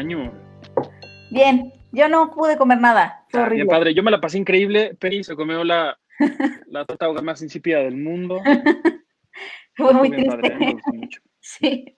[0.00, 0.32] hace un año.
[1.30, 3.24] Bien, yo no pude comer nada.
[3.30, 3.64] Fue Ah, horrible.
[3.64, 4.94] bien padre, yo me la pasé increíble.
[4.98, 5.98] Peri se comió la,
[6.68, 8.40] la torta ahogada más insípida del mundo.
[9.76, 10.58] Fue muy bien triste.
[10.58, 11.20] me mucho.
[11.42, 11.96] Sí.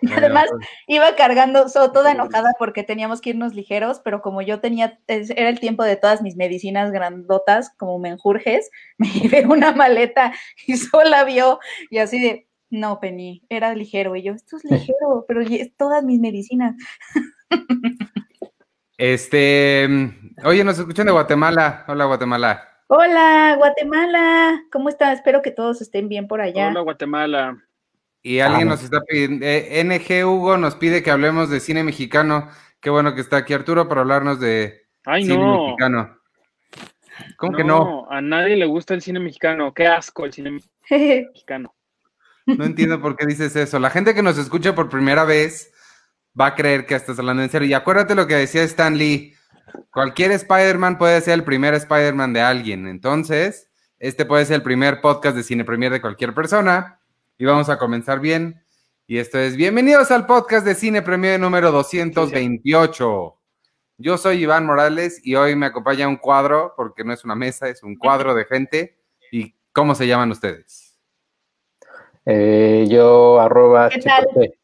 [0.00, 0.46] Y además
[0.88, 5.30] iba cargando, so- toda enojada porque teníamos que irnos ligeros, pero como yo tenía, es-
[5.30, 10.32] era el tiempo de todas mis medicinas grandotas, como menjurjes, me llevé una maleta
[10.66, 14.16] y sola vio y así de, no, Penny, era ligero.
[14.16, 15.42] Y yo, esto es ligero, pero
[15.76, 16.74] todas mis medicinas.
[19.02, 19.88] Este,
[20.44, 21.84] oye, nos escuchan de Guatemala.
[21.88, 22.68] Hola, Guatemala.
[22.88, 25.12] Hola, Guatemala, ¿cómo están?
[25.14, 26.68] Espero que todos estén bien por allá.
[26.68, 27.64] Hola, Guatemala.
[28.22, 28.72] Y alguien Ah.
[28.72, 32.48] nos está pidiendo, eh, NG Hugo nos pide que hablemos de cine mexicano.
[32.82, 35.64] Qué bueno que está aquí Arturo para hablarnos de Ay, cine no.
[35.64, 36.18] mexicano.
[37.38, 38.06] ¿Cómo que no?
[38.10, 39.72] A nadie le gusta el cine mexicano.
[39.72, 41.74] Qué asco el cine mexicano.
[42.56, 43.78] No entiendo por qué dices eso.
[43.78, 45.72] La gente que nos escucha por primera vez
[46.38, 47.68] va a creer que estás hablando en serio.
[47.68, 49.34] Y acuérdate lo que decía Stan Lee.
[49.92, 52.86] Cualquier Spider-Man puede ser el primer Spider-Man de alguien.
[52.86, 57.00] Entonces, este puede ser el primer podcast de cine premier de cualquier persona.
[57.38, 58.62] Y vamos a comenzar bien.
[59.06, 63.36] Y esto es Bienvenidos al podcast de Cine Premier número 228.
[63.98, 67.68] Yo soy Iván Morales y hoy me acompaña un cuadro, porque no es una mesa,
[67.68, 68.98] es un cuadro de gente.
[69.32, 70.89] ¿Y cómo se llaman ustedes?
[72.26, 74.26] Eh, yo arroba ¿Qué tal?
[74.26, 74.58] Checoche.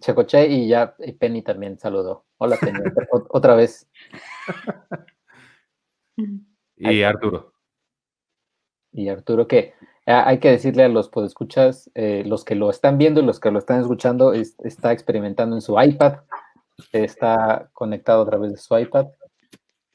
[0.00, 2.26] Checoche y ya y Penny también saludó.
[2.38, 2.78] Hola Penny,
[3.10, 3.88] ot- otra vez.
[6.76, 7.52] Y Arturo.
[8.92, 9.74] Y Arturo, que
[10.06, 13.50] hay que decirle a los podescuchas, eh, los que lo están viendo y los que
[13.50, 16.20] lo están escuchando, es- está experimentando en su iPad,
[16.92, 19.06] está conectado a través de su iPad.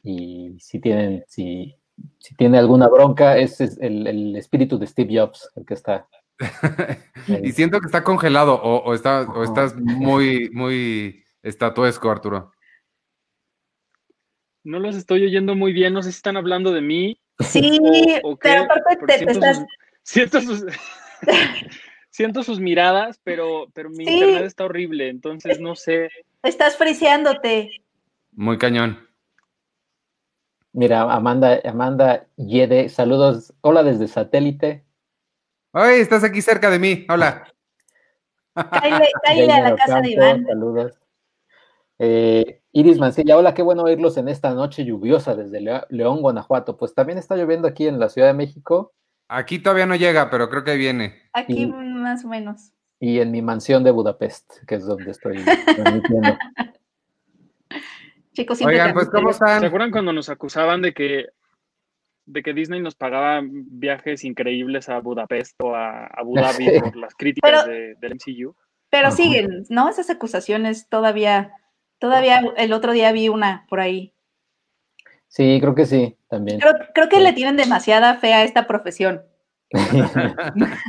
[0.04, 1.76] Y si tienen, si,
[2.20, 6.08] si tiene alguna bronca, ese es el, el espíritu de Steve Jobs, el que está.
[7.44, 12.52] Y siento que está congelado o, o está, o estás muy, muy estatuesco, Arturo.
[14.64, 15.94] No los estoy oyendo muy bien.
[15.94, 17.20] No sé si están hablando de mí.
[17.40, 17.80] Sí,
[18.24, 19.58] o, o pero aparte te, te siento, estás...
[19.58, 19.66] sus,
[20.04, 20.66] siento, sus,
[22.10, 24.14] siento sus miradas, pero, pero mi Sí.
[24.14, 25.10] internet está horrible.
[25.10, 26.10] Entonces no sé.
[26.42, 27.72] Estás friseándote.
[28.32, 29.08] Muy cañón.
[30.74, 33.54] Mira, Amanda, Amanda Yede, saludos.
[33.62, 34.84] Hola desde satélite.
[35.72, 37.06] ¡Ay, estás aquí cerca de mí!
[37.10, 37.48] Hola.
[39.24, 40.46] Cáile a la casa de Iván.
[40.46, 41.00] Saludos.
[42.00, 46.76] Eh, Iris Mancilla, hola, qué bueno oírlos en esta noche lluviosa desde León, Guanajuato.
[46.76, 48.94] Pues también está lloviendo aquí en la Ciudad de México
[49.30, 51.16] Aquí todavía no llega, pero creo que viene.
[51.34, 52.72] Aquí Y- más o menos.
[53.00, 55.44] y en mi mansión de Budapest, que es donde estoy
[55.76, 56.38] transmitiendo.
[58.34, 59.60] Chicos, siempre Oigan, pues, ¿cómo transmiten.
[59.62, 61.28] ¿Se acuerdan cuando nos acusaban de que,
[62.26, 66.80] de que Disney nos pagaba viajes increíbles a Budapest o a Abu Dhabi Sí.
[66.80, 68.56] por las críticas Pero- de, del MCU?
[68.90, 69.16] Pero Ajá.
[69.16, 69.90] siguen, ¿no?
[69.90, 71.54] Esas acusaciones todavía,
[71.98, 74.14] todavía el otro día vi una por ahí.
[75.28, 76.60] Sí, creo que sí, también.
[76.60, 77.24] Creo, creo que Sí.
[77.24, 79.24] le tienen demasiada fe a esta profesión.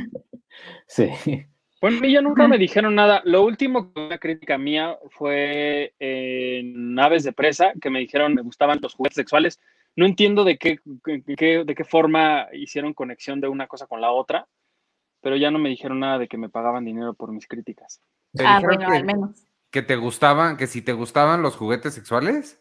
[0.87, 1.09] sí.
[1.81, 3.21] Bueno, y ya nunca me dijeron nada.
[3.25, 8.41] Lo último que una crítica mía fue en Aves de Presa, que me dijeron me
[8.41, 9.59] gustaban los juguetes sexuales.
[9.95, 10.79] No entiendo de qué,
[11.37, 14.47] qué- de qué forma hicieron conexión de una cosa con la otra,
[15.21, 18.01] pero ya no me dijeron nada de que me pagaban dinero por mis críticas.
[18.33, 19.47] ¿Te Ah, dijeron bueno, que, al menos.
[19.71, 22.59] que te gustaban, que si te gustaban los juguetes sexuales?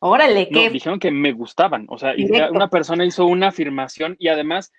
[0.00, 1.86] Órale, No, qué dijeron que me gustaban.
[1.90, 2.52] O sea, Directo.
[2.54, 4.72] una persona hizo una afirmación y además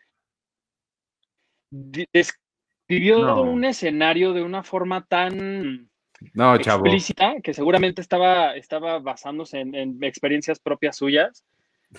[2.99, 3.41] describió No.
[3.43, 5.89] un escenario de una forma tan
[6.33, 6.85] No, chavo.
[6.85, 11.43] explícita que seguramente estaba, estaba basándose en, en experiencias propias suyas.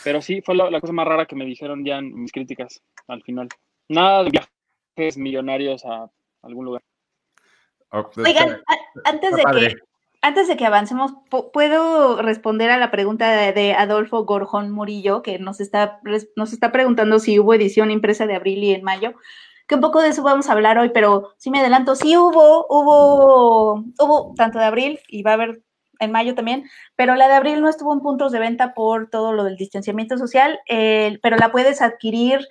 [0.05, 2.83] Pero sí, fue la, la cosa más rara que me dijeron ya en mis críticas
[3.09, 3.49] al final.
[3.89, 6.09] Nada de viajes millonarios a
[6.43, 6.83] algún lugar.
[7.91, 9.77] Oh, Oigan, a- antes de que
[10.25, 11.13] antes de que avancemos,
[11.53, 15.99] ¿puedo responder a la pregunta de, de Adolfo Gorjón Murillo, que nos está,
[16.37, 19.15] nos está preguntando si hubo edición impresa de abril y en mayo?
[19.73, 22.67] Que un poco de eso vamos a hablar hoy, pero sí me adelanto, sí hubo,
[22.69, 25.63] hubo, hubo tanto de abril y va a haber
[25.99, 29.33] en mayo también, pero la de abril no estuvo en puntos de venta por todo
[29.33, 32.47] lo del distanciamiento social, pero la puedes adquirir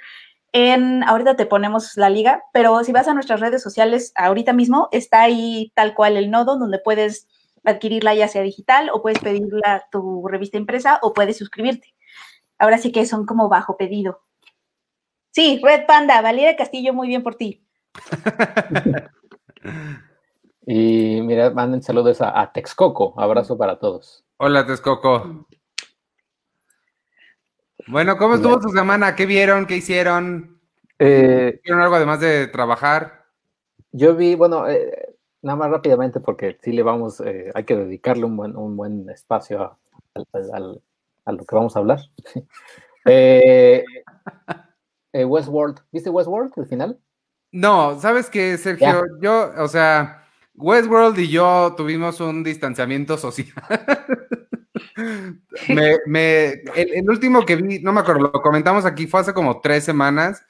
[0.52, 4.90] en, ahorita te ponemos la liga, pero si vas a nuestras redes sociales ahorita mismo,
[4.92, 7.28] está ahí tal cual el nodo donde puedes
[7.64, 11.94] adquirirla ya sea digital o puedes pedirla tu revista impresa o puedes suscribirte.
[12.58, 14.22] Ahora sí que son como bajo pedido.
[15.32, 17.66] Sí, Red Panda, Valeria Castillo, muy bien por ti.
[20.64, 23.20] Y mira, manden saludos a, a Texcoco.
[23.20, 24.24] Abrazo para todos.
[24.38, 25.48] Hola, Texcoco.
[27.88, 29.16] Bueno, ¿cómo estuvo su semana?
[29.16, 29.66] ¿Qué vieron?
[29.66, 30.62] ¿Qué hicieron?
[31.00, 33.26] Eh, ¿Hicieron algo además de trabajar?
[33.92, 38.26] yo vi, bueno, eh, nada más rápidamente porque sí le vamos, eh, hay que dedicarle
[38.26, 39.78] un buen, un buen espacio a,
[41.26, 42.00] a lo que vamos a hablar.
[43.06, 43.84] eh,
[45.14, 47.00] eh, Westworld, ¿viste Westworld al final?
[47.52, 49.04] No, ¿sabes qué, Sergio?
[49.22, 50.26] Yo, o sea,
[50.56, 53.54] Westworld y yo tuvimos un distanciamiento social.
[56.08, 59.84] me, el, último que vi, no me acuerdo, lo comentamos aquí, fue hace como tres
[59.84, 60.46] semanas,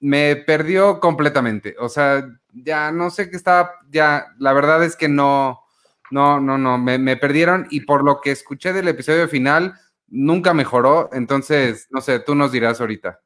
[0.00, 1.76] me perdió completamente.
[1.78, 5.60] O sea, ya no sé qué estaba, ya, la verdad es que no,
[6.10, 9.74] no, no, no, me, me perdieron y por lo que escuché del episodio final,
[10.08, 11.10] nunca mejoró.
[11.12, 13.20] Entonces, no sé, tú nos dirás ahorita.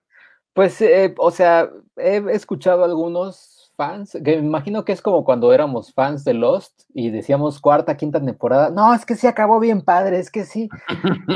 [0.53, 5.53] Pues, eh, o sea, he escuchado algunos fans, que me imagino que es como cuando
[5.55, 9.81] éramos fans de Lost y decíamos cuarta, quinta temporada, no, es que sí acabó bien
[9.81, 10.69] padre, es que sí,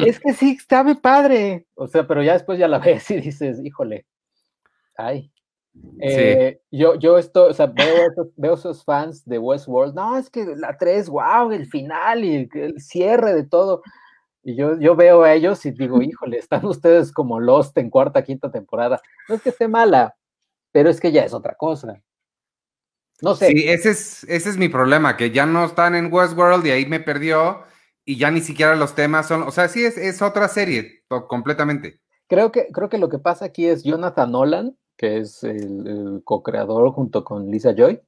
[0.04, 1.66] es que sí, está bien padre.
[1.74, 4.06] O sea, pero ya después ya la ves y dices, híjole,
[4.96, 5.30] ay.
[6.00, 10.30] Eh, yo, yo esto, o sea, veo esos, veo esos fans de Westworld, no, es
[10.30, 13.82] que la 3, wow, el final y el cierre de todo.
[14.44, 18.22] Y yo, yo veo a ellos y digo, híjole, están ustedes como Lost en cuarta,
[18.22, 19.00] quinta temporada.
[19.28, 20.14] No es que esté mala,
[20.70, 22.00] pero es que ya es otra cosa.
[23.22, 23.48] No sé.
[23.48, 26.84] Sí, ese es, ese es mi problema, que ya no están en Westworld y ahí
[26.84, 27.62] me perdió
[28.04, 32.00] y ya ni siquiera los temas son, o sea, sí es, es otra serie completamente.
[32.26, 36.90] Creo que, creo que lo que pasa aquí es Jonathan Nolan, que es el, co-creador
[36.92, 38.00] junto con Lisa Joy.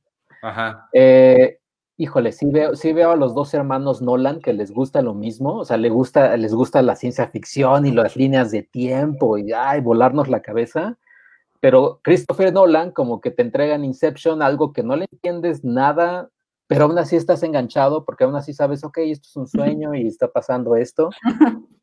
[0.42, 0.88] Ajá.
[0.92, 1.60] Eh,
[1.98, 5.58] híjole, sí veo, sí veo a los dos hermanos Nolan que les gusta lo mismo,
[5.58, 9.52] o sea, les gusta, les gusta la ciencia ficción y las líneas de tiempo y
[9.52, 10.98] ay, volarnos la cabeza.
[11.60, 16.31] Pero Christopher Nolan, como que te entrega en Inception algo que no le entiendes nada,
[16.66, 20.06] pero aún así estás enganchado porque aún así sabes, ok, esto es un sueño y
[20.06, 21.10] está pasando esto.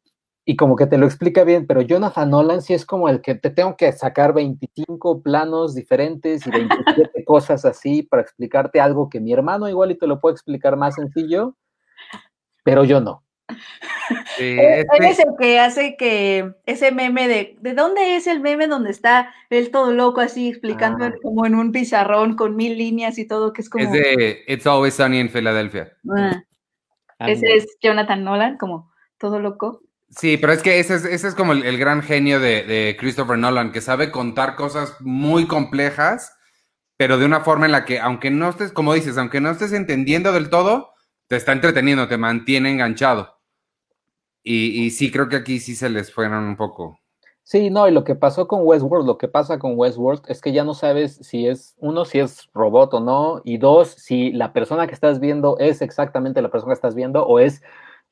[0.46, 3.36] y como que te lo explica bien, pero Jonathan Nolan sí es como el que
[3.36, 9.22] te tengo que sacar 25 planos diferentes y 27 cosas así para explicarte algo que
[9.22, 11.56] mi hermano igual y te lo puede explicar más sencillo,
[12.64, 13.24] pero yo no.
[14.38, 18.68] Sí, Él es el que hace que ese meme de ¿de dónde es el meme
[18.68, 21.14] donde está él todo loco así explicando ah.
[21.22, 24.66] como en un pizarrón con mil líneas y todo que es como Es de It's
[24.66, 25.96] Always Sunny en Filadelfia.
[26.18, 26.44] Ah.
[27.20, 29.82] Ese es Jonathan Nolan como todo loco.
[30.18, 33.72] Sí, pero es que ese es, ese es como el, gran genio de, Christopher Nolan,
[33.72, 36.36] que sabe contar cosas muy complejas,
[36.98, 39.74] pero de una forma en la que, aunque no estés, como dices, aunque no estés
[39.74, 40.92] entendiendo del todo,
[41.28, 43.40] te está entreteniendo, te mantiene enganchado.
[44.44, 47.00] Y, y sí, creo que aquí sí se les fueron un poco.
[47.46, 50.54] Sí, no, y lo que pasó con Westworld, lo que pasa con Westworld es que
[50.54, 54.54] ya no sabes si es, uno, si es robot o no, y dos, si la
[54.54, 57.62] persona que estás viendo es exactamente la persona que estás viendo o es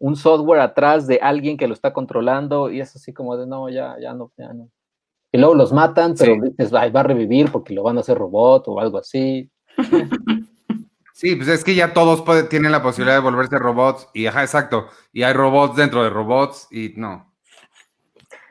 [0.01, 3.69] un software atrás de alguien que lo está controlando y es así como de no,
[3.69, 4.69] ya, ya no, ya no.
[5.31, 8.67] Y luego los matan, pero dices, va a revivir porque lo van a hacer robot
[8.67, 9.49] o algo así.
[11.13, 14.87] Sí, pues es que ya todos tienen la posibilidad de volverse robots y ajá, exacto.
[15.13, 17.31] Y hay robots dentro de robots y no.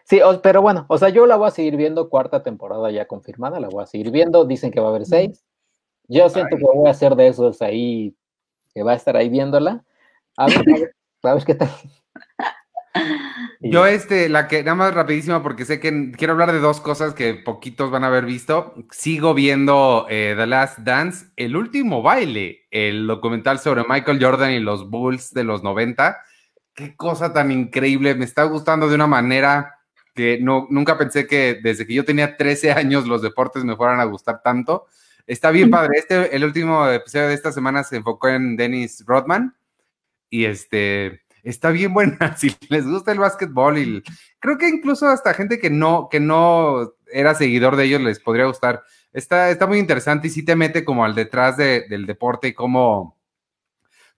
[0.04, 3.58] Sí, pero bueno, o sea, yo la voy a seguir viendo, cuarta temporada ya confirmada,
[3.58, 5.44] la voy a seguir viendo, dicen que va a haber seis.
[6.06, 8.14] Yo siento que voy a hacer de esos ahí,
[8.72, 9.84] que va a estar ahí viéndola.
[10.36, 11.70] A ver, ¿Sabes qué tal?
[13.60, 17.12] Yo, este, la que, nada más rapidísimo, porque sé que quiero hablar de dos cosas
[17.12, 18.74] que poquitos van a haber visto.
[18.90, 24.60] Sigo viendo eh, The Last Dance, El último baile, el documental sobre Michael Jordan y
[24.60, 26.16] los Bulls de los 90.
[26.74, 29.76] Qué cosa tan increíble, me está gustando de una manera
[30.14, 34.00] que no, nunca pensé que desde que yo tenía 13 años los deportes me fueran
[34.00, 34.86] a gustar tanto.
[35.26, 35.98] Está bien padre.
[35.98, 39.54] Este, el último episodio de esta semana se enfocó en Dennis Rodman
[40.30, 42.18] y este está bien buena.
[42.38, 44.02] Si les gusta el básquetbol y
[44.38, 48.46] creo que incluso hasta gente que no, que no era seguidor de ellos les podría
[48.46, 48.82] gustar.
[49.12, 53.16] Está, está muy interesante y sí te mete como al detrás del deporte y cómo,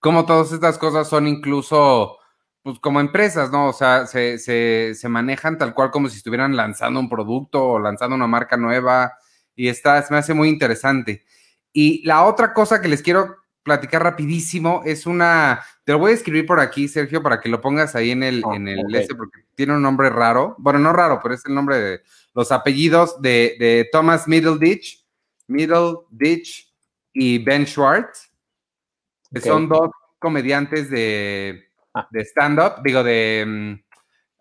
[0.01, 2.17] todas estas cosas son incluso
[2.61, 3.67] pues como empresas, ¿no?
[3.67, 7.79] O sea, se, se, se, manejan tal cual como si estuvieran lanzando un producto o
[7.79, 9.17] lanzando una marca nueva
[9.55, 11.25] y está, me hace muy interesante.
[11.73, 14.81] Y la otra cosa que les quiero platicar rapidísimo.
[14.85, 18.11] Es una, te lo voy a escribir por aquí, Sergio, para que lo pongas ahí
[18.11, 20.55] en el, en el este, porque tiene un nombre raro.
[20.59, 22.01] Bueno, no raro, pero es el nombre de
[22.33, 25.05] los apellidos de, de Thomas Middleditch,
[25.47, 26.71] Middleditch
[27.13, 28.31] y Ben Schwartz,
[29.33, 29.89] que son dos
[30.19, 32.07] comediantes de, ah.
[32.11, 33.83] de stand-up, digo, de, mm,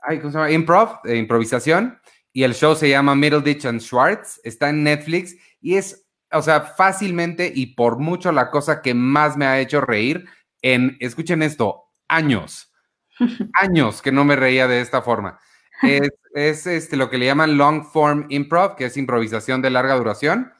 [0.02, 0.50] ay, ¿cómo se llama?
[0.50, 1.98] Improv, de improvisación.
[2.34, 6.01] Y el show se llama Middleditch and Schwartz, está en Netflix y es
[6.32, 10.26] o sea, fácilmente y por mucho la cosa que más me ha hecho reír
[10.62, 12.72] en, escuchen esto, años,
[13.54, 15.38] años que no me reía de esta forma.
[16.34, 20.52] Es, este, lo que le llaman long form improv, que es improvisación de larga duración.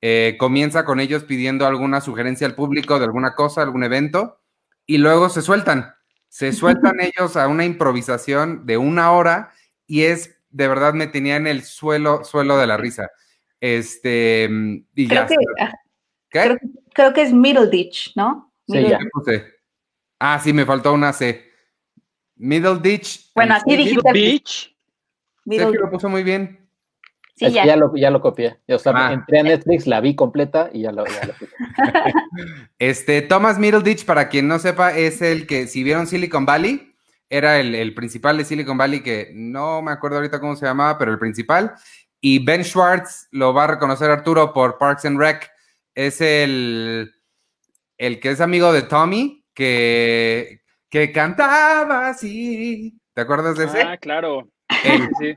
[0.00, 4.40] Eh, comienza con ellos pidiendo alguna sugerencia al público de alguna cosa, algún evento,
[4.84, 5.94] y luego se sueltan.
[6.28, 9.52] Se sueltan ellos a una improvisación de una hora
[9.86, 13.08] y es, de verdad, me tenía en el suelo, suelo de la risa.
[13.60, 14.48] Este,
[14.94, 15.26] y Creo ya.
[15.26, 15.72] que, ah,
[16.30, 16.40] ¿Qué?
[16.42, 16.56] creo,
[16.94, 18.52] creo que es Middle Ditch, ¿no?
[18.66, 18.98] Sí, Middle- ya.
[18.98, 19.44] ¿Qué puse?
[20.18, 21.44] Ah, sí, me faltó una C.
[22.36, 23.32] Middle Ditch.
[23.34, 24.12] Bueno, en- así Middle dijiste.
[24.12, 24.76] Beach.
[25.44, 26.68] Middle- Sergio lo puso muy bien.
[27.36, 27.66] sí, ya.
[27.66, 28.58] ya lo, ya lo copié.
[28.68, 29.12] O sea, Ah.
[29.12, 31.52] entré a Netflix, la vi completa y ya lo, ya lo puse.
[32.78, 36.94] Este, Thomas Middleditch, para quien no sepa, es el que, si vieron Silicon Valley,
[37.28, 40.96] era el, el principal de Silicon Valley, que no me acuerdo ahorita cómo se llamaba,
[40.98, 41.74] pero el principal.
[42.20, 45.50] Y Ben Schwartz, lo va a reconocer Arturo por Parks and Rec,
[45.94, 47.12] es el,
[47.98, 52.98] el que es amigo de Tommy, que, que cantaba así.
[53.14, 53.82] ¿Te acuerdas de ese?
[53.82, 54.48] Ah, claro.
[54.84, 55.36] Él, Sí,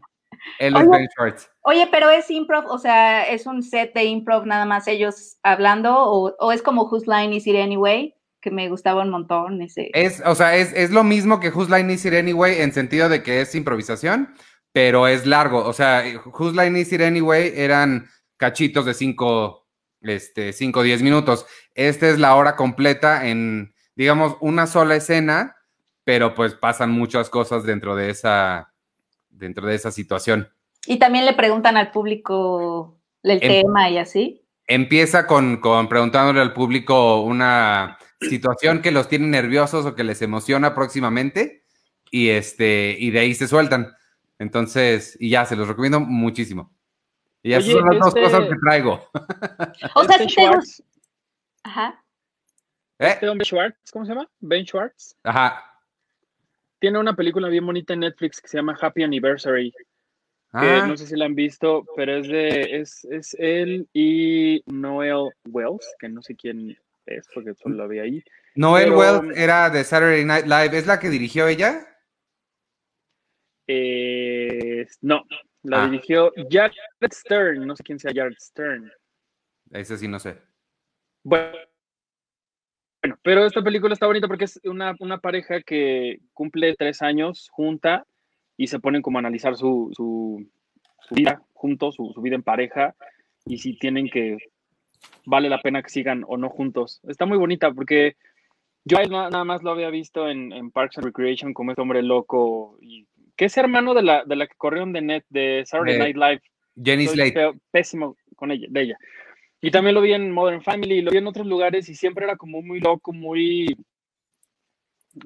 [0.60, 0.88] es Oye.
[0.88, 1.50] Ben Schwartz.
[1.62, 5.96] Oye, pero es improv, o sea, es un set de improv nada más ellos hablando,
[5.96, 9.90] o, o es como Whose Line Is It Anyway, que me gustaba un montón ese.
[9.94, 13.10] Es, o sea, es, es lo mismo que Whose Line Is It Anyway en sentido
[13.10, 14.34] de que es improvisación,
[14.80, 15.66] pero es largo.
[15.66, 18.08] O sea, Whose Line Is It Anyway eran
[18.38, 19.68] cachitos de 5,
[20.04, 21.46] este, 5 o 10 minutos.
[21.76, 25.58] Esta es la hora completa en, digamos, una sola escena,
[26.06, 28.72] pero pues pasan muchas cosas dentro de esa,
[29.30, 30.48] dentro de esa situación.
[30.86, 34.46] Y también le preguntan al público el Em- tema y así.
[34.66, 40.22] Empieza con, con preguntándole al público una situación que los tiene nerviosos o que les
[40.22, 41.66] emociona próximamente
[42.12, 43.99] y este y de ahí se sueltan.
[44.40, 46.74] Entonces, y ya, se los recomiendo muchísimo.
[47.44, 49.10] Y esas Oye, son las dos este- cosas que traigo.
[49.96, 50.52] O sea, Este si te gusta.
[50.52, 50.84] Schwartz,
[51.64, 52.04] Ajá.
[53.00, 53.08] ¿Eh?
[53.10, 54.30] este hombre Schwartz, ¿cómo se llama?
[54.40, 55.16] Ben Schwartz.
[55.24, 55.64] Ajá.
[56.80, 59.72] Tiene una película bien bonita en Netflix que se llama Happy Anniversary.
[59.72, 59.78] que
[60.54, 65.30] Ah, no sé si la han visto, pero es de es, es él y Noel
[65.46, 68.24] Wells, que no sé quién es porque solo la vi ahí.
[68.56, 70.76] Noel pero- Wells era de Saturday Night Live.
[70.78, 71.86] ¿Es la que dirigió ella?
[73.72, 75.24] Eh, no,
[75.62, 75.86] la Ah.
[75.88, 76.74] dirigió Jared
[77.14, 78.92] Stern, no sé quién sea Jared Stern.
[79.70, 80.38] Ese sí no sé.
[81.24, 81.56] Bueno,
[83.04, 87.48] bueno, pero esta película está bonita porque es una, una pareja que cumple tres años
[87.52, 88.08] junta
[88.58, 90.50] y se ponen como a analizar su, su,
[91.08, 92.96] su vida juntos, su, su vida en pareja
[93.46, 94.38] y si tienen que,
[95.28, 97.02] vale la pena que sigan o no juntos.
[97.08, 98.18] Está muy bonita porque
[98.84, 102.80] yo nada más lo había visto en, en Parks and Recreation como este hombre loco
[102.82, 103.06] y
[103.40, 106.18] que es hermano de la, de la que corrieron de net de Saturday De Night
[106.18, 106.42] Live.
[106.84, 107.32] Jenny Slate.
[107.32, 108.98] feo- pésimo con ella, de ella.
[109.62, 112.36] Y también lo vi en Modern Family, lo vi en otros lugares y siempre era
[112.36, 113.78] como muy loco, muy,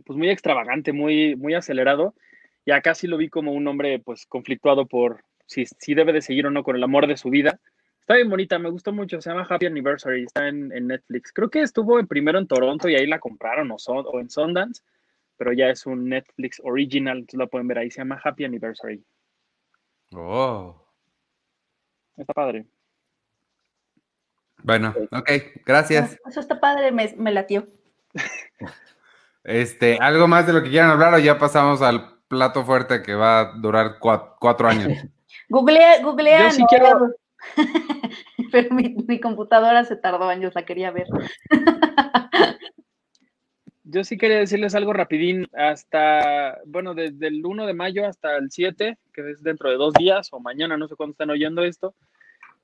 [0.05, 2.13] pues muy extravagante, muy, muy acelerado.
[2.65, 6.21] Y acá sí lo vi como un hombre pues conflictuado por si, si debe de
[6.21, 7.59] seguir o no con el amor de su vida.
[7.99, 11.31] Está bien bonita, me gustó mucho, se llama Happy Anniversary, está en, en Netflix.
[11.33, 14.29] Creo que estuvo en- primero en Toronto y ahí la compraron o, son- o en
[14.29, 14.83] Sundance,
[15.43, 19.03] pero ya es un Netflix original, entonces la pueden ver ahí, se llama Happy Anniversary.
[20.15, 20.81] Oh.
[22.15, 22.65] Está padre.
[24.63, 25.29] Bueno, ok,
[25.65, 26.17] gracias.
[26.25, 27.67] Eso está padre, me, me latió.
[29.43, 33.13] Este, ¿algo más de lo que quieran hablar o ya pasamos al plato fuerte que
[33.15, 34.93] va a durar cua- cuatro años?
[35.49, 36.43] Googlea, googlea.
[36.43, 37.15] Yo sí no, quiero-
[38.53, 41.07] Pero mi, mi computadora se tardó años, la quería ver.
[43.85, 48.49] Yo sí quería decirles algo rapidín, hasta, bueno, desde el 1 de mayo hasta el
[48.49, 51.93] 7, que es dentro de dos días o mañana, no sé cuándo están oyendo esto,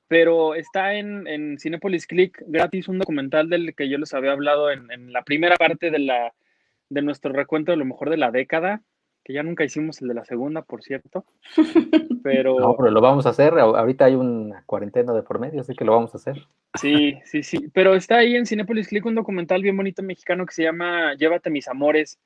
[0.08, 4.72] pero está en, en Cinepolis Click gratis un documental del que yo les había hablado
[4.72, 6.34] en, en la primera parte de, la,
[6.88, 8.82] de nuestro recuento de lo mejor de la década,
[9.30, 11.24] que ya nunca hicimos el de la segunda, por cierto,
[12.24, 12.60] pero...
[12.60, 13.54] No, pero lo vamos a hacer.
[13.60, 16.48] Ahorita hay una cuarentena de por medio, así que lo vamos a hacer.
[16.74, 17.70] Sí, sí, sí.
[17.72, 21.52] Pero está ahí en Cinepolis Click un documental bien bonito mexicano que se llama Llévate
[21.52, 22.18] mis amores,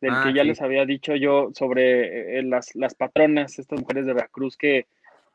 [0.00, 0.48] del Ah, que ya sí.
[0.48, 4.86] les había dicho yo sobre eh, las, las patronas, estas mujeres de Veracruz que,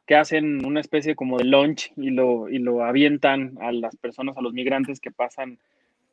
[0.07, 4.37] que hacen una especie como de lunch y lo, y lo avientan a las personas,
[4.37, 5.59] a los migrantes que pasan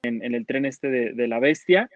[0.02, 1.88] en, en el tren este de, de la bestia.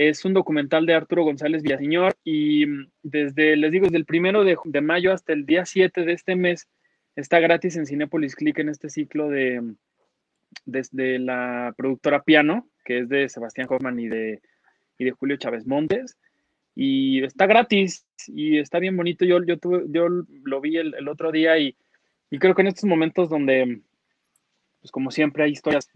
[0.00, 4.44] Es un documental de Arturo González Villaseñor y mm, desde, les digo, desde el primero
[4.44, 6.68] de, de mayo hasta el día 7 de este mes
[7.16, 9.60] está gratis en Cinepolis Click en este ciclo de
[10.64, 14.40] desde la productora Piano, que es de Sebastián Hoffman y de,
[14.98, 16.16] y de Julio Chávez Montes.
[16.76, 19.24] Y está gratis y está bien bonito.
[19.24, 21.76] Yo, yo, tuve, yo lo vi el, el otro día y,
[22.30, 23.80] y creo que en estos momentos donde,
[24.80, 25.90] pues como siempre, hay historias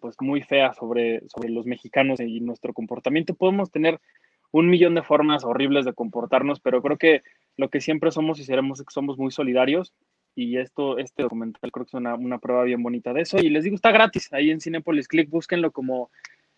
[0.00, 4.00] pues muy feas sobre, sobre los mexicanos y nuestro comportamiento, podemos tener
[4.50, 7.22] un millón de formas horribles de comportarnos, pero creo que
[7.56, 9.92] lo que siempre somos y seremos es que somos muy solidarios
[10.34, 13.38] y esto, este documental creo que es una, una, prueba bien bonita de eso.
[13.38, 16.10] Y les digo, está gratis ahí en Cinepolis Click, búsquenlo como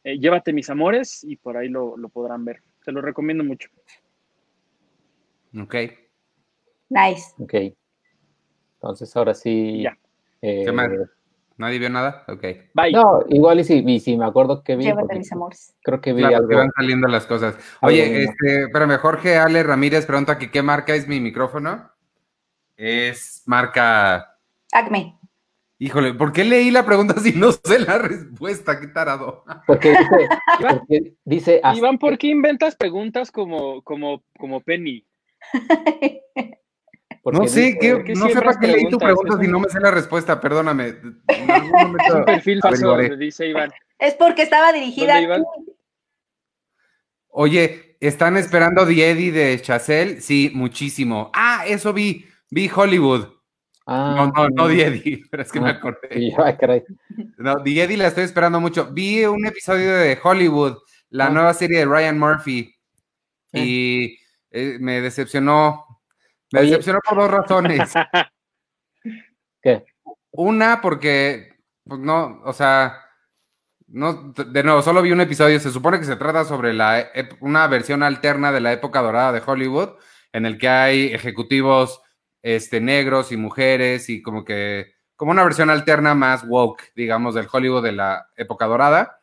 [0.05, 2.63] eh, Llévate mis amores y por ahí lo, lo, podrán ver.
[2.83, 3.69] Se lo recomiendo mucho.
[5.59, 5.75] Ok.
[6.89, 7.35] Nice.
[7.39, 7.55] Ok.
[8.75, 9.83] Entonces ahora sí.
[9.83, 9.99] Ya.
[10.41, 10.91] eh, ¿Qué más?
[11.61, 12.25] ¿Nadie vio nada?
[12.27, 12.43] Ok.
[12.73, 12.93] Bye.
[12.93, 14.85] no, igual y si, y si me acuerdo que vi.
[14.85, 15.75] Llévate mis amores.
[15.83, 16.49] Creo que vi Claro, algo.
[16.49, 17.55] que van saliendo las cosas.
[17.83, 18.33] Oye, mismo.
[18.33, 21.91] este, espérame, Jorge Ale Ramírez pregunta que qué marca es mi micrófono.
[22.79, 24.39] Es marca.
[24.73, 25.19] Acme.
[25.79, 28.81] Híjole, ¿por qué leí la pregunta si no sé la respuesta?
[28.81, 29.45] Qué tarado.
[29.67, 30.29] Porque dice.
[30.61, 35.05] porque dice Iván, ¿por qué inventas preguntas como, como, como Penny?
[37.23, 39.41] porque No sé, dice- qué, ¿por qué no sé para qué leí tu pregunta Es
[39.41, 40.95] si no me sé la respuesta, perdóname.
[41.29, 43.25] En algún momento Un perfil falso, averiguaré.
[43.25, 43.71] dice Iván.
[43.99, 45.43] Es porque estaba dirigida ¿Dónde a.
[47.29, 50.21] Oye, ¿están esperando The Eddie de Chazelle?
[50.21, 51.31] Sí, muchísimo.
[51.35, 52.27] Ah, eso vi.
[52.51, 53.27] Vi Hollywood.
[53.87, 56.33] Ah, No, no, no The Eddie, pero es que me Ah, acordé.
[56.45, 56.83] ay, caray.
[57.39, 58.89] No, The Eddie la estoy esperando mucho.
[58.93, 60.79] Vi un episodio de Hollywood,
[61.11, 61.31] la Ah.
[61.31, 62.75] nueva serie de Ryan Murphy,
[63.53, 64.17] y
[64.51, 65.87] eh, me decepcionó.
[66.53, 66.71] Me Oye.
[66.71, 67.93] decepcionó por dos razones.
[69.63, 69.85] ¿Qué?
[70.33, 71.55] Una, porque,
[71.85, 73.01] pues no, o sea,
[73.89, 75.59] no, de nuevo, solo vi un episodio.
[75.59, 77.09] Se supone que se trata sobre la,
[77.41, 79.91] una versión alterna de la época dorada de Hollywood,
[80.33, 82.01] en el que hay ejecutivos
[82.43, 87.49] este, negros y mujeres, y como que, como una versión alterna más woke, digamos, del
[87.51, 89.21] Hollywood de la época dorada.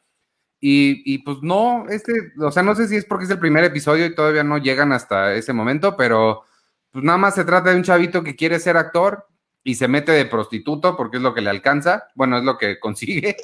[0.59, 3.63] Y, y, pues no, este, o sea, no sé si es porque es el primer
[3.63, 6.43] episodio y todavía no llegan hasta ese momento, pero
[6.91, 9.27] pues nada más se trata de un chavito que quiere ser actor
[9.63, 12.79] y se mete de prostituto porque es lo que le alcanza, bueno, es lo que
[12.81, 13.35] consigue.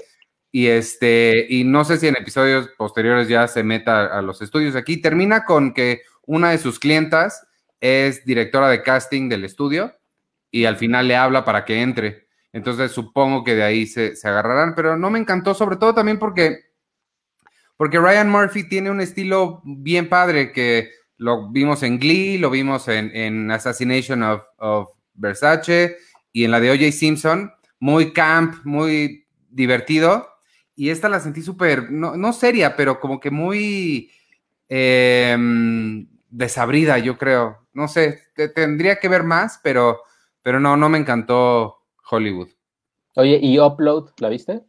[0.51, 4.75] Y este, y no sé si en episodios posteriores ya se meta a los estudios
[4.75, 5.01] aquí.
[5.01, 7.47] Termina con que una de sus clientas
[7.81, 9.93] es directora de casting del estudio
[10.51, 12.27] y al final le habla para que entre.
[12.53, 16.19] Entonces supongo que de ahí se, se agarrarán, pero no me encantó, sobre todo también
[16.19, 16.59] porque,
[17.75, 22.87] porque Ryan Murphy tiene un estilo bien padre que lo vimos en Glee, lo vimos
[22.87, 25.97] en, en Assassination of, of Versace
[26.31, 26.91] y en la de O.J.
[26.91, 30.27] Simpson, muy camp, muy divertido.
[30.75, 34.11] Y esta la sentí súper, no, no seria, pero como que muy
[34.69, 35.37] eh,
[36.29, 37.67] desabrida, yo creo.
[37.73, 40.01] No sé, te- tendría que ver más, pero,
[40.41, 41.77] pero no, no me encantó
[42.09, 42.49] Hollywood.
[43.15, 44.09] Oye, ¿y Upload?
[44.17, 44.63] ¿La viste?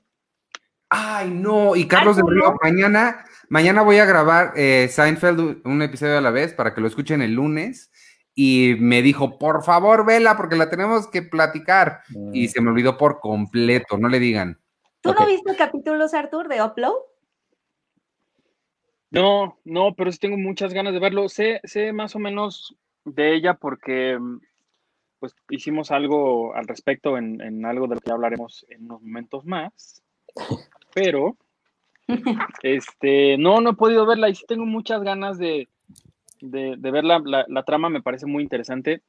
[0.90, 2.56] Ay, no, y Carlos ¿cómo Río, no?
[2.62, 6.88] mañana, mañana voy a grabar eh, Seinfeld un episodio a la vez para que lo
[6.88, 7.92] escuchen el lunes.
[8.34, 12.00] Y me dijo, por favor, vela, porque la tenemos que platicar.
[12.32, 14.58] Y Mm, se me olvidó por completo, no le digan.
[15.00, 15.20] ¿Tú Ok.
[15.20, 16.96] no viste capítulos, Artur, de Upload?
[19.12, 21.28] No, no, pero sí tengo muchas ganas de verlo.
[21.28, 24.40] Sé, sé más o menos de ella porque mm,
[25.20, 29.44] pues hicimos algo al respecto en, en algo de lo que hablaremos en unos momentos
[29.44, 30.02] más.
[30.92, 31.36] Pero
[32.62, 35.68] este, no, no he podido verla y sí tengo muchas ganas de,
[36.40, 37.22] de, verla.
[37.24, 39.02] La, trama me parece muy interesante.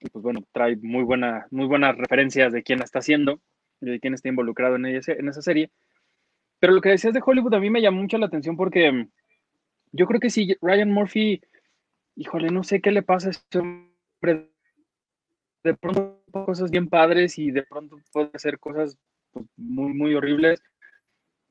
[0.00, 3.40] Y pues bueno, trae muy, buena, muy buenas referencias de quién la está haciendo,
[3.80, 5.70] de quién está involucrado en, en esa serie.
[6.58, 9.08] Pero lo que decías de Hollywood a mí me llamó mucho la atención porque mm,
[9.92, 11.40] yo creo que si Ryan Murphy,
[12.16, 14.50] híjole, no sé qué le pasa a este hombre.
[15.62, 18.98] De pronto cosas bien padres y de pronto puede hacer cosas
[19.30, 20.62] pues, muy, muy horribles.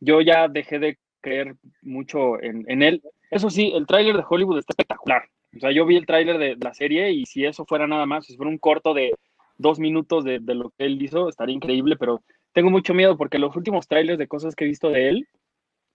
[0.04, 3.02] Yo ya dejé de creer mucho en, él.
[3.32, 5.24] Eso sí, el tráiler de Hollywood está espectacular.
[5.56, 8.26] O sea, yo vi el tráiler de la serie y si eso fuera nada más,
[8.26, 9.14] si fuera un corto de
[9.58, 12.22] dos minutos de, de lo que él hizo, estaría increíble, pero
[12.54, 15.28] tengo mucho miedo porque los últimos trailers de cosas que he visto de él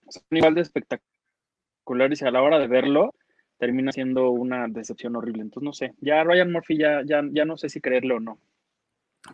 [0.09, 3.15] son igual de espectaculares y a la hora de verlo
[3.59, 5.43] termina siendo una decepción horrible.
[5.43, 8.39] Entonces, no sé, ya Ryan Murphy ya, ya, ya no sé si creerlo o no.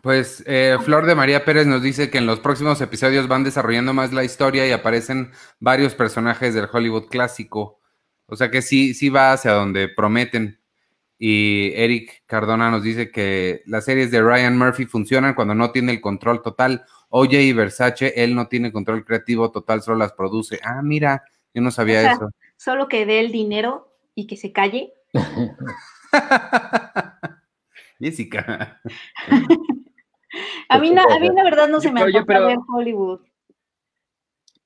[0.01, 3.93] Pues eh, Flor de María Pérez nos dice que en los próximos episodios van desarrollando
[3.93, 7.79] más la historia y aparecen varios personajes del Hollywood clásico.
[8.27, 10.59] O sea que sí, sí va hacia donde prometen.
[11.17, 15.93] Y Eric Cardona nos dice que las series de Ryan Murphy funcionan cuando no tiene
[15.93, 16.85] el control total.
[17.09, 20.59] Oye y Versace, él no tiene control creativo total, solo las produce.
[20.63, 22.29] Ah, mira, yo no sabía O sea, eso.
[22.57, 24.93] Solo que dé el dinero y que se calle.
[27.99, 28.81] Jessica.
[30.67, 33.21] A mí, na- a mí la verdad no se me antoja pero- ver Hollywood.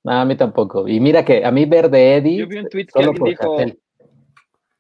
[0.03, 0.87] No, a mí tampoco.
[0.87, 2.37] Y mira que a mí ver de Eddie.
[2.37, 3.57] Yo vi un tweet que solo alguien por dijo.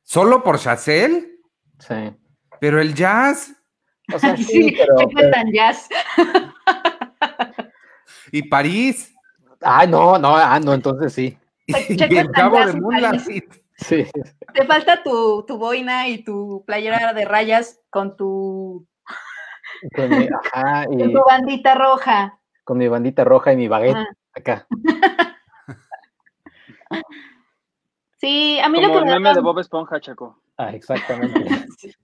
[0.01, 1.27] ¿Solo por Chazelle?
[1.77, 1.93] Sí.
[2.59, 3.53] Pero el jazz
[4.13, 5.87] O sea, sí, Sí, pero, ¿qué pero- tan jazz?
[8.31, 9.13] y París
[9.61, 11.37] Ay, no, no, ah, no, entonces sí.
[11.67, 13.53] y Checa el cabo de y Moonlight.
[13.79, 14.05] Sí.
[14.53, 18.85] Te falta tu, tu boina y tu playera de rayas con tu
[19.95, 22.39] Con mi, ajá, y Con tu bandita roja.
[22.65, 24.07] con mi bandita roja y mi baguette Ajá.
[24.33, 24.67] acá.
[28.17, 30.41] Sí, a mí lo que el me meme daba- de Bob Esponja, Chaco.
[30.57, 31.39] Ah, exactamente.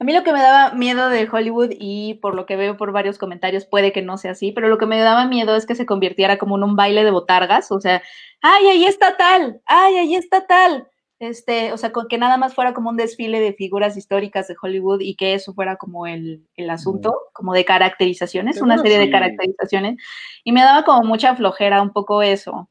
[0.00, 2.90] A mí lo que me daba miedo de Hollywood y por lo que veo por
[2.90, 5.76] varios comentarios puede que no sea así, pero lo que me daba miedo es que
[5.76, 8.02] se convirtiera como en un baile de botargas, o sea,
[8.40, 10.88] ay, ahí está tal, ay, ahí está tal.
[11.22, 14.56] Este, o sea, con que nada más fuera como un desfile de figuras históricas de
[14.60, 19.04] Hollywood y que eso fuera como el, el asunto, como de caracterizaciones, una serie de
[19.12, 20.02] caracterizaciones.
[20.42, 22.68] Y me daba como mucha flojera un poco eso.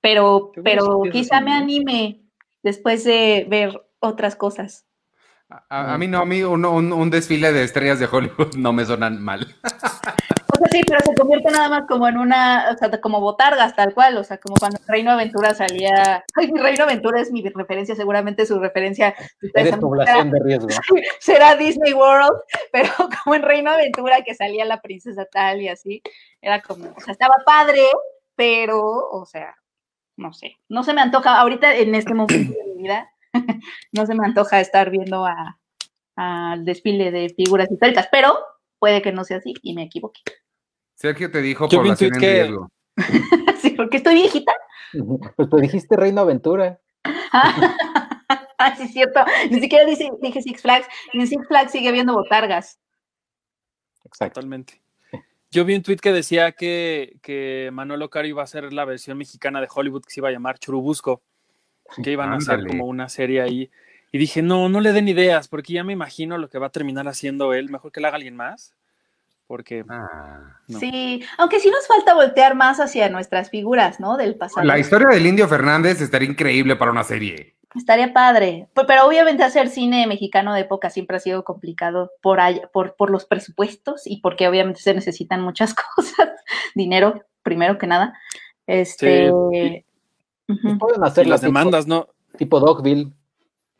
[0.00, 2.20] Pero, pero quizá me anime
[2.64, 4.84] después de ver otras cosas.
[5.48, 8.72] A, a mí no, a mí un, un- un desfile de estrellas de Hollywood no
[8.72, 9.54] me sonan mal.
[10.54, 13.74] O sea, sí, pero se convierte nada más como en una, o sea, como botargas,
[13.74, 17.42] tal cual, o sea, como cuando Reino Aventura salía, ay, mi Reino Aventura es mi
[17.42, 19.16] referencia, seguramente su referencia
[19.52, 20.68] Eres población de riesgo.
[21.20, 22.38] será, Disney World,
[22.70, 22.88] pero
[23.24, 26.02] como en Reino Aventura que salía la princesa tal y así,
[26.40, 27.82] era como, o sea, estaba padre,
[28.36, 29.56] pero, o sea,
[30.16, 33.10] no sé, no se me antoja, ahorita en este momento de mi vida,
[33.92, 35.58] no se me antoja estar viendo a
[36.16, 38.36] al desfile de figuras históricas, pero
[38.78, 40.20] puede que no sea así y me equivoque.
[40.94, 42.68] Sergio te dijo Yo población en que- riesgo.
[43.60, 44.52] Sí, porque estoy viejita.
[45.36, 46.78] Pues tú dijiste Reino Aventura.
[47.32, 49.20] Ah, sí, es cierto.
[49.50, 50.86] Ni siquiera dice- dije Six Flags.
[51.12, 52.78] Y en Six Flags sigue habiendo botargas.
[54.04, 54.34] Exacto.
[54.40, 54.80] Totalmente.
[55.50, 59.16] Yo vi un tweet que decía que, que Manolo Caro iba a ser la versión
[59.16, 61.22] mexicana de Hollywood que se iba a llamar Churubusco,
[62.02, 63.70] que iban a hacer como una serie ahí.
[64.12, 66.70] Y dije, no, no le den ideas, porque ya me imagino lo que va a
[66.70, 67.70] terminar haciendo él.
[67.70, 68.74] Mejor que le haga alguien más.
[69.46, 70.56] Porque Ah.
[70.68, 70.78] No.
[70.78, 74.16] Sí, aunque sí nos falta voltear más hacia nuestras figuras, ¿no?
[74.16, 74.66] Del pasado.
[74.66, 77.54] La historia del Indio Fernández estaría increíble para una serie.
[77.74, 78.68] Estaría padre.
[78.72, 82.38] Pe- Pero, obviamente hacer cine mexicano de época siempre ha sido complicado por,
[82.72, 86.30] por, por los presupuestos y porque obviamente se necesitan muchas cosas.
[86.74, 88.14] Dinero, primero que nada.
[88.66, 89.30] Este.
[89.52, 89.84] Sí.
[90.78, 92.08] Pueden y hacerlo las tipo, demandas, ¿no?
[92.38, 93.12] tipo Dogville,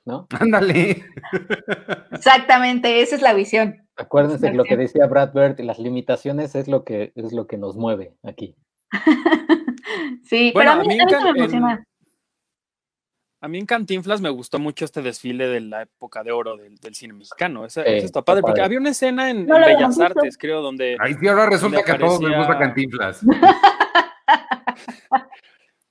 [0.04, 0.26] ¿no?
[0.40, 1.04] Ándale.
[2.12, 3.83] Exactamente, esa es la visión.
[3.96, 7.56] Acuérdense que lo que decía Brad Bird, las limitaciones es lo que es lo que
[7.56, 8.56] nos mueve aquí.
[10.24, 11.86] Sí, Bueno, pero a a mí, a mí me emociona.
[13.44, 16.76] A mí en Cantinflas me gustó mucho este desfile de la época de oro del,
[16.76, 17.66] del cine mexicano.
[17.66, 18.64] Ese está padre, porque padre.
[18.64, 20.02] había una escena en, No en lo Bellas visto.
[20.02, 23.20] Artes, creo, donde Ay, sí, ahora resulta que a todos nos gusta Cantinflas.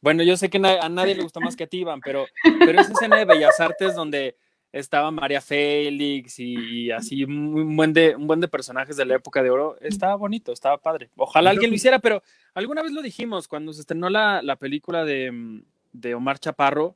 [0.01, 2.25] Bueno, yo sé que a nadie le gusta más que a ti, Iván, pero,
[2.59, 4.35] pero esa escena de Bellas Artes donde
[4.73, 9.41] estaba María Félix y, así un buen, de, un buen de personajes de la época
[9.43, 11.09] de oro, estaba bonito, estaba padre.
[11.15, 12.23] Ojalá alguien lo hiciera, pero
[12.55, 15.61] alguna vez lo dijimos cuando se estrenó la, la película de,
[15.93, 16.95] de Omar Chaparro,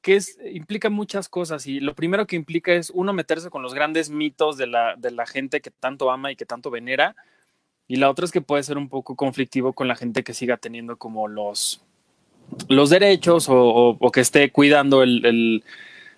[0.00, 3.74] que es, implica muchas cosas y lo primero que implica es uno meterse con los
[3.74, 7.14] grandes mitos de la, de la gente que tanto ama y que tanto venera.
[7.86, 10.56] Y la otra es que puede ser un poco conflictivo con la gente que siga
[10.56, 11.82] teniendo como los,
[12.68, 15.64] los derechos o, o- o que esté cuidando el, el-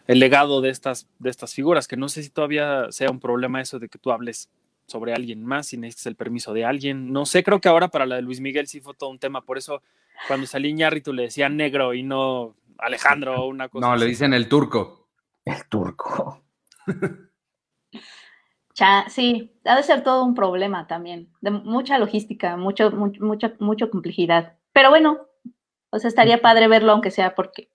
[0.07, 3.61] el legado de estas, de estas figuras, que no sé si todavía sea un problema
[3.61, 4.51] eso de que tú hables
[4.87, 7.13] sobre alguien más y necesites el permiso de alguien.
[7.13, 9.43] No sé, creo que ahora para la de Luis Miguel sí fue todo un tema,
[9.43, 9.81] por eso
[10.27, 14.35] cuando salí Iñárritu le decía negro y no Alejandro o una cosa No, le dicen
[14.35, 15.09] el turco.
[15.45, 16.43] El turco.
[18.75, 23.53] Cha- sí, ha de ser todo un problema también, de mucha logística, mucho, mu- mucha,
[23.59, 24.57] mucha complejidad.
[24.73, 25.19] Pero bueno,
[25.91, 27.69] o sea, estaría padre verlo, aunque sea porque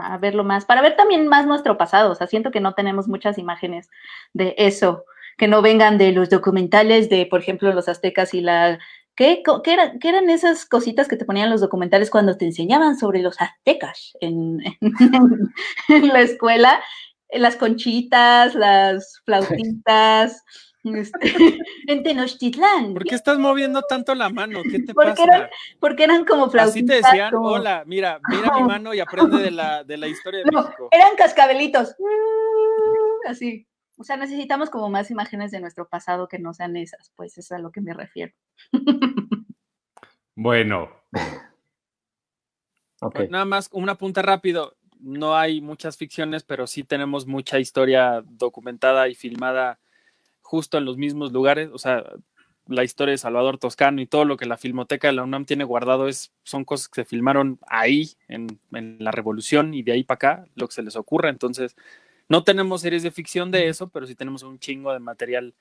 [0.00, 2.12] a verlo más, para ver también más nuestro pasado.
[2.12, 3.88] O sea, siento que no tenemos muchas imágenes
[4.34, 5.04] de eso,
[5.38, 8.78] que no vengan de los documentales de, por ejemplo, los aztecas y la.
[9.16, 12.96] ¿Qué, qué era- qué eran esas cositas que te ponían los documentales cuando te enseñaban
[12.98, 14.78] sobre los aztecas en, en-
[15.88, 16.80] en la escuela?
[17.32, 20.42] Las conchitas, las flautitas,
[20.84, 21.18] este,
[21.86, 22.94] en Tenochtitlán.
[22.94, 24.62] ¿Por qué estás moviendo tanto la mano?
[24.62, 25.24] ¿Qué te Porque pasa?
[25.24, 26.70] eran- Porque eran como flautitas.
[26.76, 30.08] Así te decían, como- hola, mira, mira mi mano y aprende de la, de la
[30.08, 30.88] historia de No, México.
[30.90, 31.94] eran cascabelitos.
[33.26, 33.66] Así.
[33.98, 37.52] O sea, necesitamos como más imágenes de nuestro pasado que no sean esas, pues es
[37.52, 38.32] a lo que me refiero.
[40.34, 40.88] Bueno.
[43.28, 44.76] Nada más, una punta rápido.
[44.98, 49.80] No hay muchas ficciones, pero sí tenemos mucha historia documentada y filmada
[50.50, 51.70] justo en los mismos lugares.
[51.72, 52.04] O sea,
[52.66, 55.62] la historia de Salvador Toscano y todo lo que la Filmoteca de la UNAM tiene
[55.62, 60.02] guardado es, son cosas que se filmaron ahí, en, en la Revolución, y de ahí
[60.02, 61.28] para acá, lo que se les ocurra.
[61.28, 61.76] Entonces,
[62.28, 65.54] no tenemos series de ficción de eso, pero sí tenemos un chingo de material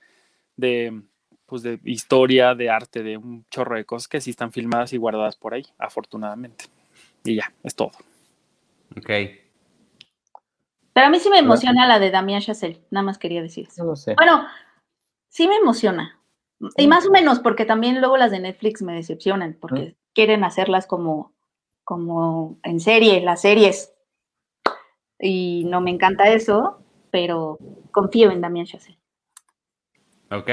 [0.58, 1.04] de,
[1.45, 4.97] pues de historia, de arte, de un chorro de cosas que sí están filmadas y
[4.97, 6.65] guardadas por ahí, afortunadamente.
[7.23, 7.91] Y ya, es todo.
[8.97, 9.10] ok.
[10.93, 13.84] Pero a mí sí me emociona la de Damien Chazelle, nada más quería decir eso.
[13.84, 14.15] No lo sé.
[14.15, 14.45] Bueno,
[15.30, 16.20] sí me emociona.
[16.76, 20.88] Y más o menos, porque también luego las de Netflix me decepcionan, porque quieren hacerlas
[20.88, 21.34] como,
[21.86, 23.94] como en serie, las series.
[25.20, 27.58] Y no me encanta eso, pero
[27.92, 29.00] confío en Damián Chazelle.
[30.32, 30.50] Ok.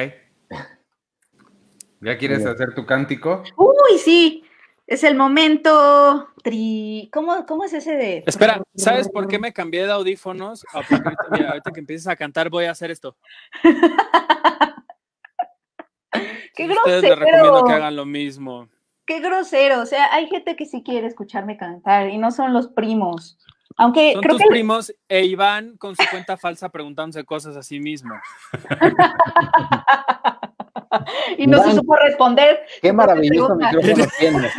[2.00, 3.42] ¿Ya quieres hacer tu cántico?
[3.56, 4.44] Uy, sí.
[4.86, 7.10] Es el momento tri...
[7.12, 8.22] ¿Cómo, ¿Cómo, es ese de...?
[8.24, 10.64] Espera, ¿sabes por qué me cambié de audífonos?
[10.72, 13.16] Ah, ahorita, ahorita, que empieces a cantar voy a hacer esto.
[16.54, 16.96] ¡Qué grosero!
[16.96, 18.68] Ustedes les recomiendo que hagan lo mismo.
[19.06, 19.80] ¡Qué grosero!
[19.80, 23.38] O sea, hay gente que sí quiere escucharme cantar y no son los primos.
[23.78, 24.48] Aunque Son creo tus que...
[24.48, 28.14] primos e Iván con su cuenta falsa preguntándose cosas a sí mismo.
[31.36, 32.60] y no se supo responder.
[32.80, 34.52] Qué maravilloso micrófono tienes.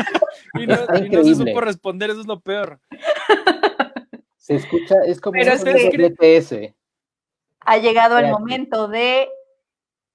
[0.54, 2.80] Y no, Está y no se supo responder, eso es lo peor.
[4.38, 5.64] Se escucha, es como Pero un es
[6.50, 6.76] que-
[7.62, 9.28] ha llegado el momento de.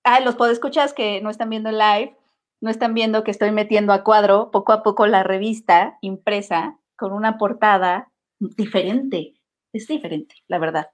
[0.04, 2.16] Ah, los podescuchas que no están viendo el live,
[2.60, 7.12] no están viendo que estoy metiendo a cuadro poco a poco la revista impresa con
[7.12, 9.34] una portada diferente.
[9.72, 10.90] Es diferente, la verdad.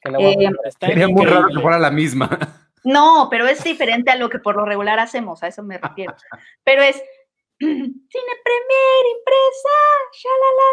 [0.00, 2.30] que la voy a Eh, Sería muy raro que fuera la misma.
[2.84, 6.14] No, pero es diferente a lo que por lo regular hacemos, a eso me refiero.
[6.62, 7.02] Pero es
[7.58, 7.92] Cine
[8.44, 9.76] Premier impresa,
[10.12, 10.70] shalala.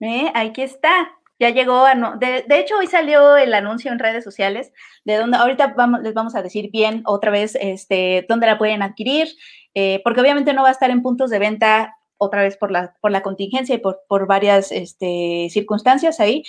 [0.00, 0.32] ¿Eh?
[0.34, 1.17] Aquí está.
[1.38, 4.72] Ya llegó, a no- de, de hecho hoy salió el anuncio en redes sociales
[5.04, 9.28] de donde ahorita les vamos a decir bien otra vez este, dónde la pueden adquirir,
[9.74, 12.94] eh, porque obviamente no va a estar en puntos de venta otra vez por la,
[13.00, 16.42] por la contingencia y por, por varias este, circunstancias ahí,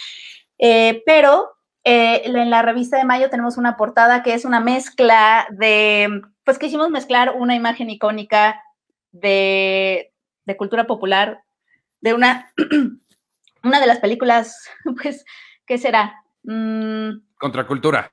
[0.60, 1.50] Eh, pero
[1.86, 6.60] eh, en la revista de mayo tenemos una portada que es una mezcla de, pues
[6.60, 8.62] quisimos mezclar una imagen icónica
[9.12, 10.14] de,
[10.46, 11.44] de cultura popular,
[12.02, 12.52] de una,
[13.64, 14.68] una de las películas,
[15.02, 15.26] pues,
[15.66, 16.16] ¿qué será?
[16.44, 18.12] Mm, Contracultura.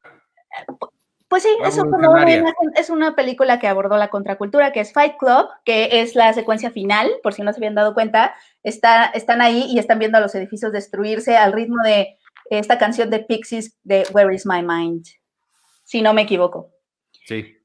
[1.29, 2.39] pues sí, es, como una Revolucionaria.
[2.39, 6.33] imagen- es una película que abordó la contracultura, que es Fight Club, que es la
[6.33, 10.19] secuencia final, por si no se habían dado cuenta, está, están ahí y están viendo
[10.19, 12.17] a los edificios destruirse al ritmo de
[12.51, 15.05] esta canción de Pixies de Where is My Mind,
[15.85, 16.71] si no me equivoco.
[17.27, 17.56] Sí.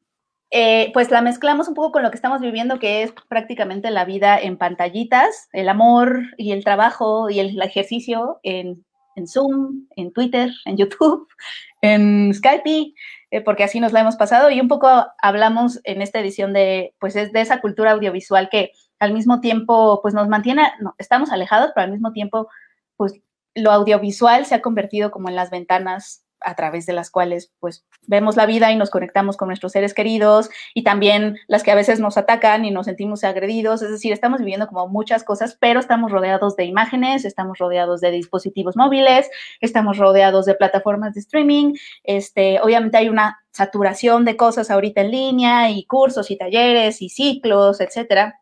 [0.54, 4.04] Eh, pues la mezclamos un poco con lo que estamos viviendo, que es prácticamente la
[4.04, 8.84] vida en pantallitas, el amor y el trabajo y el ejercicio en,
[9.28, 11.28] Zoom, en Twitter, en YouTube,
[11.82, 12.94] en Skype,
[13.32, 14.50] eh, porque así nos la hemos pasado.
[14.52, 14.90] Y un poco
[15.22, 20.02] hablamos en esta edición de, pues es de esa cultura audiovisual que al mismo tiempo,
[20.02, 22.50] pues nos mantiene, no, estamos alejados, pero al mismo tiempo,
[22.98, 23.22] pues
[23.56, 27.86] lo audiovisual se ha convertido como en las ventanas a través de las cuales pues
[28.08, 31.75] vemos la vida y nos conectamos con nuestros seres queridos y también las que a
[31.75, 35.80] veces nos atacan y nos sentimos agredidos, es decir, estamos viviendo como muchas cosas, pero
[35.80, 41.73] estamos rodeados de imágenes, estamos rodeados de dispositivos móviles, estamos rodeados de plataformas de streaming,
[42.04, 47.10] este, obviamente hay una saturación de cosas ahorita en línea y cursos y talleres y
[47.10, 48.41] ciclos, etcétera.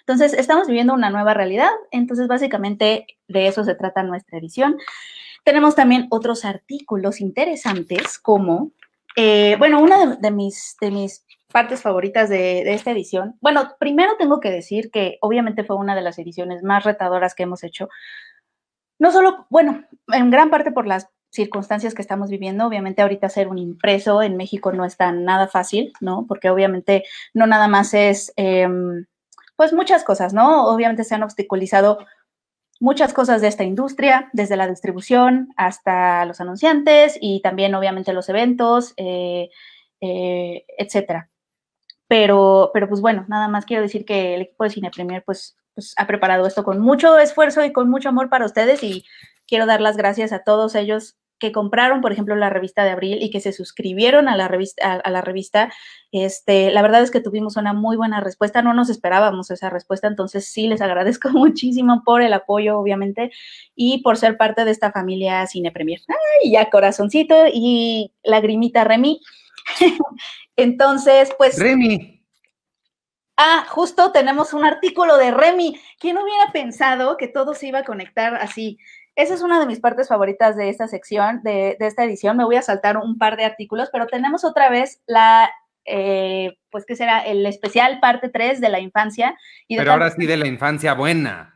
[0.00, 4.78] Entonces, estamos viviendo una nueva realidad, entonces básicamente de eso se trata nuestra edición.
[5.46, 8.72] Tenemos también otros artículos interesantes como,
[9.14, 14.16] eh, bueno, una de, mis, de mis partes favoritas de, de, esta edición, bueno, primero
[14.18, 17.88] tengo que decir que obviamente fue una de las ediciones más retadoras que hemos hecho,
[18.98, 23.46] no solo, bueno, en gran parte por las circunstancias que estamos viviendo, obviamente ahorita hacer
[23.46, 26.26] un impreso en México no está nada fácil, ¿no?
[26.26, 27.04] Porque obviamente
[27.34, 28.66] no nada más es, eh,
[29.54, 30.66] pues muchas cosas, ¿no?
[30.66, 31.98] Obviamente se han obstaculizado
[32.80, 38.28] muchas cosas de esta industria, desde la distribución hasta los anunciantes y también obviamente los
[38.28, 39.50] eventos, eh,
[40.00, 41.30] eh, etcétera.
[42.08, 45.56] Pero, pero pues bueno, nada más quiero decir que el equipo de Cine Premier pues,
[45.74, 49.04] pues ha preparado esto con mucho esfuerzo y con mucho amor para ustedes y
[49.46, 53.22] quiero dar las gracias a todos ellos que compraron, por ejemplo, la revista de abril
[53.22, 55.72] y que se suscribieron a la revista, a, a, la revista,
[56.12, 60.06] este, la verdad es que tuvimos una muy buena respuesta, no nos esperábamos esa respuesta,
[60.08, 63.30] entonces sí les agradezco muchísimo por el apoyo, obviamente,
[63.74, 66.00] y por ser parte de esta familia Cine Premier.
[66.08, 69.20] Ay, ya corazoncito y lagrimita Remy.
[70.56, 71.58] entonces, pues...
[71.58, 72.16] Remy.
[73.38, 75.78] Ah, justo tenemos un artículo de Remy.
[75.98, 78.78] ¿Quién hubiera pensado que todo se iba a conectar así?
[79.16, 82.36] Esa es una de mis partes favoritas de esta sección, de, de esta edición.
[82.36, 85.50] Me voy a saltar un par de artículos, pero tenemos otra vez la,
[85.86, 87.20] eh, pues, ¿qué será?
[87.20, 89.36] El especial parte 3 de la infancia.
[89.68, 91.55] Y pero ahora sí de la infancia buena.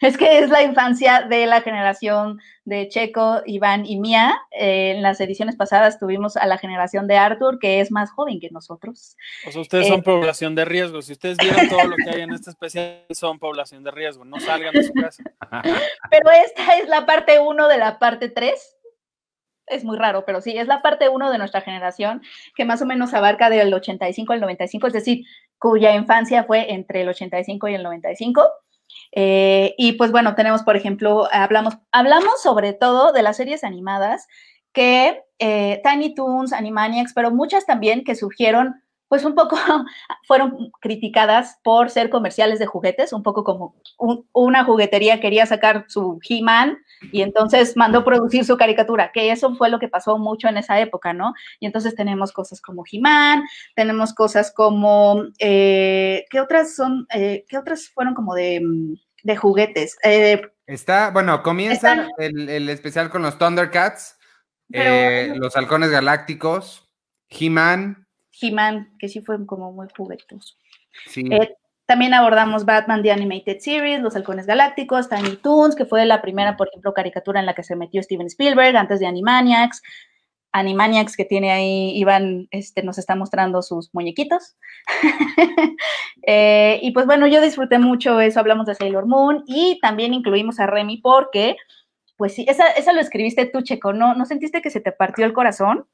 [0.00, 4.34] Es que es la infancia de la generación de Checo, Iván y Mía.
[4.50, 8.40] Eh, en las ediciones pasadas tuvimos a la generación de Arthur, que es más joven
[8.40, 9.16] que nosotros.
[9.46, 11.02] O sea, ustedes eh, son población de riesgo.
[11.02, 14.24] Si ustedes vieron todo lo que hay en este especial, son población de riesgo.
[14.24, 15.22] No salgan de su casa.
[16.10, 18.76] Pero esta es la parte 1 de la parte 3.
[19.66, 22.22] es muy raro, pero sí, es la parte uno de nuestra generación
[22.54, 25.24] que más o menos abarca del 85 al 95, es decir,
[25.58, 28.42] cuya infancia fue entre el 85 y el 95.
[29.12, 34.26] Eh, y pues bueno, tenemos, por ejemplo, hablamos, hablamos sobre todo de las series animadas
[34.72, 39.56] que eh, Tiny Toons, Animaniacs, pero muchas también que surgieron pues un poco
[40.26, 43.76] fueron criticadas por ser comerciales de juguetes, un poco como
[44.32, 46.78] una juguetería quería sacar su He-Man
[47.12, 50.80] y entonces mandó producir su caricatura, que eso fue lo que pasó mucho en esa
[50.80, 51.34] época, ¿no?
[51.60, 57.58] Y entonces tenemos cosas como He-Man, tenemos cosas como, eh, ¿qué otras son, eh, qué
[57.58, 58.62] otras fueron como de,
[59.22, 59.96] de juguetes?
[60.02, 64.18] Eh, Está, bueno, comienza el, especial con los Thundercats,
[64.70, 66.90] los halcones galácticos,
[67.28, 68.03] He-Man,
[68.40, 70.54] He-Man, que sí fue como muy juguetoso.
[71.16, 76.22] Eh, también abordamos Batman The Animated Series, Los Halcones Galácticos, Tiny Toons, que fue la
[76.22, 79.82] primera, por ejemplo, caricatura en la que se metió Steven Spielberg antes de Animaniacs.
[80.52, 84.56] Animaniacs que tiene ahí, Iván este, nos está mostrando sus muñequitos.
[86.26, 90.58] Eh, y pues bueno, yo disfruté mucho eso, hablamos de Sailor Moon y también incluimos
[90.58, 91.56] a Remy porque,
[92.16, 94.14] pues sí, esa, esa lo escribiste tú, Checo, ¿no?
[94.14, 95.86] ¿No sentiste que se te partió el corazón?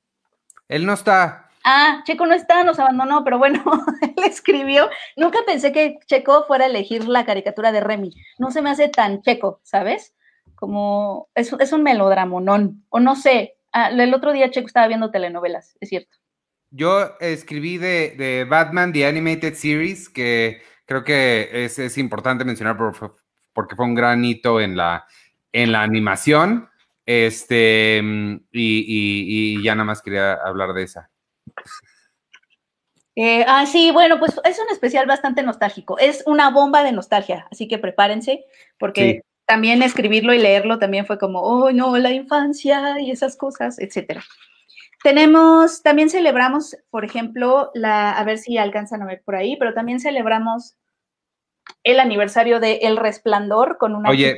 [0.68, 3.62] Él no está ah, Checo no está, nos abandonó, pero bueno,
[4.03, 4.88] él escribió.
[5.16, 8.12] Nunca pensé que Checo fuera a elegir la caricatura de Remy.
[8.38, 10.14] No se me hace tan Checo, ¿sabes?
[10.55, 13.57] Como es, es un melodramonón, o no sé.
[13.73, 16.16] Ah, el otro día Checo estaba viendo telenovelas, es cierto.
[16.70, 23.85] Yo escribí de, Batman The Animated Series, que creo que es, importante mencionar porque fue
[23.85, 25.05] un gran hito en la,
[25.53, 26.68] en la animación.
[27.07, 28.01] Este,
[28.53, 31.10] y, y ya nada más quería hablar de esa.
[33.17, 35.99] Eh, ah, sí, bueno, pues es un especial bastante nostálgico.
[35.99, 38.45] Es una bomba de nostalgia, así que prepárense,
[38.79, 43.79] porque también escribirlo y leerlo también fue como, oh, no, la infancia y esas cosas,
[43.79, 44.23] etcétera.
[45.03, 49.75] Tenemos, también celebramos, por ejemplo, la, a ver si alcanzan a ver por ahí, pero
[49.75, 50.77] también celebramos
[51.83, 54.37] el aniversario de El Resplandor con un Oye,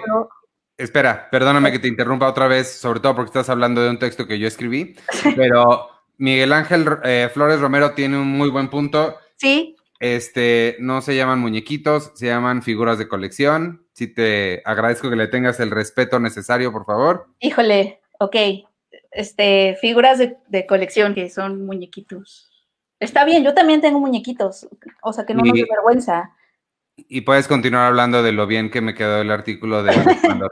[0.78, 4.26] espera, perdóname que te interrumpa otra vez, sobre todo porque estás hablando de un texto
[4.26, 4.96] que yo escribí,
[5.36, 9.16] pero Miguel Ángel eh, Flores Romero tiene un muy buen punto.
[9.36, 9.76] Sí.
[9.98, 13.86] Este, no se llaman muñequitos, se llaman figuras de colección.
[13.92, 17.28] Sí te agradezco que le tengas el respeto necesario, por favor.
[17.38, 18.36] Híjole, ok.
[19.12, 22.50] Este, figuras de, colección que son muñequitos.
[22.98, 24.68] Está bien, yo también tengo muñequitos,
[25.02, 26.32] o sea que no nos dé vergüenza.
[26.96, 29.92] Y puedes continuar hablando de lo bien que me quedó el artículo de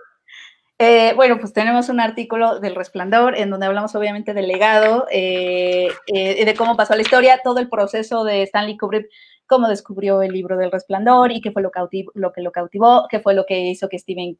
[0.83, 5.89] Eh, bueno, pues tenemos un artículo del Resplandor en donde hablamos obviamente del legado, eh,
[6.07, 9.07] eh, de cómo pasó la historia, todo el proceso de Stanley Kubrick,
[9.47, 11.71] cómo descubrió el libro del Resplandor y qué fue lo,
[12.15, 14.39] lo que lo cautivó, qué fue lo que hizo que Stephen,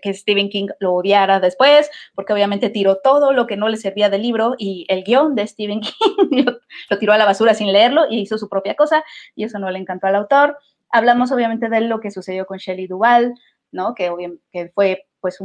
[0.00, 4.08] que Stephen King lo odiara después, porque obviamente tiró todo lo que no le servía
[4.08, 5.80] del libro y el guion de Stephen
[6.30, 6.44] King
[6.90, 9.02] lo, tiró a la basura sin leerlo y hizo su propia cosa
[9.34, 10.58] y eso no le encantó al autor.
[10.90, 13.34] Hablamos obviamente de lo que sucedió con Shelley Duvall,
[13.72, 13.96] ¿no?
[13.96, 15.38] Que fue pues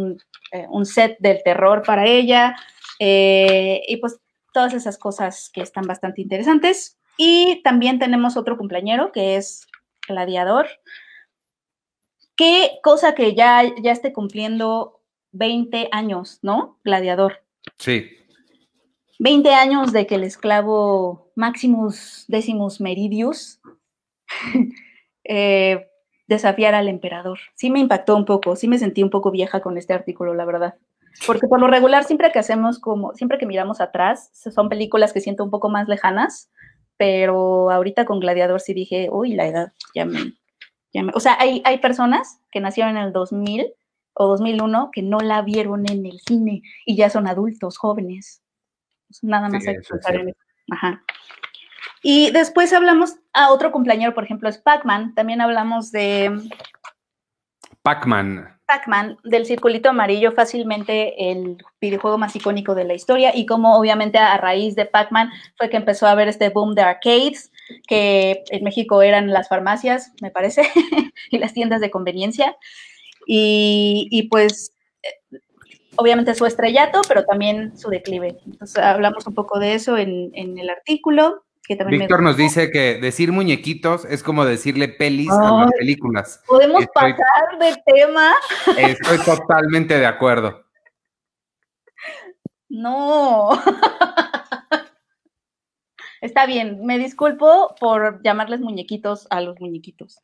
[0.51, 2.57] eh, un, set del terror para ella
[2.99, 4.19] eh, y pues
[4.51, 6.97] todas esas cosas que están bastante interesantes.
[7.15, 9.65] Y también tenemos otro cumpleañero que es
[10.07, 10.67] Gladiador.
[12.35, 16.79] Qué cosa que ya, ya esté cumpliendo 20 años, ¿no?
[16.83, 17.43] Gladiador.
[17.77, 18.09] Sí.
[19.19, 23.59] 20 años de que el esclavo Maximus Decimus Meridius
[25.23, 25.87] eh,
[26.27, 27.39] desafiar al emperador.
[27.55, 30.45] Sí me impactó un poco, sí me sentí un poco vieja con este artículo, la
[30.45, 30.75] verdad.
[31.25, 35.21] Porque por lo regular, siempre que hacemos como, siempre que miramos atrás, son películas que
[35.21, 36.51] siento un poco más lejanas,
[36.97, 40.33] pero ahorita con Gladiador sí dije, uy, la edad, ya me,
[40.93, 41.11] ya me...
[41.15, 43.73] O sea, hay, hay personas que nacieron en el 2000
[44.13, 48.43] o 2001 que no la vieron en el cine y ya son adultos, jóvenes.
[49.21, 50.39] Nada más hay que pensar en eso.
[50.71, 51.04] Ajá.
[52.04, 55.15] Y después hablamos a otro cumpleañero, por ejemplo, es Pac-Man.
[55.15, 56.39] También hablamos de.
[57.81, 58.58] Pac-Man.
[58.67, 63.31] Pac-Man, del circulito amarillo, fácilmente el videojuego más icónico de la historia.
[63.33, 66.81] Y como obviamente a raíz de Pac-Man fue que empezó a haber este boom de
[66.81, 67.52] arcades,
[67.87, 70.63] que en México eran las farmacias, me parece,
[71.31, 72.58] y las tiendas de conveniencia.
[73.25, 74.73] Y, pues
[75.04, 75.39] eh,
[75.95, 78.37] obviamente su estrellato, pero también su declive.
[78.45, 81.46] Entonces hablamos un poco de eso en, en el artículo.
[81.67, 86.41] Víctor nos dice que decir muñequitos es como decirle pelis a las películas.
[86.47, 87.17] ¿Podemos pasar
[87.59, 88.33] de tema?
[88.77, 90.63] Estoy totalmente de acuerdo.
[92.69, 93.49] No.
[96.21, 100.21] Está bien, me disculpo por llamarles muñequitos a los muñequitos.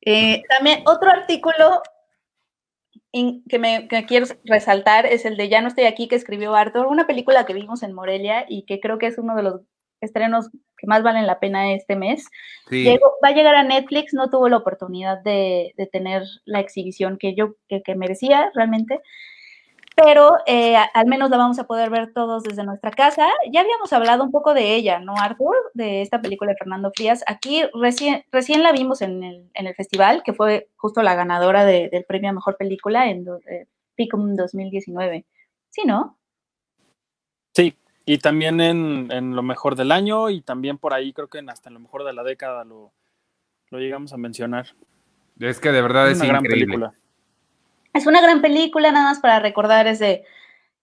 [0.00, 1.82] Eh, también otro artículo
[3.12, 6.86] que me que quiero resaltar es el de Ya no estoy aquí que escribió Arthur,
[6.86, 9.60] una película que vimos en Morelia y que creo que es uno de los
[10.06, 12.28] estrenos que más valen la pena este mes.
[12.70, 17.54] va a llegar a Netflix, no tuvo la oportunidad de, tener la exhibición que yo
[17.68, 19.00] que, merecía realmente,
[19.94, 23.28] pero eh, al menos la vamos a poder ver todos desde nuestra casa.
[23.52, 25.54] Ya habíamos hablado un poco de ella, ¿no, Arthur?
[25.74, 27.22] De esta película de Fernando Frías.
[27.26, 31.64] Aquí recién, recién la vimos en el, en el festival, que fue justo la ganadora
[31.64, 35.26] del premio a Mejor Película en eh, PICUM 2019.
[35.68, 36.18] ¿Sí, no?
[37.54, 41.68] Sí, y también en, lo mejor del año y también por ahí creo que hasta
[41.68, 42.92] en lo mejor de la década lo,
[43.70, 44.66] llegamos a mencionar.
[45.38, 46.92] Es que de verdad es, una gran película.
[47.94, 50.24] Es una gran película, nada más para recordar, es de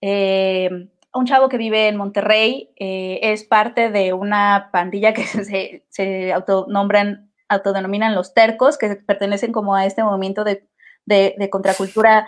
[0.01, 5.85] eh, un chavo que vive en Monterrey, eh, es parte de una pandilla que se,
[5.89, 10.65] se autonombran, autodenominan los tercos, que pertenecen como a este movimiento de,
[11.05, 12.27] de contracultura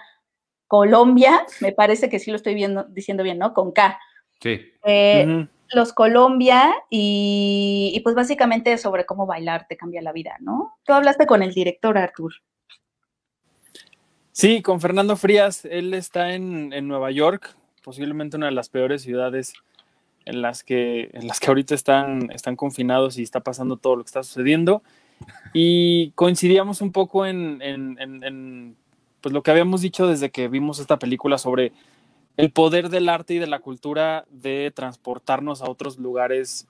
[0.72, 3.54] Colombia, me parece que sí lo estoy viendo, diciendo bien, ¿no?
[3.54, 4.00] Con K.
[4.42, 4.60] Sí.
[4.84, 10.76] Eh, los Colombia y, pues básicamente sobre cómo bailar te cambia la vida, ¿no?
[10.84, 12.34] Tú hablaste con el director, Artur.
[14.32, 15.66] Sí, con Fernando Frías.
[15.66, 19.54] Él está en, Nueva York, posiblemente una de las peores ciudades
[20.26, 24.04] en las que, en las que ahorita están, están confinados y está pasando todo lo
[24.04, 24.84] que está sucediendo.
[25.54, 28.76] Y coincidíamos un poco en, en
[29.22, 31.72] pues lo que habíamos dicho desde que vimos esta película sobre
[32.38, 36.68] el poder del arte y de la cultura de transportarnos a otros lugares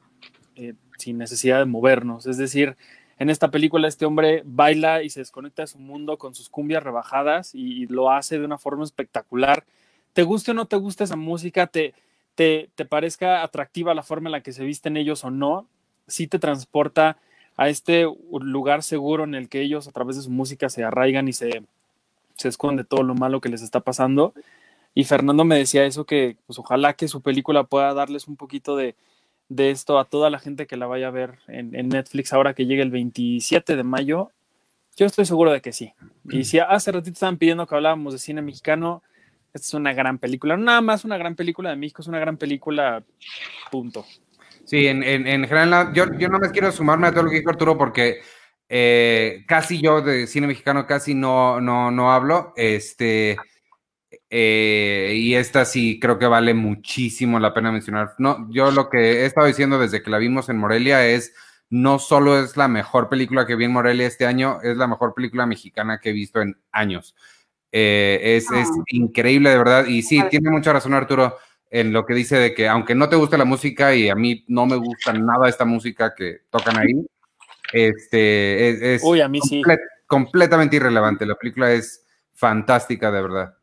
[0.55, 2.25] eh, sin necesidad de movernos.
[2.25, 2.75] Es decir,
[3.19, 6.83] en esta película este hombre baila y se desconecta de su mundo con sus cumbias
[6.83, 9.63] rebajadas y, lo hace de una forma espectacular.
[10.13, 11.93] Te guste o no te guste esa música, te,
[12.35, 15.67] te, te parezca atractiva la forma en la que se visten ellos o no,
[16.07, 17.17] sí te transporta
[17.57, 21.27] a este lugar seguro en el que ellos a través de su música se arraigan
[21.27, 21.63] y se,
[22.37, 24.33] se esconde todo lo malo que les está pasando.
[24.93, 28.75] Y Fernando me decía eso, que pues ojalá que su película pueda darles un poquito
[28.75, 28.95] de,
[29.57, 32.81] esto a toda la gente que la vaya a ver en, Netflix ahora que llegue
[32.81, 34.31] el 27 de mayo.
[34.97, 35.93] Yo estoy seguro de que sí.
[36.29, 39.01] Y si hace ratito estaban pidiendo que hablábamos de cine mexicano,
[39.53, 40.57] esta es una gran película.
[40.57, 43.03] No nada más una gran película de México, es una gran película,
[43.71, 44.05] punto.
[44.65, 47.77] Sí, en, general, yo, yo no me quiero sumarme a todo lo que dijo Arturo
[47.77, 48.21] porque
[48.69, 52.53] eh, casi yo de cine mexicano casi no, no, no hablo.
[52.55, 53.37] Este,
[54.29, 58.15] eh, y esta sí creo que vale muchísimo la pena mencionar.
[58.17, 61.33] No, yo lo que he estado diciendo desde que la vimos en Morelia es
[61.69, 65.13] no solo es la mejor película que vi en Morelia este año, es la mejor
[65.13, 67.15] película mexicana que he visto en años.
[67.71, 68.83] Eh, es, es, ah.
[68.87, 69.85] increíble, de verdad.
[69.85, 71.37] Y sí, tiene mucha razón Arturo
[71.69, 74.43] en lo que dice de que aunque no te guste la música y a mí
[74.49, 77.05] no me gusta nada esta música que tocan ahí,
[77.71, 79.61] este, es, Uy, a mí sí.
[80.05, 81.25] completamente irrelevante.
[81.25, 83.55] La película es fantástica, de verdad.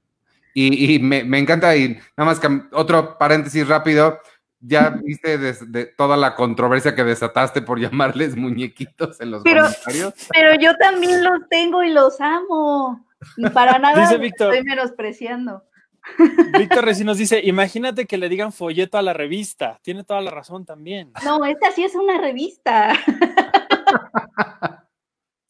[0.60, 4.18] Y, me, encanta, y nada más que otro paréntesis rápido,
[4.60, 10.14] ya viste de, toda la controversia que desataste por llamarles muñequitos en los comentarios.
[10.32, 13.06] Pero yo también los tengo y los amo.
[13.52, 15.64] Para nada estoy menospreciando.
[16.58, 19.78] Víctor recién nos dice, imagínate que le digan folleto a la revista.
[19.82, 21.12] Tiene toda la razón también.
[21.24, 22.94] No, esta sí es una revista.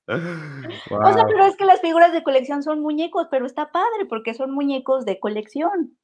[0.09, 4.33] O sea, pero es que las figuras de colección son muñecos, pero está padre porque
[4.33, 5.97] son muñecos de colección.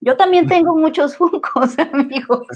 [0.00, 2.46] Yo también tengo muchos funcos, amigos.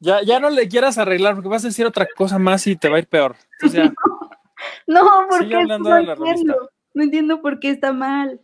[0.00, 2.88] Ya, ya no le quieras arreglar porque vas a decir otra cosa más y te
[2.88, 3.36] va a ir peor.
[4.86, 6.70] no, porque no, entiendo.
[6.94, 8.40] no entiendo por qué está mal.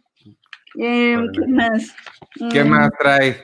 [0.76, 1.94] Em, ¿Qué más?
[2.50, 2.68] ¿Qué mm.
[2.68, 3.42] más trae?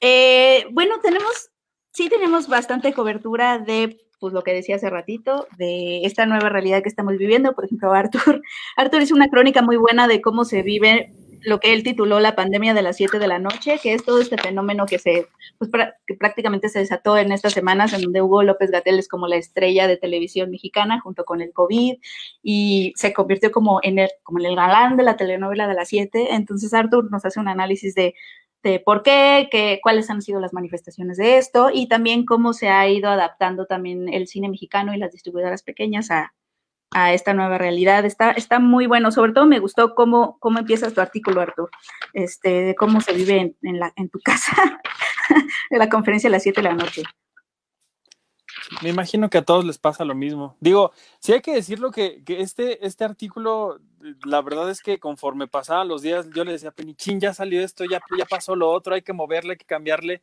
[0.00, 1.50] Eh, bueno, tenemos,
[1.92, 6.82] sí tenemos bastante cobertura de pues lo que decía hace ratito, de esta nueva realidad
[6.82, 7.54] que estamos viviendo.
[7.54, 8.42] Por ejemplo, Arthur,
[8.76, 11.12] Arthur hizo una crónica muy buena de cómo se vive
[11.46, 14.20] lo que él tituló la pandemia de las 7 de la noche, que es todo
[14.20, 15.70] este fenómeno que se, pues
[16.04, 19.36] que prácticamente se desató en estas semanas, en donde Hugo López Gatel es como la
[19.36, 21.94] estrella de televisión mexicana junto con el COVID
[22.42, 25.88] y se convirtió como en el, como en el galán de la telenovela de las
[25.88, 26.34] 7.
[26.34, 28.14] Entonces Arthur nos hace un análisis de
[28.66, 32.88] este, por qué, cuáles han sido las manifestaciones de esto y también cómo se ha
[32.88, 36.32] ido adaptando también el cine mexicano y las distribuidoras pequeñas a,
[37.12, 38.04] esta nueva realidad.
[38.06, 39.12] Está, está muy bueno.
[39.12, 41.68] Sobre todo me gustó cómo, cómo empiezas tu artículo, Artur,
[42.14, 44.80] este, de cómo se vive en, la, en tu casa,
[45.70, 47.02] en la conferencia a las 7 de la noche.
[48.82, 50.56] Me imagino que a todos les pasa lo mismo.
[50.60, 53.80] Digo, sí hay que decirlo que, que este, este artículo,
[54.24, 57.84] la verdad es que conforme pasaban los días, yo le decía, Penichín, ya salió esto,
[57.84, 60.22] ya, ya pasó lo otro, hay que moverle, hay que cambiarle.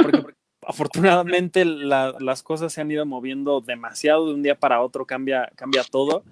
[0.00, 0.34] Porque,
[0.66, 5.82] afortunadamente las cosas se han ido moviendo demasiado de un día para otro, cambia, cambia
[5.82, 6.22] todo.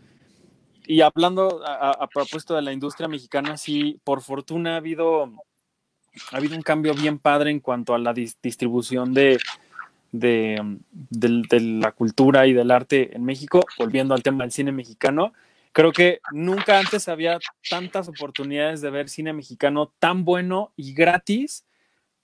[0.86, 5.24] y hablando a, a, propósito de la industria mexicana, sí, por fortuna ha habido,
[6.30, 9.38] ha habido un cambio bien padre en cuanto a la distribución de,
[10.12, 10.78] de,
[11.10, 15.32] la cultura y del arte en México, volviendo al tema del cine mexicano.
[15.72, 17.38] Creo que nunca antes había
[17.68, 21.64] tantas oportunidades de ver cine mexicano tan bueno y gratis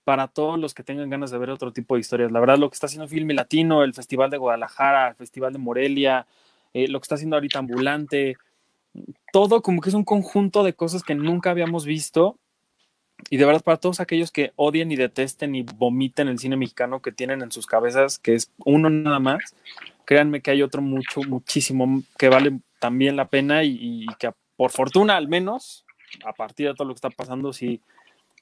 [0.03, 2.31] para todos los que tengan ganas de ver otro tipo de historias.
[2.31, 5.59] La verdad, lo que está haciendo Filme Latino, el Festival de Guadalajara, el Festival de
[5.59, 6.27] Morelia,
[6.73, 8.37] eh, lo que está haciendo ahorita Ambulante,
[9.31, 12.37] todo como que es un conjunto de cosas que nunca habíamos visto.
[13.29, 17.01] Y de verdad, para todos aquellos que odien y detesten y vomiten el cine mexicano
[17.01, 19.55] que tienen en sus cabezas, que es uno nada más,
[20.05, 24.71] créanme que hay otro mucho, muchísimo que vale también la pena y, y que por
[24.71, 25.85] fortuna al menos,
[26.25, 27.81] a partir de todo lo que está pasando, sí,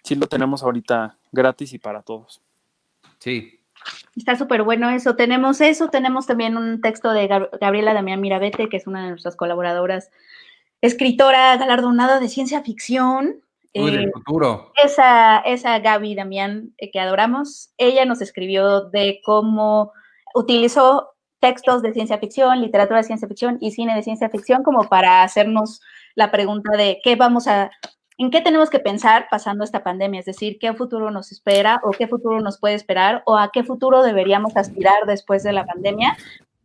[0.03, 2.41] sí lo tenemos ahorita gratis y para todos.
[3.19, 3.59] Sí.
[4.15, 5.15] Está súper bueno eso.
[5.15, 9.35] Tenemos eso, tenemos también un texto de Gabriela Damián Mirabete, que es una de nuestras
[9.35, 10.11] colaboradoras,
[10.81, 13.41] escritora galardonada de ciencia ficción.
[13.75, 14.71] Uy, del eh.
[14.83, 19.91] Esa, esa Gaby Damián eh, que adoramos, ella nos escribió de cómo
[20.33, 24.87] utilizó textos de ciencia ficción, literatura de ciencia ficción y cine de ciencia ficción como
[24.89, 25.81] para hacernos
[26.15, 27.69] la pregunta de qué vamos a
[28.17, 31.91] en qué tenemos que pensar pasando esta pandemia, es decir, qué futuro nos espera o
[31.91, 36.15] qué futuro nos puede esperar o a qué futuro deberíamos aspirar después de la pandemia,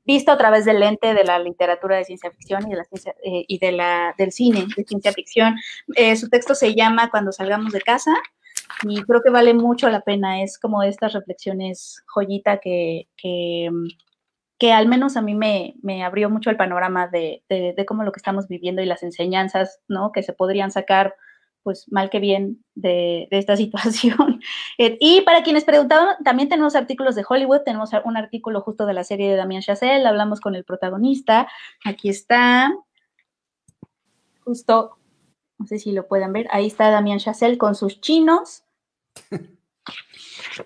[0.04, 2.84] visto a través del lente de la literatura de ciencia ficción y, de la
[3.24, 5.56] eh, y de la, del cine de ciencia ficción.
[5.94, 8.12] Eh, su texto se llama Cuando salgamos de casa
[8.82, 13.70] y creo que vale mucho la pena, es como estas reflexiones joyita que, que
[14.60, 18.04] que al menos a mí me, me abrió mucho el panorama de, de, de, cómo
[18.04, 20.12] lo que estamos viviendo y las enseñanzas ¿no?
[20.12, 21.14] que se podrían sacar
[21.62, 24.40] pues mal que bien de, esta situación.
[24.78, 28.94] Eh, y para quienes preguntaban, también tenemos artículos de Hollywood, tenemos un artículo justo de
[28.94, 31.48] la serie de Damien Chazelle, hablamos con el protagonista,
[31.84, 32.72] aquí está,
[34.44, 34.96] justo,
[35.58, 38.64] no sé si lo pueden ver, ahí está Damien Chazelle con sus chinos.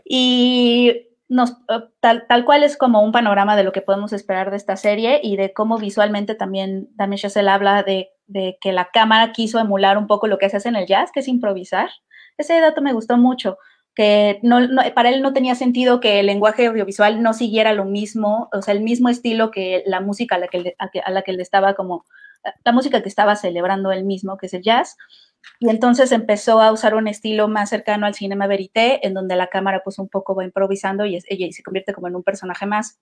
[0.04, 4.50] Y nos, eh, tal, tal, cual es como un panorama de lo que podemos esperar
[4.50, 8.90] de esta serie y de cómo visualmente también Damien Chazelle habla de, de, que la
[8.92, 11.90] cámara quiso emular un poco lo que se hace en el jazz, que es improvisar.
[12.38, 13.58] Ese dato me gustó mucho,
[13.94, 14.40] que
[14.94, 18.74] para él no tenía sentido que el lenguaje audiovisual no siguiera lo mismo, o sea,
[18.74, 22.04] el mismo estilo que la música a la que, a la que él estaba como,
[22.64, 24.96] la música que estaba celebrando él mismo, que es el jazz
[25.58, 29.48] y entonces empezó a usar un estilo más cercano al cinema verité, en donde la
[29.48, 32.98] cámara pues un poco va improvisando y ella se convierte como en un personaje más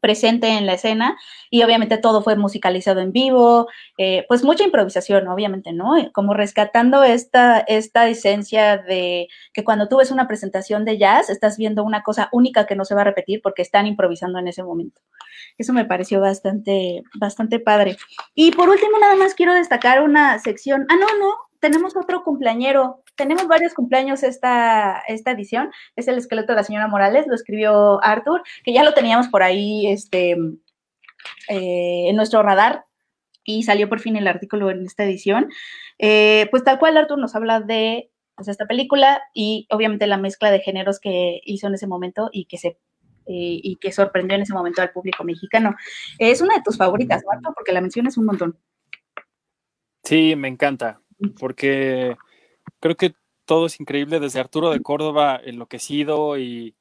[0.00, 1.18] presente en la escena
[1.50, 5.92] y obviamente todo fue musicalizado en vivo, eh, pues mucha improvisación, obviamente, ¿no?
[6.12, 11.56] Como rescatando esta, esta esencia de que cuando tú ves una presentación de jazz estás
[11.56, 14.62] viendo una cosa única que no se va a repetir porque están improvisando en ese
[14.62, 15.00] momento.
[15.58, 17.96] Eso me pareció bastante, bastante padre.
[18.34, 23.02] Y por último, nada más quiero destacar una sección, ah, no, no, tenemos otro cumpleañero.
[23.20, 25.70] Tenemos varios cumpleaños esta, esta edición.
[25.94, 29.42] Es el esqueleto de la señora Morales, lo escribió Arthur, que ya lo teníamos por
[29.42, 30.38] ahí este,
[31.50, 32.86] eh, en nuestro radar
[33.44, 35.50] y salió por fin el artículo en esta edición.
[35.98, 40.50] Eh, pues tal cual Arthur nos habla de pues, esta película y obviamente la mezcla
[40.50, 42.78] de géneros que hizo en ese momento y que se
[43.26, 45.76] y que sorprendió en ese momento al público mexicano.
[46.18, 47.52] Es una de tus favoritas, ¿no?
[47.52, 48.58] Porque la mencionas un montón.
[50.04, 51.02] Sí, me encanta
[51.38, 52.16] porque
[52.80, 53.14] creo que
[53.44, 56.74] todo es increíble, desde Arturo de Córdoba, enloquecido y,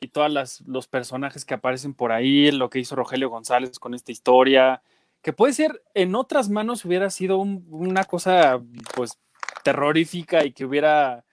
[0.00, 4.12] y todos los personajes que aparecen por ahí, lo que hizo Rogelio González con esta
[4.12, 4.82] historia,
[5.24, 8.60] que puede ser en otras manos hubiera sido una cosa
[8.94, 9.18] pues
[9.64, 11.24] terrorífica y que hubiera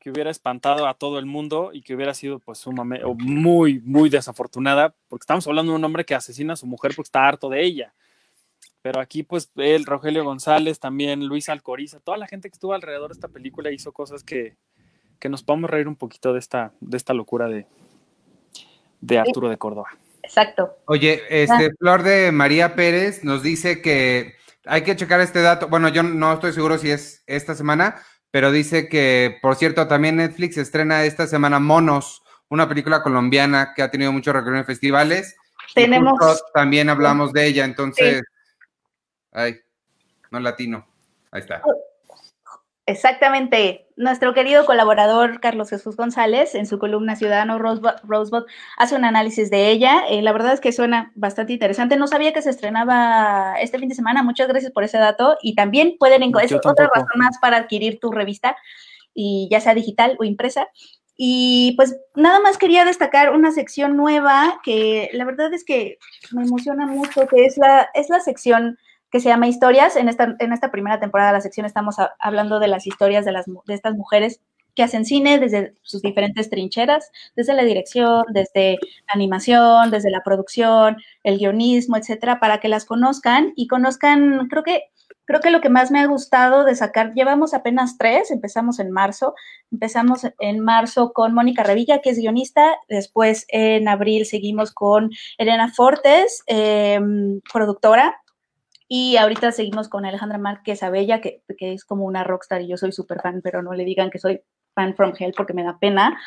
[0.00, 4.10] que hubiera espantado a todo el mundo y que hubiera sido pues sumamente muy muy
[4.10, 7.48] desafortunada porque estamos hablando de un hombre que asesina a su mujer porque está harto
[7.48, 7.94] de ella
[8.82, 13.10] pero aquí, pues, él, Rogelio González, también Luis Alcoriza, toda la gente que estuvo alrededor
[13.10, 14.56] de esta película hizo cosas que,
[15.18, 17.66] que nos podemos reír un poquito de esta, de esta locura de,
[19.00, 19.90] de Arturo de Córdoba.
[20.22, 20.76] Exacto.
[20.84, 21.70] Oye, este, ah.
[21.78, 25.68] Flor de María Pérez nos dice que hay que checar este dato.
[25.68, 30.16] Bueno, yo no estoy seguro si es esta semana, pero dice que, por cierto, también
[30.16, 35.36] Netflix estrena esta semana Monos, una película colombiana que ha tenido mucho recorrido en festivales.
[35.74, 36.42] Tenemos.
[36.54, 38.22] también hablamos de ella, entonces.
[39.38, 39.60] Ay,
[40.32, 40.84] no latino.
[41.30, 41.62] Ahí está.
[42.86, 43.86] Exactamente.
[43.96, 48.46] Nuestro querido colaborador Carlos Jesús González, en su columna Ciudadano Rosebud,
[48.78, 50.02] hace un análisis de ella.
[50.08, 51.96] Eh, la verdad es que suena bastante interesante.
[51.96, 54.24] No sabía que se estrenaba este fin de semana.
[54.24, 55.36] Muchas gracias por ese dato.
[55.40, 58.56] Y también pueden encontrar otra razón más para adquirir tu revista,
[59.14, 60.66] y ya sea digital o impresa.
[61.16, 65.98] Y pues nada más quería destacar una sección nueva que la verdad es que
[66.32, 68.78] me emociona mucho, que es la, es la sección
[69.10, 69.96] que se llama Historias.
[69.96, 73.32] En esta, en esta primera temporada de la sección estamos hablando de las historias de,
[73.32, 74.40] las, de estas mujeres
[74.74, 78.78] que hacen cine desde sus diferentes trincheras, desde la dirección, desde
[79.08, 84.62] la animación, desde la producción, el guionismo, etcétera, para que las conozcan y conozcan, creo
[84.62, 84.84] que
[85.28, 88.90] creo que lo que más me ha gustado de sacar, llevamos apenas tres, empezamos en
[88.90, 89.34] marzo,
[89.70, 95.70] empezamos en marzo con Mónica Revilla, que es guionista, después en abril seguimos con Elena
[95.70, 98.16] Fortes, em, productora,
[98.88, 102.78] y ahorita seguimos con Alejandra Márquez Abella, que, que es como una rockstar y yo
[102.78, 104.42] soy súper fan, pero no le digan que soy
[104.74, 106.18] fan from hell porque me da pena.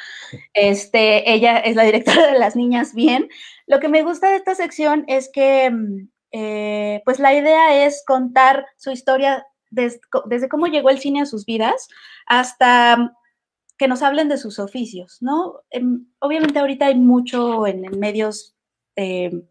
[0.54, 3.30] Este, ella es la directora de Las Niñas Bien.
[3.66, 8.04] Lo que me gusta de esta sección es que, mm, eh, pues la idea es
[8.06, 10.00] contar su historia desde,
[10.50, 11.88] cómo llegó el cine a sus vidas
[12.28, 13.12] hasta mm,
[13.78, 15.62] que nos hablen de sus oficios, ¿no?
[15.72, 18.56] Em, obviamente ahorita hay mucho en, medios
[18.96, 19.44] em,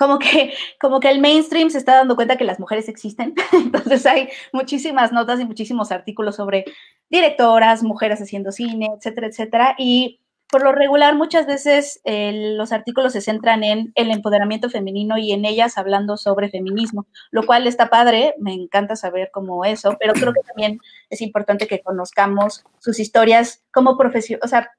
[0.00, 3.34] como que, como que el mainstream se está dando cuenta que las mujeres existen.
[3.52, 6.64] Entonces hay muchísimas notas y muchísimos artículos sobre
[7.10, 9.74] directoras, mujeres haciendo cine, etcétera, etcétera.
[9.76, 10.20] Y
[10.50, 15.44] por lo regular, muchas veces los artículos se centran en el empoderamiento femenino y en
[15.44, 20.32] ellas hablando sobre feminismo, lo cual está padre, me encanta saber cómo eso, pero creo
[20.32, 20.80] que también
[21.10, 24.70] es importante que conozcamos sus historias como profesión, o sea,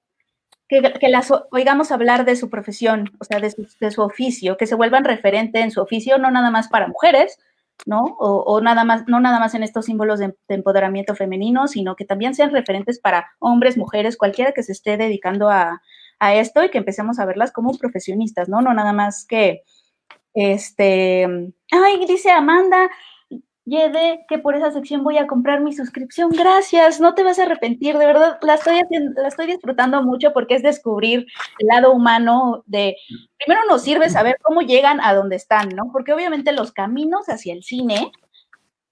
[0.80, 5.04] que, las oigamos hablar de su profesión, o sea, de su, oficio, que se vuelvan
[5.04, 7.38] referente en su oficio, no nada más para mujeres,
[7.86, 8.04] ¿no?
[8.20, 12.36] O, nada más, no nada más en estos símbolos de, empoderamiento femenino, sino que también
[12.36, 15.82] sean referentes para hombres, mujeres, cualquiera que se esté dedicando a,
[16.20, 18.62] a esto y que empecemos a verlas como profesionistas, ¿no?
[18.62, 19.64] No nada más que,
[20.34, 21.26] este,
[21.72, 22.90] ay, dice Amanda,
[23.66, 26.32] Yede, que por esa sección voy a comprar mi suscripción.
[26.32, 28.82] Gracias, no te vas a arrepentir, de verdad, la estoy,
[29.16, 31.28] la estoy disfrutando mucho porque es descubrir
[31.59, 32.95] el lado humano de,
[33.38, 35.91] primero nos sirve saber cómo llegan a donde están, ¿no?
[35.91, 38.12] Porque obviamente los caminos hacia el cine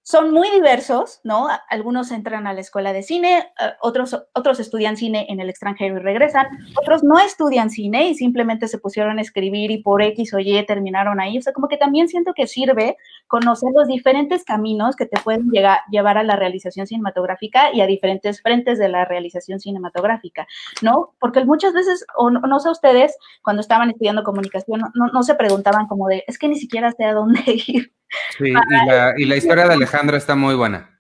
[0.10, 1.50] son muy diversos, ¿no?
[1.70, 5.98] Algunos entran a la escuela de cine, eh, otros, otros estudian cine en el extranjero
[5.98, 6.48] y regresan,
[6.82, 10.66] otros no estudian cine y simplemente se pusieron a escribir y por X o Y
[10.66, 11.38] terminaron ahí.
[11.38, 12.98] O sea, como que también siento que sirve
[13.28, 17.86] conocer los diferentes caminos que te pueden llegar, llevar a la realización cinematográfica y a
[17.86, 20.48] diferentes frentes de la realización cinematográfica,
[20.82, 21.14] ¿no?
[21.20, 25.86] Porque muchas veces, o no, sé ustedes, cuando estaban estudiando comunicación, no, no se preguntaban
[25.86, 27.99] como de, es que ni siquiera sé a dónde ir.
[28.38, 31.00] Sí, y la, y la historia de Alejandra está muy buena.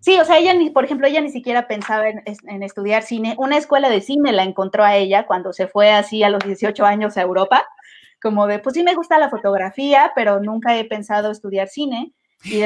[0.00, 3.34] Sí, o sea, ella, ni, por ejemplo, ella ni siquiera pensaba en, estudiar cine.
[3.38, 6.84] Una escuela de cine la encontró a ella cuando se fue así a los 18
[6.86, 7.66] años a Europa,
[8.22, 12.12] como de, pues sí me gusta la fotografía, pero nunca he pensado estudiar cine.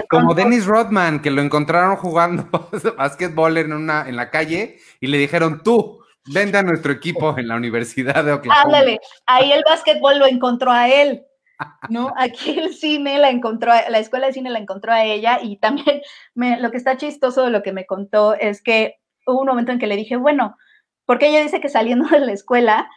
[0.08, 2.48] como Dennis Rodman, que lo encontraron jugando
[2.96, 7.48] básquetbol en, una, en la calle y le dijeron, tú, vende a nuestro equipo en
[7.48, 8.62] la Universidad de Oklahoma.
[8.62, 11.24] Háblale, ahí el básquetbol lo encontró a él.
[11.88, 12.12] ¿No?
[12.16, 16.02] Aquí el cine la encontró, la escuela de cine la encontró a ella y también
[16.34, 18.96] me, lo que está chistoso de lo que me contó es que
[19.26, 20.56] hubo un momento en que le dije, bueno,
[21.06, 22.90] porque ella dice que saliendo de la escuela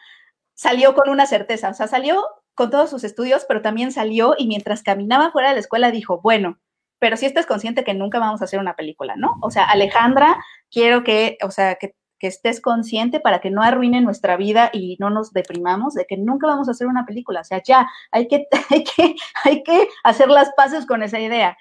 [0.54, 2.24] salió con una certeza, o sea, salió
[2.56, 6.20] con todos sus estudios, pero también salió y mientras caminaba fuera de la escuela dijo,
[6.22, 6.58] bueno,
[7.00, 9.36] pero si estás consciente que nunca vamos a hacer una película, ¿no?
[9.42, 10.38] O sea, Alejandra,
[10.72, 14.98] quiero que, o sea, que que estés consciente para que no arruine nuestra vida y
[15.00, 17.42] no nos deprimamos de que nunca vamos a hacer una película.
[17.42, 21.58] O sea, ya hay que, hay que, hay que hacer las paces con esa idea.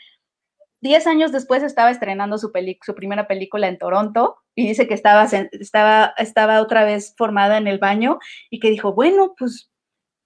[0.80, 2.52] Diez años después estaba estrenando su,
[2.82, 7.66] su primera película en Toronto y dice que estaba, estaba, estaba otra vez formada en
[7.66, 8.18] el baño
[8.50, 9.70] y que dijo, bueno, pues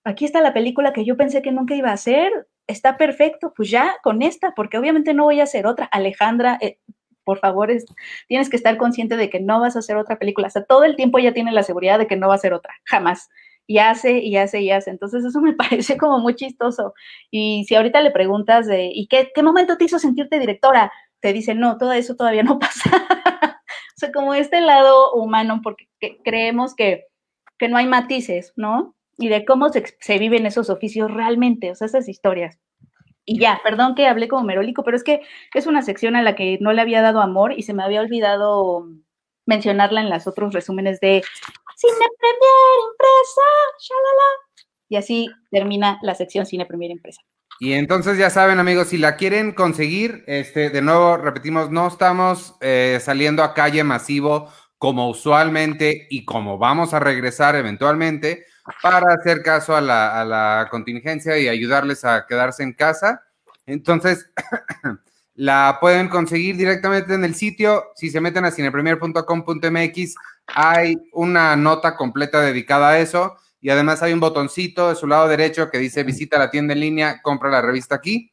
[0.04, 2.32] aquí está la película que yo pensé que nunca iba a hacer,
[2.66, 5.86] está perfecto, pues ya con esta, porque obviamente no voy a hacer otra.
[5.86, 6.78] Alejandra, eh,
[7.30, 7.70] por favor,
[8.26, 10.48] tienes que estar consciente de que no vas a hacer otra película.
[10.48, 12.52] O sea, todo el tiempo ella tiene la seguridad de que no va a hacer
[12.52, 13.28] otra, jamás.
[13.68, 14.90] Y hace, y hace, y hace.
[14.90, 16.92] Entonces, eso me parece como muy chistoso.
[17.30, 20.90] Y si ahorita le preguntas de, ¿y qué, qué momento te hizo sentirte directora?
[21.20, 22.90] Te dice, no, todo eso todavía no pasa.
[22.90, 25.86] o sea, como este lado humano, porque
[26.24, 27.04] creemos que,
[27.58, 28.96] que no hay matices, ¿no?
[29.18, 32.58] Y de cómo se, se viven esos oficios realmente, o sea, esas historias.
[33.24, 35.20] Y ya, perdón que hablé como merólico, pero es que
[35.54, 38.00] es una sección a la que no le había dado amor y se me había
[38.00, 38.88] olvidado
[39.46, 41.22] mencionarla en los otros resúmenes de
[41.76, 43.48] Cine Premier Impresa,
[43.80, 44.66] shalala.
[44.88, 47.20] Y así termina la sección Cine Premier Impresa.
[47.58, 52.56] Y entonces ya saben, amigos, si la quieren conseguir, este, de nuevo repetimos, no estamos
[52.62, 58.46] eh, saliendo a calle masivo como usualmente y como vamos a regresar eventualmente
[58.82, 63.22] para hacer caso a la, contingencia y ayudarles a quedarse en casa.
[63.66, 64.30] Entonces,
[65.34, 67.84] la pueden conseguir directamente en el sitio.
[67.94, 70.14] Si se meten a cinepremier.com.mx,
[70.46, 73.36] hay una nota completa dedicada a eso.
[73.60, 76.80] Y además hay un botoncito de su lado derecho que dice visita la tienda en
[76.80, 78.32] línea, compra la revista aquí.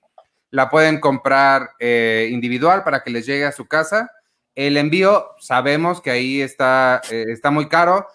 [0.49, 4.09] la pueden comprar eh, individual para que les llegue a su casa.
[4.55, 8.07] El envío, sabemos que ahí está, eh, está muy caro,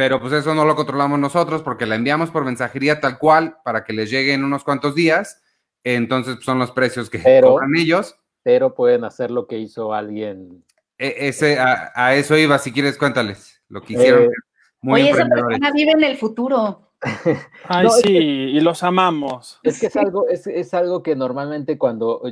[0.00, 3.84] pero pues eso no lo controlamos nosotros porque la enviamos por mensajería tal cual para
[3.84, 5.42] que les llegue en unos cuantos días.
[5.84, 8.16] Entonces pues, son los precios que Pero- cobran ellos.
[8.42, 10.64] Pero pueden hacer lo que hizo alguien.
[10.96, 14.22] E- ese, a, a eso iba, si quieres cuéntales lo que hicieron.
[14.22, 14.30] Eh,
[14.80, 16.92] muy Oye, esa persona vive en el futuro.
[17.68, 19.60] Ay, No, sí, y los amamos.
[19.62, 22.22] Es que es algo, es, es algo que normalmente cuando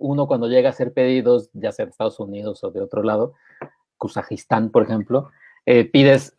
[0.00, 3.32] uno cuando llega a hacer pedidos, ya sea de Estados Unidos o de otro lado,
[3.98, 5.30] Kazajistán, por ejemplo,
[5.66, 6.34] eh, pides,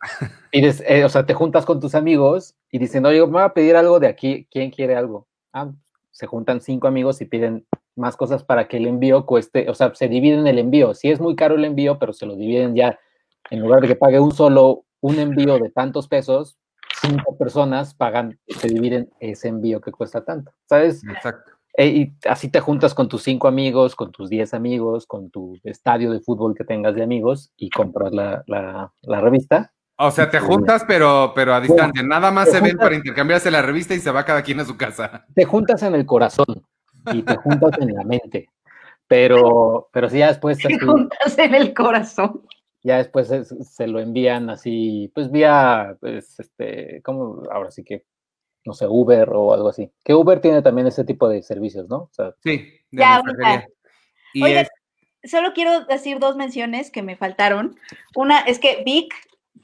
[0.50, 3.54] pides, eh, o sea, te juntas con tus amigos y dicen, oye, me voy a
[3.54, 5.28] pedir algo de aquí, ¿quién quiere algo?
[5.52, 5.70] Ah,
[6.10, 9.94] se juntan cinco amigos y piden más cosas para que el envío cueste, o sea,
[9.94, 10.94] se dividen el envío.
[10.94, 12.98] Si es muy caro el envío, pero se lo dividen ya,
[13.50, 16.58] en lugar de que pague un solo, un envío de tantos pesos,
[17.00, 21.04] cinco personas pagan, se dividen ese envío que cuesta tanto, ¿sabes?
[21.04, 21.57] Exacto.
[21.74, 25.58] E- y así te juntas con tus cinco amigos, con tus diez amigos, con tu
[25.64, 29.72] estadio de fútbol que tengas de amigos y compras la, la- la revista.
[30.00, 32.02] O sea, te juntas, pero, pero a distancia.
[32.04, 34.76] Nada más se ven para intercambiarse la revista y se va cada quien a su
[34.76, 35.26] casa.
[35.34, 36.46] Te juntas en el corazón
[37.12, 38.48] y te juntas en la mente.
[39.08, 42.42] Pero, pero sí, ya después, Te así, juntas en el corazón.
[42.84, 48.04] ya después es- se lo envían así, pues vía, pues, este, como ahora sí que,
[48.68, 49.90] no sé, Uber o algo así.
[50.04, 51.96] Que Uber tiene también ese tipo de servicios, ¿no?
[51.96, 52.58] O sea, Sí,
[52.92, 53.22] de Ya.
[54.34, 54.68] Y es-
[55.24, 57.76] Solo quiero decir dos menciones que me faltaron.
[58.14, 59.12] Una es que Vic,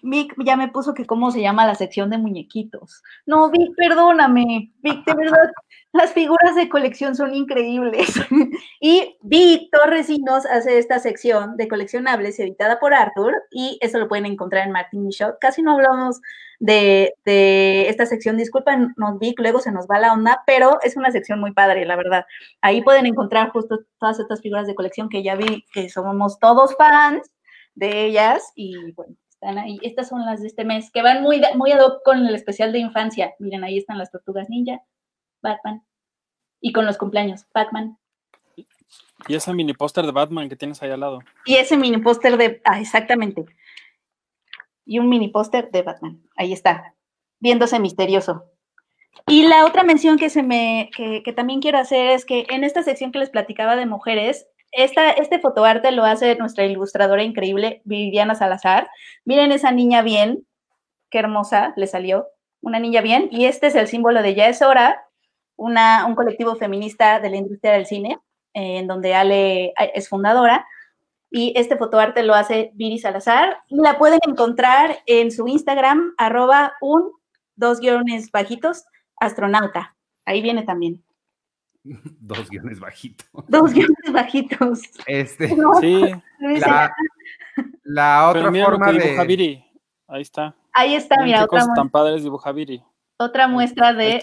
[0.02, 3.02] Vic ya me puso que cómo se llama la sección de muñequitos.
[3.24, 4.72] No, Vic, perdóname.
[4.82, 5.50] Vic, de verdad,
[5.92, 8.08] las figuras de colección son increíbles.
[8.80, 14.26] y Vic Torresinos hace esta sección de coleccionables editada por Arthur y eso lo pueden
[14.26, 15.36] encontrar en Martin Shot.
[15.40, 16.20] Casi no hablamos
[16.60, 21.10] de, de esta sección, disculpen, Vic, luego se nos va la onda, pero es una
[21.10, 22.24] sección muy padre, la verdad.
[22.60, 26.76] Ahí pueden encontrar justo todas estas figuras de colección que ya vi que somos todos
[26.76, 27.30] fans
[27.74, 29.78] de ellas y bueno, están ahí.
[29.82, 32.72] Estas son las de este mes que van muy, muy ad hoc con el especial
[32.72, 33.34] de infancia.
[33.38, 34.80] Miren, ahí están las tortugas ninja,
[35.42, 35.82] Batman
[36.64, 37.98] y con los cumpleaños, Batman.
[39.28, 41.20] Y ese mini póster de Batman que tienes ahí al lado.
[41.44, 43.44] Y ese mini póster de, ah, exactamente.
[44.84, 46.22] Y un mini póster de Batman.
[46.36, 46.94] Ahí está,
[47.40, 48.44] viéndose misterioso.
[49.26, 52.64] Y la otra mención que, se me, que, que también quiero hacer es que en
[52.64, 57.80] esta sección que les platicaba de mujeres, esta, este fotoarte lo hace nuestra ilustradora increíble,
[57.84, 58.90] Viviana Salazar.
[59.24, 60.46] Miren esa niña bien,
[61.10, 62.26] qué hermosa le salió,
[62.60, 63.28] una niña bien.
[63.30, 65.00] Y este es el símbolo de Ya es hora,
[65.56, 68.18] una, un colectivo feminista de la industria del cine,
[68.52, 70.66] eh, en donde Ale es fundadora.
[71.36, 73.58] Y este fotoarte lo hace Viri Salazar.
[73.68, 77.10] La pueden encontrar en su Instagram, arroba un,
[77.56, 78.84] dos guiones bajitos,
[79.16, 79.96] astronauta.
[80.24, 81.02] Ahí viene también.
[81.84, 83.26] Dos guiones bajitos.
[83.48, 84.80] Dos guiones bajitos.
[85.06, 86.02] Este, No, Sí,
[86.38, 86.92] dice- la,
[87.82, 89.26] la pero otra mira lo forma que dibuja de.
[89.26, 89.64] Viri.
[90.06, 90.54] Ahí está.
[90.72, 92.82] Ahí está, mira, qué otra, cosas tan padres dibuja Viri.
[93.18, 94.22] otra muestra de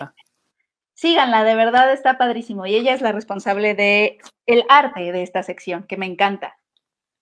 [0.93, 2.65] síganla, de verdad está padrísimo.
[2.65, 6.57] Y ella es la responsable de el arte de esta sección, que me encanta.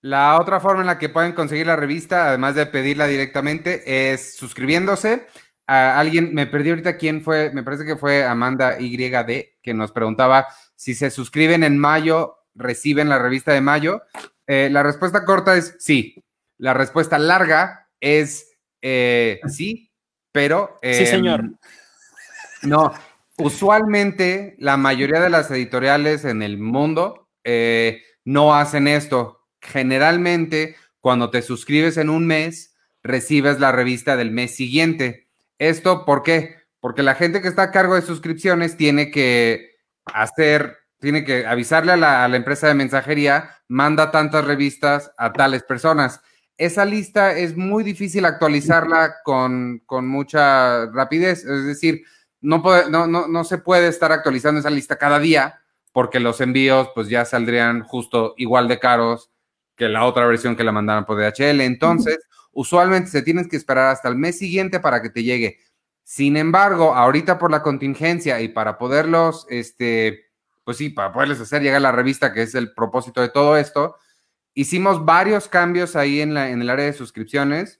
[0.02, 4.36] La otra forma en la que pueden conseguir la revista, además de pedirla directamente, es
[4.36, 5.28] suscribiéndose.
[5.68, 9.92] A alguien, me perdí ahorita quién fue, me parece que fue Amanda YD, que nos
[9.92, 14.02] preguntaba si se suscriben en mayo, reciben la revista de mayo.
[14.48, 16.24] Eh, la respuesta corta es sí.
[16.58, 18.50] La respuesta larga es
[18.82, 19.92] eh, sí,
[20.32, 20.78] pero...
[20.82, 21.44] Sí, em, señor.
[22.64, 22.94] No,
[23.38, 29.39] usualmente la mayoría de las editoriales en el mundo eh, no hacen esto.
[29.62, 35.28] Generalmente, cuando te suscribes en un mes, recibes la revista del mes siguiente.
[35.58, 36.56] ¿Esto por qué?
[36.80, 39.72] Porque la gente que está a cargo de suscripciones tiene que
[40.06, 46.22] hacer, tiene que avisarle a la, empresa de mensajería, manda tantas revistas a tales personas.
[46.58, 51.46] Esa lista es muy difícil actualizarla con, con mucha rapidez.
[51.46, 52.04] Es decir,
[52.42, 56.90] no, no, no, no se puede estar actualizando esa lista cada día porque los envíos
[56.94, 59.32] pues ya saldrían justo igual de caros
[59.80, 61.62] que la otra versión que la mandaron por DHL.
[61.62, 62.20] Entonces,
[62.52, 65.58] usualmente se tienes que esperar hasta el mes siguiente para que te llegue.
[66.04, 70.26] Sin embargo, ahorita por la contingencia y para poderlos, este,
[70.66, 73.96] pues sí, para poderles hacer llegar la revista, que es el propósito de todo esto,
[74.54, 77.80] hicimos varios cambios ahí en, la, en el área de suscripciones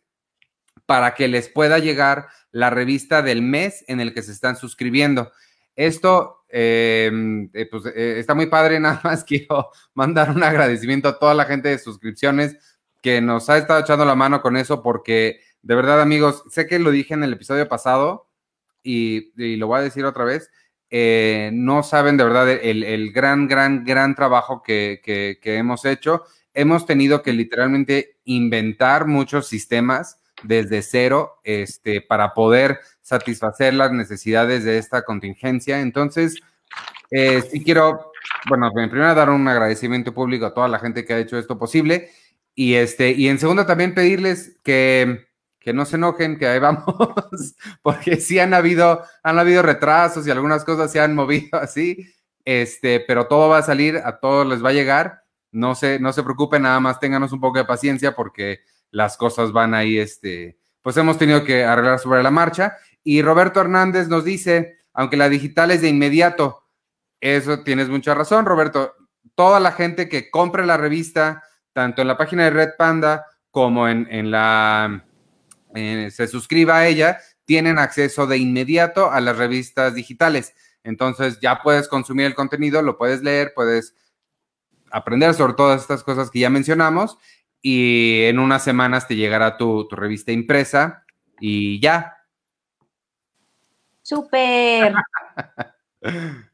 [0.86, 5.32] para que les pueda llegar la revista del mes en el que se están suscribiendo.
[5.80, 7.10] Esto eh,
[7.54, 11.46] eh, pues, eh, está muy padre, nada más quiero mandar un agradecimiento a toda la
[11.46, 12.58] gente de suscripciones
[13.02, 16.80] que nos ha estado echando la mano con eso, porque de verdad amigos, sé que
[16.80, 18.28] lo dije en el episodio pasado
[18.84, 20.52] y, lo voy a decir otra vez,
[20.90, 26.24] eh, no saben de verdad el, gran, gran, gran trabajo que, que, hemos hecho.
[26.54, 34.64] Hemos tenido que literalmente inventar muchos sistemas desde cero este, para poder satisfacer las necesidades
[34.64, 35.82] de esta contingencia.
[35.82, 36.36] Entonces,
[37.12, 38.12] eh, sí quiero,
[38.48, 41.58] bueno, en primera dar un agradecimiento público a toda la gente que ha hecho esto
[41.58, 42.10] posible.
[42.56, 45.30] Y, este, y en segunda también pedirles que
[45.60, 46.86] que no se enojen, que ahí vamos,
[47.82, 52.12] porque sí han habido, han habido retrasos y algunas cosas se han movido así,
[52.46, 56.14] este, pero todo va a salir, a todos les va a llegar, no se, no
[56.14, 58.62] se preocupen, nada más ténganos un poco de paciencia porque
[58.92, 62.78] las cosas van ahí, este, pues hemos tenido que arreglar sobre la marcha.
[63.04, 66.64] Y Roberto Hernández nos dice, aunque la digital es de inmediato,
[67.22, 68.96] eso tienes mucha razón, Roberto,
[69.36, 73.88] toda la gente que compre la revista, tanto en la página de Red Panda como
[73.88, 75.06] en, en la
[75.76, 80.54] eh, se suscriba a ella, tienen acceso de inmediato a las revistas digitales.
[80.84, 83.96] Entonces ya puedes consumir el contenido, lo puedes leer, puedes
[84.92, 87.18] aprender sobre todas estas cosas que ya mencionamos
[87.62, 91.06] y en unas semanas te llegará tu, revista impresa
[91.40, 92.18] y ya.
[94.02, 94.94] Súper.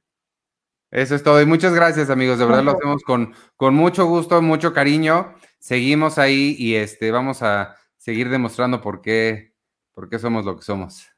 [0.92, 1.42] Eso es todo.
[1.42, 2.40] Y muchas gracias, amigos.
[2.40, 5.36] De verdad lo hacemos con, con mucho gusto, mucho cariño.
[5.60, 7.76] Seguimos ahí y este, vamos a,
[8.06, 9.56] seguir demostrando por qué,
[9.92, 11.10] por qué somos lo que somos.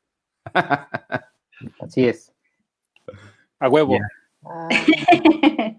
[1.81, 2.33] Así es.
[3.59, 3.97] A huevo.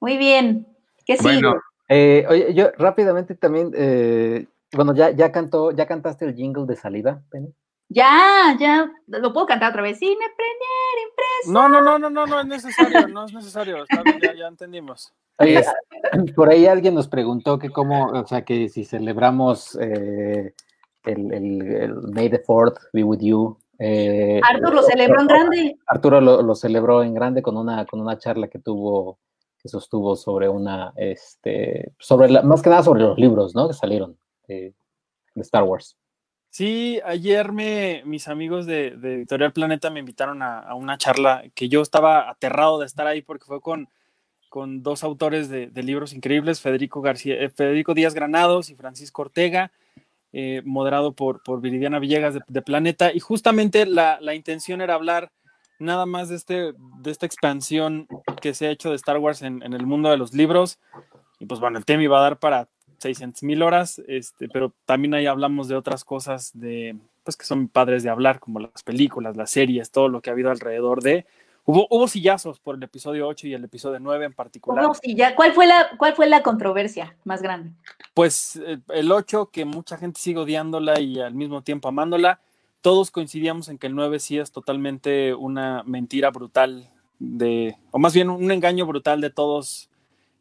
[0.00, 0.66] Muy bien.
[1.06, 1.54] ¿Qué sigue?
[1.94, 6.76] Eh, oye, yo rápidamente también, eh, bueno, ya, ya cantó, ya cantaste el jingle de
[6.76, 7.52] salida, Penny.
[7.90, 9.98] Ya, ya, lo puedo cantar otra vez.
[9.98, 11.52] Cine Premier Impreso.
[11.52, 13.84] No, no, no, no, no, no es necesario, no es necesario.
[14.22, 15.12] ya, ya entendimos.
[16.34, 20.54] por ahí alguien nos preguntó que cómo, o sea, que si celebramos eh,
[21.04, 23.58] el, el, May the Fourth be with you.
[23.78, 25.76] Eh, Arturo lo celebró en grande.
[25.86, 29.18] Arturo lo, celebró en grande con una, con una charla que tuvo,
[29.62, 33.68] que sostuvo sobre una, este, sobre la, más que nada sobre los libros, ¿no?
[33.68, 34.74] Que salieron de,
[35.36, 35.96] Star Wars.
[36.50, 41.68] Sí, ayer me, mis amigos de, Editorial Planeta me invitaron a, a, una charla que
[41.68, 43.88] yo estaba aterrado de estar ahí porque fue con
[44.52, 49.72] con dos autores de, libros increíbles, Federico, García, eh, Federico Díaz Granados y Francisco Ortega,
[50.34, 53.14] eh, moderado por, por Viridiana Villegas de, Planeta.
[53.14, 55.32] Y justamente la, intención era hablar
[55.78, 58.06] nada más de, este, de esta expansión
[58.40, 60.78] que se ha hecho de Star Wars en, el mundo de los libros.
[61.38, 62.68] Y pues bueno, el tema iba a dar para
[62.98, 67.68] 600 mil horas, este, pero también ahí hablamos de otras cosas de, pues que son
[67.68, 71.26] padres de hablar, como las películas, las series, todo lo que ha habido alrededor de.
[71.64, 74.84] Hubo, sillazos por el episodio 8 y el episodio 9 en particular.
[75.36, 77.70] ¿Cuál fue, la, ¿Cuál fue la controversia más grande?
[78.14, 82.40] Pues eh, el 8, que mucha gente sigue odiándola y al mismo tiempo amándola.
[82.82, 88.12] Todos coincidíamos en que el 9 sí es totalmente una mentira brutal de, o más
[88.12, 89.88] bien un engaño brutal de todos,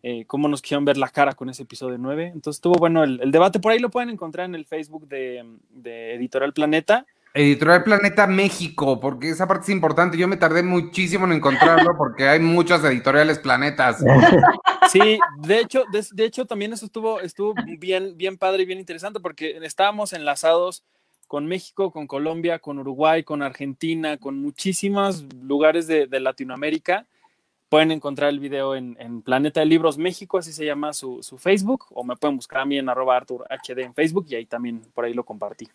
[0.03, 2.31] eh, cómo nos quisieron ver la cara con ese episodio 9.
[2.33, 6.15] Entonces estuvo bueno el, debate, por ahí lo pueden encontrar en el Facebook de, de
[6.15, 7.05] Editorial Planeta.
[7.33, 10.17] Editorial Planeta México, porque esa parte es importante.
[10.17, 14.03] Yo me tardé muchísimo en encontrarlo porque hay muchas editoriales planetas.
[14.89, 19.21] Sí, de hecho, de, hecho también eso estuvo, estuvo bien, bien padre y bien interesante
[19.21, 20.83] porque estábamos enlazados
[21.31, 27.05] con México, con Colombia, con Uruguay, con Argentina, con muchísimos lugares de, Latinoamérica.
[27.69, 31.85] Pueden encontrar el video en, Planeta de Libros México, así se llama su, su, Facebook,
[31.91, 34.81] o me pueden buscar a mí en arroba Artur HD en Facebook y ahí también
[34.93, 35.69] por ahí lo compartí.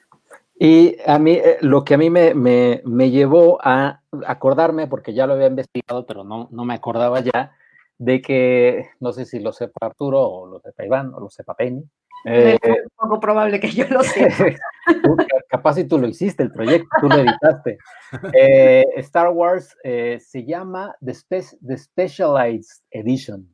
[0.61, 5.15] Y a mí, eh, lo que a mí me, me, me, llevó a acordarme, porque
[5.15, 7.57] ya lo había investigado, pero no, no me acordaba ya,
[7.97, 11.55] de que, no sé si lo sepa Arturo, o lo sepa Iván, o lo sepa
[11.55, 11.83] Penny.
[12.25, 14.47] Es eh, un poco probable que yo lo sepa.
[15.49, 17.79] capaz si tú lo hiciste, el proyecto, tú lo editaste.
[18.33, 21.15] Eh, Star Wars se llama The,
[21.67, 23.49] The Specialized Edition.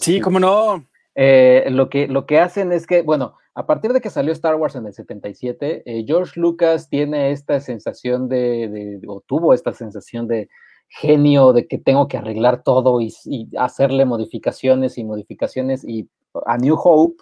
[0.00, 0.84] sí, cómo no.
[1.14, 4.76] lo, que, lo que hacen es que, bueno, a partir de que salió Star Wars
[4.76, 10.48] en el 77, eh, George Lucas tiene esta sensación de, o tuvo esta sensación de
[10.86, 13.12] genio, de que tengo que arreglar todo y,
[13.58, 15.82] hacerle modificaciones y modificaciones.
[15.84, 16.08] Y
[16.46, 17.20] A New Hope,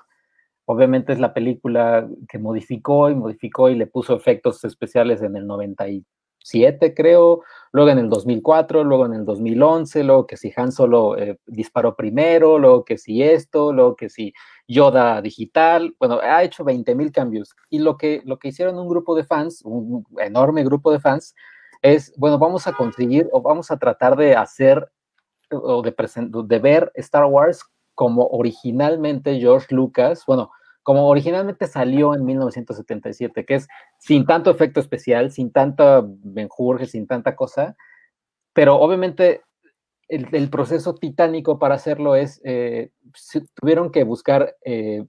[0.67, 5.47] obviamente es la película que modificó y modificó y le puso efectos especiales en el
[5.47, 7.43] 97, creo,
[7.73, 11.95] luego en el 2004, luego en el 2011, luego que si Han Solo eh, disparó
[11.95, 14.35] primero, luego que si esto, luego que si
[14.69, 17.55] Yoda digital, bueno, ha hecho 20 mil cambios.
[17.71, 21.35] Y lo que, lo que hicieron un grupo de fans, un enorme grupo de fans,
[21.81, 24.91] es, bueno, vamos a conseguir o vamos a tratar de hacer
[25.51, 25.95] o de,
[26.45, 27.65] de ver Star Wars
[27.97, 30.53] como originalmente George Lucas, bueno,
[30.85, 33.67] como originalmente salió en 1977, que es
[33.99, 37.75] sin tanto efecto especial, sin tanta menjurje, sin tanta cosa,
[38.53, 39.43] pero obviamente
[40.09, 42.91] el, proceso titánico para hacerlo es, eh,
[43.55, 45.05] tuvieron que buscar eh,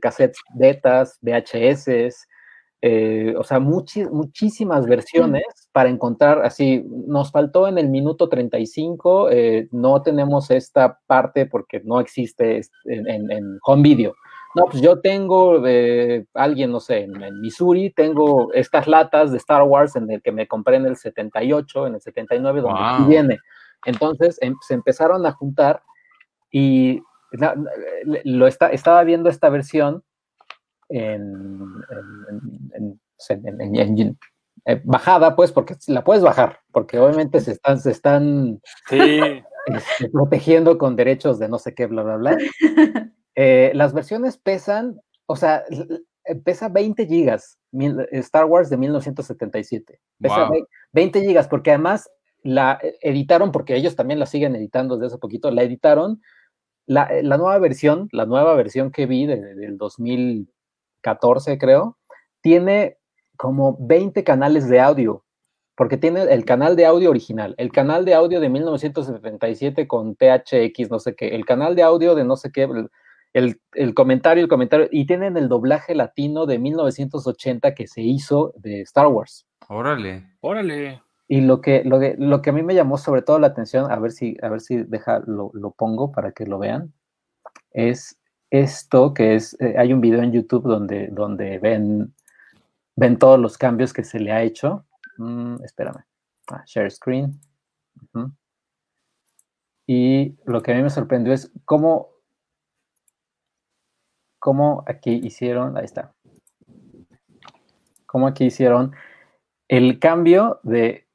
[0.00, 2.26] cassettes betas, VHS,
[2.82, 9.28] eh, o sea, muchísimas versiones para encontrar, así, nos faltó en el minuto 35,
[9.70, 14.14] no tenemos esta parte porque no existe en, home video.
[14.56, 15.62] No, pues yo tengo
[16.34, 20.48] alguien, no sé, en, Missouri, tengo estas latas de Star Wars en el que me
[20.48, 23.38] compré en el 78, en el 79, donde viene.
[23.84, 25.82] Entonces em, se empezaron a juntar
[26.50, 27.02] y
[28.24, 30.02] lo estaba viendo esta versión
[30.88, 31.68] en,
[34.66, 39.44] eh, bajada, pues, porque la puedes bajar, porque obviamente se están, se están este,
[40.12, 42.38] protegiendo con derechos de no sé qué, bla, bla, bla.
[43.36, 45.64] Eh, las versiones pesan, o sea,
[46.44, 47.58] pesa 20 gigas,
[48.10, 50.00] Star Wars de 1977.
[50.20, 50.50] Pesa
[50.92, 52.10] 20 gigas, porque además
[52.42, 56.20] la editaron, porque ellos también la siguen editando desde hace poquito, la editaron,
[56.86, 61.98] la, eh, nueva versión, la nueva versión que vi del 2014 creo,
[62.40, 62.98] tiene
[63.40, 65.24] como 20 canales de audio,
[65.74, 70.90] porque tiene el canal de audio original, el canal de audio de 1977 con THX,
[70.90, 72.68] no sé qué, el canal de audio de no sé qué,
[73.32, 78.52] el, el, comentario, el comentario, y tienen el doblaje latino de 1980 que se hizo
[78.58, 79.46] de Star Wars.
[79.70, 80.26] Órale.
[80.42, 81.00] Órale.
[81.26, 83.90] Y lo que, lo, que, lo que a mí me llamó sobre todo la atención,
[83.90, 86.92] a ver si, a ver si deja, lo, pongo para que lo vean,
[87.70, 88.18] es
[88.50, 92.12] esto que es, eh, hay un video en YouTube donde, donde ven,
[93.00, 94.84] ven todos los cambios que se le ha hecho.
[95.16, 96.04] Mm, espérame.
[96.50, 97.40] Ah, share screen.
[99.86, 102.10] Y lo que a mí me sorprendió es cómo,
[104.38, 106.14] cómo aquí hicieron, ahí está,
[108.06, 108.94] cómo aquí hicieron
[109.68, 111.08] el cambio de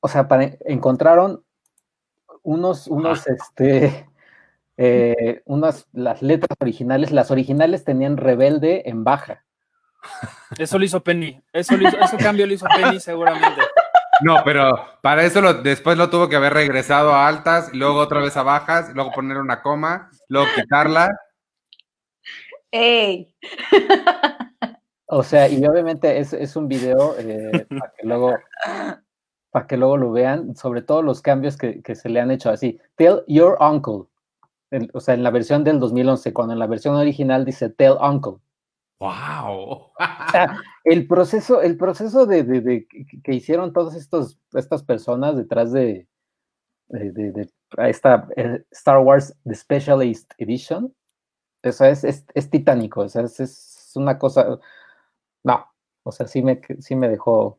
[0.00, 1.44] o sea, para, encontraron
[2.42, 4.08] unos, unos, este,
[4.76, 9.44] eh, unas, las letras originales, las originales tenían rebelde en baja.
[10.58, 13.62] Eso lo hizo Penny, eso, lo hizo, eso cambio lo hizo Penny seguramente.
[14.22, 18.20] No, pero para eso lo, después lo tuvo que haber regresado a altas, luego otra
[18.20, 21.08] vez a bajas, luego poner una coma, luego quitarla.
[22.70, 23.34] ¡Ey!
[25.14, 28.34] O sea, y obviamente es, es un video eh, para que luego
[29.52, 32.80] para que luego lo vean, sobre todo los cambios que, se le han hecho así.
[32.96, 34.08] Tell your uncle,
[34.94, 38.38] o sea, en la versión del 2011, cuando en la versión original dice tell uncle.
[39.02, 39.90] ¡Wow!
[40.84, 42.86] el proceso, el proceso de,
[43.24, 46.06] que hicieron todas estas personas detrás de,
[47.78, 50.94] esta eh, Star Wars The Specialist Edition,
[51.62, 54.58] eso es, es, titánico, o sea, es, una cosa,
[55.42, 55.66] no,
[56.04, 57.58] o sea, sí me, sí me dejó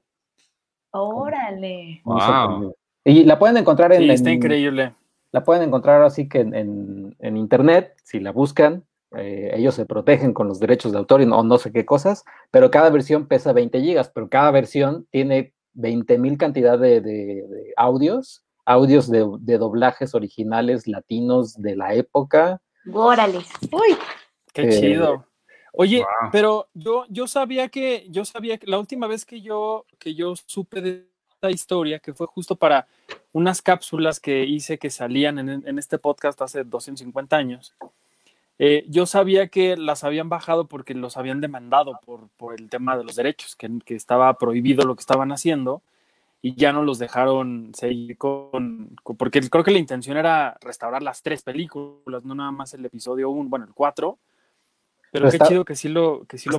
[0.96, 2.04] Órale.
[3.04, 4.02] Y la pueden encontrar en.
[4.02, 4.94] Sí, está increíble.
[5.32, 8.86] La pueden encontrar así que en, internet, si la buscan,
[9.18, 12.24] eh, ellos se protegen con los derechos de autor y no, no sé qué cosas,
[12.52, 17.44] pero cada versión pesa 20 gigas, pero cada versión tiene 20 mil cantidad de,
[17.78, 22.62] audios, audios de, doblajes originales latinos de la época.
[22.92, 23.40] Órale.
[23.72, 23.98] Uy.
[24.54, 25.26] Qué chido.
[25.76, 30.14] Oye, pero yo, yo sabía que, yo sabía que la última vez que yo, que
[30.14, 32.88] yo supe de esta historia, que fue justo para
[33.32, 37.76] unas cápsulas que hice que salían en, este podcast hace 250 años,
[38.60, 42.98] eh, yo sabía que las habían bajado porque los habían demandado por, por el tema
[42.98, 45.82] de los derechos, que, que, estaba prohibido lo que estaban haciendo
[46.42, 51.22] y ya no los dejaron seguir con, porque creo que la intención era restaurar las
[51.22, 54.18] tres películas, no nada más el episodio 1, bueno, el 4
[55.14, 56.58] pero qué chido que sí lo, que sí lo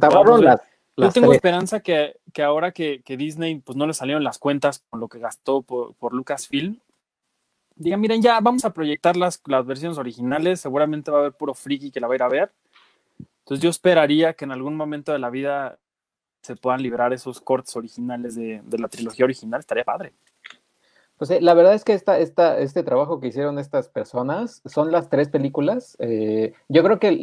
[0.96, 5.08] Yo tengo esperanza que, ahora que, Disney pues no le salieron las cuentas con lo
[5.08, 6.78] que gastó por, Lucasfilm,
[7.76, 11.54] digan, miren, ya vamos a proyectar las, las versiones originales, seguramente va a haber puro
[11.54, 12.52] friki que la va a ir a ver.
[13.40, 15.78] Entonces yo esperaría que en algún momento de la vida
[16.42, 20.12] se puedan librar esos cortes originales de, de la trilogía original, estaría padre.
[21.16, 24.90] Pues eh, la verdad es que esta, esta, este trabajo que hicieron estas personas son
[24.90, 25.96] las tres películas.
[26.00, 27.16] Eh, yo creo que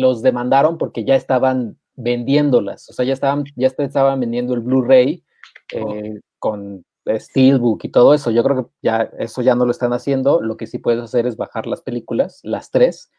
[0.00, 5.24] los demandaron porque ya estaban vendiéndolas, o sea, ya estaban, ya estaban vendiendo el Blu-ray
[5.72, 8.30] eh, con Steelbook y todo eso.
[8.30, 10.40] Yo creo que ya eso ya no lo están haciendo.
[10.40, 13.10] Lo que sí puedes hacer es bajar las películas, las tres.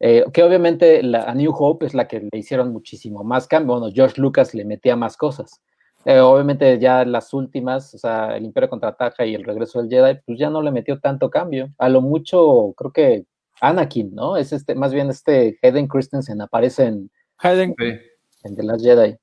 [0.00, 3.78] que obviamente la, a New Hope es la que le hicieron muchísimo más cambio.
[3.78, 5.60] Bueno, George Lucas le metía más cosas.
[6.04, 10.20] Eh, obviamente ya las últimas, o sea, el Imperio contraataca y el regreso del Jedi,
[10.26, 11.72] pues ya no le metió tanto cambio.
[11.78, 13.26] A lo mucho, creo que
[13.60, 14.36] Anakin, ¿no?
[14.36, 17.74] Es este, más bien este Hayden Christensen aparece en, Hayden.
[17.78, 19.16] en The Last Jedi.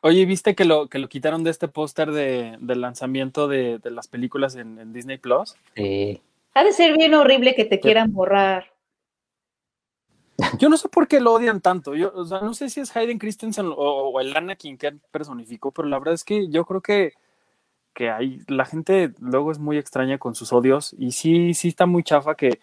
[0.00, 3.90] Oye, ¿viste que lo, que lo quitaron de este póster de, del lanzamiento de, de
[3.90, 5.56] las películas en, en Disney Plus?
[5.74, 6.22] Sí.
[6.54, 8.72] Ha de ser bien horrible que te quieran borrar.
[10.58, 11.96] Yo no sé por qué lo odian tanto.
[11.96, 15.72] Yo, o sea, no sé si es Hayden Christensen o, o el Anakin que personificó,
[15.72, 17.14] pero la verdad es que yo creo que,
[17.92, 21.86] que hay, la gente luego es muy extraña con sus odios y sí, sí está
[21.86, 22.60] muy chafa que,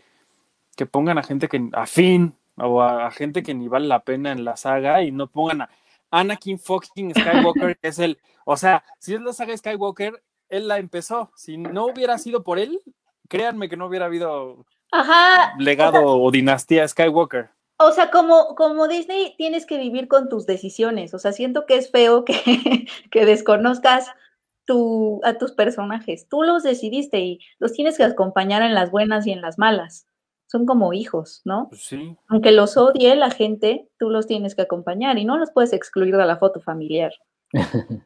[0.78, 4.32] que pongan a gente que afín o a, a gente que ni vale la pena
[4.32, 5.70] en la saga y no pongan a
[6.16, 11.32] Anakin fucking Skywalker, es el, o sea, si es la saga Skywalker, él la empezó.
[11.36, 12.80] Si no hubiera sido por él,
[13.28, 15.54] créanme que no hubiera habido Ajá.
[15.60, 17.50] legado o dinastía Skywalker.
[17.78, 21.14] O sea, como, como Disney tienes que vivir con tus decisiones.
[21.14, 22.36] O sea, siento que es feo que,
[23.12, 24.10] que desconozcas
[24.66, 26.30] tu, a tus personajes.
[26.30, 30.08] Tú los decidiste y los tienes que acompañar en las buenas y en las malas.
[30.48, 31.68] Son como hijos, ¿no?
[31.70, 32.16] Pues sí.
[32.28, 36.16] Aunque los odie la gente, tú los tienes que acompañar y no los puedes excluir
[36.16, 37.12] de la foto familiar.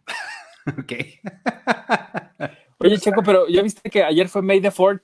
[0.78, 0.94] Ok.
[2.80, 5.02] Oye, Checo, pero ya viste que ayer fue May the 4th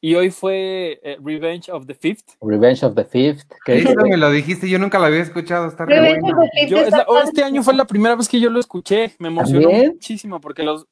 [0.00, 2.34] y hoy fue eh, Revenge of the Fifth.
[2.40, 3.46] Revenge of the Fifth.
[3.64, 5.68] Que Eso me lo dijiste, yo nunca lo había escuchado.
[5.68, 6.38] Está re Revenge bueno.
[6.40, 8.50] of the Fifth Yo, es la- oh, este año fue la primera vez que yo
[8.50, 9.14] lo escuché.
[9.18, 9.92] Me emocionó ¿También?
[9.92, 10.86] muchísimo porque los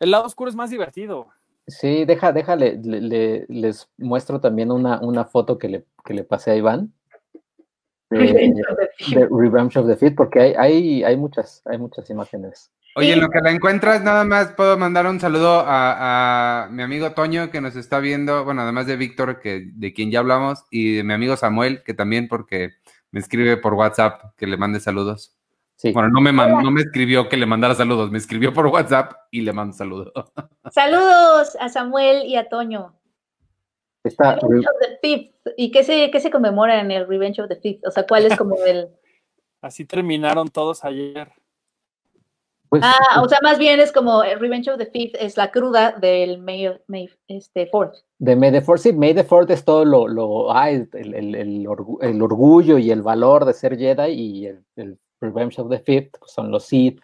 [0.00, 1.28] el lado oscuro es más divertido.
[1.66, 6.24] Sí, deja, déjale, le- le- les muestro también una, una foto que le, que le
[6.24, 6.92] pasé a Iván.
[8.10, 9.14] De, Revenge of the Fifth.
[9.16, 12.70] de Revenge of the Fifth, porque hay, hay, hay muchas, hay muchas imágenes.
[12.96, 16.82] Oye, en lo que la encuentras, nada más puedo mandar un saludo a, a mi
[16.82, 20.64] amigo Toño que nos está viendo, bueno, además de Víctor, que, de quien ya hablamos,
[20.70, 22.74] y de mi amigo Samuel, que también porque
[23.10, 25.34] me escribe por WhatsApp que le mande saludos.
[25.76, 28.66] Sí, Bueno, no me, man- no me escribió que le mandara saludos, me escribió por
[28.68, 30.12] WhatsApp y le mando saludos.
[30.70, 32.94] Saludos a Samuel y a Toño.
[34.04, 35.34] está Revenge of the Fifth.
[35.56, 37.86] ¿Y qué se, qué se conmemora en el Revenge of the Fifth?
[37.86, 38.88] O sea, ¿cuál es como el...
[39.60, 41.32] Así terminaron todos ayer.
[42.68, 45.50] pues, Ah, o sea, más bien es como el Revenge of the Fifth es la
[45.50, 47.96] cruda del May, May este, Fourth.
[48.18, 51.34] de May the Fourth, sí, May the Fourth es todo lo, lo ay, el, el-
[51.34, 55.70] el orgu- el orgullo y el valor de ser Jedi y el, el Revenge of
[55.70, 57.00] the Fifth pues, son los Sith,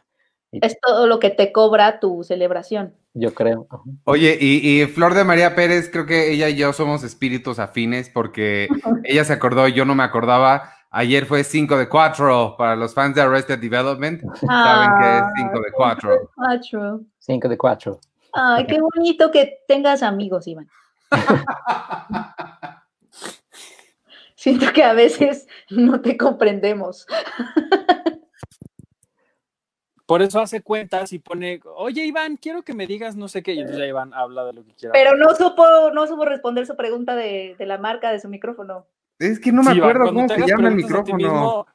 [0.52, 2.94] Es todo lo que te cobra tu celebración.
[3.14, 3.66] yo creo.
[3.70, 3.82] Ajá.
[4.04, 8.08] Oye, y, y Flor de María Pérez, creo que ella y yo somos espíritus afines
[8.10, 8.68] porque
[9.04, 10.72] ella se acordó y yo no me acordaba.
[10.92, 14.22] Ayer fue 5 de 4 para los fans de Arrested Development.
[14.44, 16.30] Saben que es 5 de 4.
[16.34, 17.00] Cuatro.
[17.18, 18.00] Cinco de cuatro.
[18.32, 20.68] Ay, qué bonito que tengas amigos, Iván.
[24.40, 27.06] Siento que a veces no te comprendemos.
[30.06, 33.52] Por eso hace cuentas y pone, oye Iván, quiero que me digas no sé qué.
[33.52, 34.94] Y entonces ya Iván habla de lo que quiera.
[34.94, 38.86] Pero no supo, no supo responder su pregunta de, de la marca de su micrófono.
[39.18, 41.16] Es que no me Sí, Iván, acuerdo cuando cómo se llama el micrófono.
[41.16, 41.66] mismo,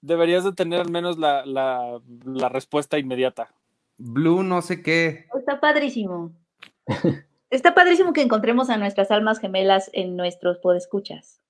[0.00, 3.52] deberías de tener al menos la, la, la respuesta inmediata.
[3.98, 5.26] Blue no sé qué.
[5.38, 6.32] Está padrísimo.
[7.50, 11.42] Está padrísimo que encontremos a nuestras almas gemelas en nuestros podescuchas.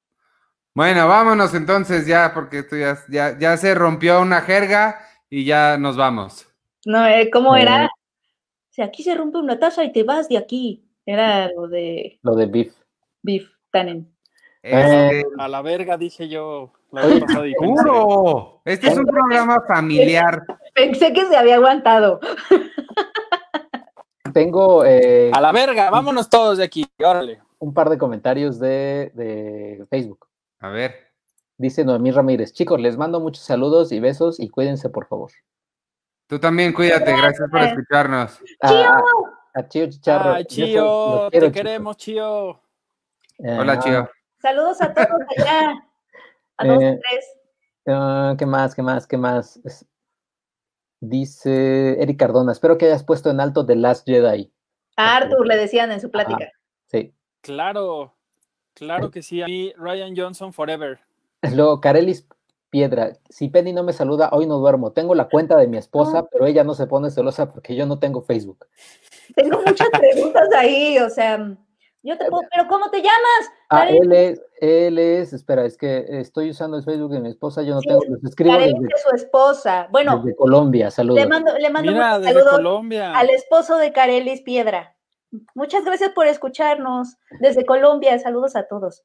[0.74, 5.76] Bueno, vámonos entonces ya, porque esto ya, ya, ya se rompió una jerga y ya
[5.78, 6.48] nos vamos.
[6.86, 7.62] No, eh, ¿cómo Eh.
[7.62, 7.86] era?
[7.86, 10.88] O sea, aquí se rompe una taza y te vas de aquí.
[11.04, 12.72] Era lo de Lo de Beef.
[13.22, 14.08] Beef Tannen.
[14.62, 17.46] Este, A la verga, dije yo la vez pasada.
[17.48, 18.62] y pensé, ¡Seguro!
[18.64, 20.42] Este es un programa familiar.
[20.74, 22.20] Pensé que se había aguantado.
[24.32, 27.40] Tengo eh, A la verga, vámonos todos de aquí, órale.
[27.58, 30.26] un par de comentarios de, de Facebook.
[30.62, 30.94] A ver.
[31.58, 35.30] Dice Noemí Ramírez, chicos, les mando muchos saludos y besos y cuídense, por favor.
[36.26, 38.40] Tú también cuídate, gracias por escucharnos.
[38.60, 39.02] A, a-
[39.54, 40.32] a Chío Chicharro.
[40.32, 42.52] Ay, Chío, te queremos, Chío.
[43.38, 44.08] Eh, Hola, Chío.
[44.40, 45.74] Saludos a todos allá.
[46.56, 47.26] A dos, Eh, tres.
[47.88, 48.74] ah, ¿Qué más?
[48.74, 49.06] ¿Qué más?
[49.06, 49.60] ¿Qué más?
[49.64, 49.86] Es-
[51.00, 54.52] Dice Eric Cardona, espero que hayas puesto en alto The Last Jedi.
[54.96, 56.50] A Arthur le decían en su plática.
[56.86, 57.12] Sí.
[57.40, 58.14] Claro,
[58.74, 59.42] claro que sí.
[59.42, 61.00] A mí, Ryan Johnson Forever.
[61.54, 62.26] Luego, Carelis
[62.70, 64.92] Piedra, si Penny no me saluda, hoy no duermo.
[64.92, 67.98] Tengo la cuenta de mi esposa, pero ella no se pone celosa porque yo no
[67.98, 68.66] tengo Facebook.
[69.36, 71.54] Tengo muchas preguntas ahí, o sea,
[72.02, 73.52] yo te puedo, pero ¿cómo te llamas?
[73.68, 77.62] Ah, él es, él es, espera, es que estoy usando el Facebook de mi esposa,
[77.62, 79.88] yo no Sí, tengo, les escribo Carelis desde, es su esposa.
[79.90, 81.20] Bueno, desde Colombia, saludos.
[81.20, 83.12] le mando, le mando Mira, desde saludos Colombia.
[83.12, 84.96] al esposo de Carelis Piedra.
[85.54, 88.18] Muchas gracias por escucharnos desde Colombia.
[88.18, 89.02] Saludos a todos.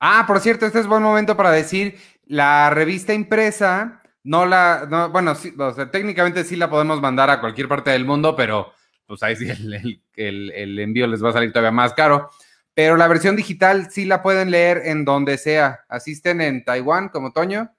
[0.00, 1.96] Ah, por cierto, este es buen momento para decir,
[2.26, 7.30] la revista impresa, no la, no, bueno, sí, o sea, técnicamente sí la podemos mandar
[7.30, 8.72] a cualquier parte del mundo, pero
[9.06, 12.30] pues ahí sí el, el- el- el envío les va a salir todavía más caro.
[12.74, 15.80] Pero la versión digital sí la pueden leer en donde sea.
[15.88, 17.70] Asisten en Taiwán, como Toño,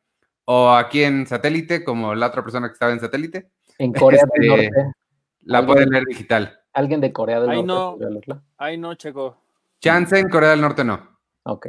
[0.45, 3.49] o aquí en satélite, como la otra persona que estaba en satélite,
[3.79, 4.91] En Corea del Este, Norte.
[5.41, 6.59] la pueden leer digital.
[6.73, 8.05] Alguien de Corea del Ay, Norte.
[8.27, 8.41] no.
[8.57, 9.37] Ay, no, Checo.
[9.79, 11.17] Chance en Corea del Norte no.
[11.43, 11.67] Ok.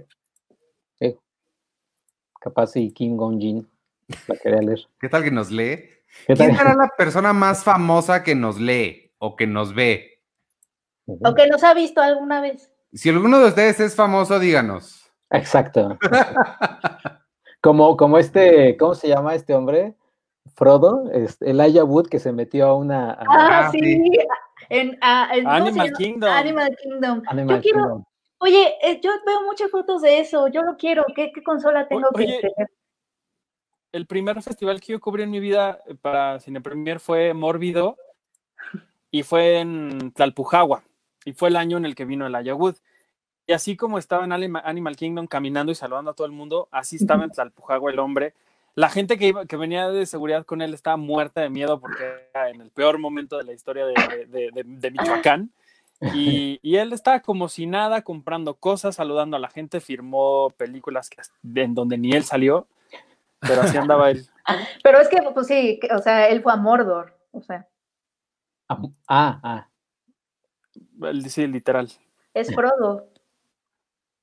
[0.98, 1.16] Sí.
[2.40, 3.66] Capaz si Kim Gong-jin
[4.28, 4.81] la quería leer.
[5.01, 5.90] ¿Qué tal que nos lee?
[6.26, 10.20] ¿Qué ¿Quién será la persona más famosa que nos lee o que nos ve?
[11.06, 12.72] O que nos ha visto alguna vez.
[12.93, 15.10] Si alguno de ustedes es famoso, díganos.
[15.31, 15.98] Exacto.
[17.60, 19.94] como, como este, ¿cómo se llama este hombre?
[20.55, 24.02] Frodo, este, Elijah Wood que se metió a una a Ah, Ah, sí.
[24.68, 25.92] En, ah, en- ¿cómo se Animal?
[25.94, 26.30] Kingdom.
[26.30, 27.22] Animal Kingdom.
[27.26, 28.04] Animal yo quiero, Kingdom.
[28.38, 31.04] oye, eh, yo veo muchas fotos de eso, yo lo quiero.
[31.14, 32.70] ¿Qué, qué consola tengo que oye, tener?
[33.92, 37.96] El primer festival que yo cubrí en mi vida eh, para Cine Premier fue Mórbido
[39.10, 40.82] y fue en Tlalpujagua.
[41.24, 42.76] Y fue el año en el que vino el Wood.
[43.46, 46.68] Y así como estaba en Anima- Animal Kingdom caminando y saludando a todo el mundo,
[46.70, 48.34] así estaba en Tlalpujagua el hombre.
[48.76, 52.02] La gente que, iba, que venía de seguridad con él estaba muerta de miedo porque
[52.34, 53.94] era en el peor momento de la historia de,
[54.26, 55.52] de- de- de Michoacán.
[56.12, 61.09] Y, y él estaba como si nada, comprando cosas, saludando a la gente, firmó películas
[61.09, 61.22] que,
[61.62, 62.66] en donde ni él salió,
[63.40, 64.26] pero así andaba él.
[64.82, 67.16] Pero es que, pues sí, que- o sea, él fue a Mordor.
[67.30, 67.66] O sea,
[68.68, 68.78] Ah,
[69.09, 69.68] ah, ah.
[71.02, 71.90] Él, Sí, literal.
[72.34, 73.09] es Frodo.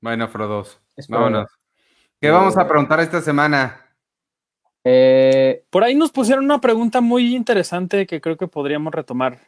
[0.01, 0.65] Bueno, Frodo.
[1.09, 1.47] Vámonos.
[2.19, 3.80] ¿Qué vamos a preguntar esta semana?
[4.83, 9.39] Eh, Por ahí nos pusieron una pregunta muy interesante que creo que podríamos retomar.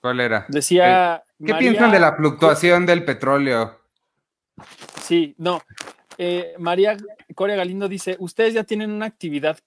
[0.00, 0.46] ¿Cuál era?
[0.48, 1.24] Decía.
[1.38, 3.78] ¿Qué María- piensan de la fluctuación del petróleo?
[5.02, 5.62] Sí, no.
[6.18, 6.96] Eh, María
[7.34, 9.58] Corea Galindo dice: Ustedes ya tienen una actividad.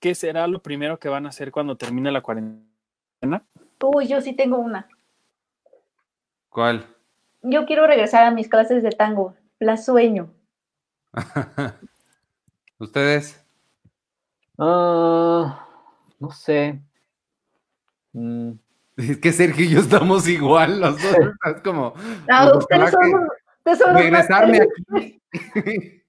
[0.00, 3.42] ¿Qué será lo primero que van a hacer cuando termine la cuarentena?
[3.82, 4.88] Uy, yo sí tengo una.
[6.48, 6.86] ¿Cuál?
[7.42, 9.34] Yo quiero regresar a mis clases de tango.
[9.58, 10.30] La sueño.
[12.78, 13.43] ¿Ustedes?
[14.58, 15.66] Ah,
[16.18, 16.80] no sé.
[18.12, 18.52] Mm,
[18.96, 20.80] Es que Sergio y yo estamos igual.
[20.80, 21.94] Nosotros es como
[22.30, 23.28] Ah, Pues ojalá ustedes, son, que los-
[23.58, 25.20] ustedes son los más regresarme felices.
[25.54, 26.00] aquí.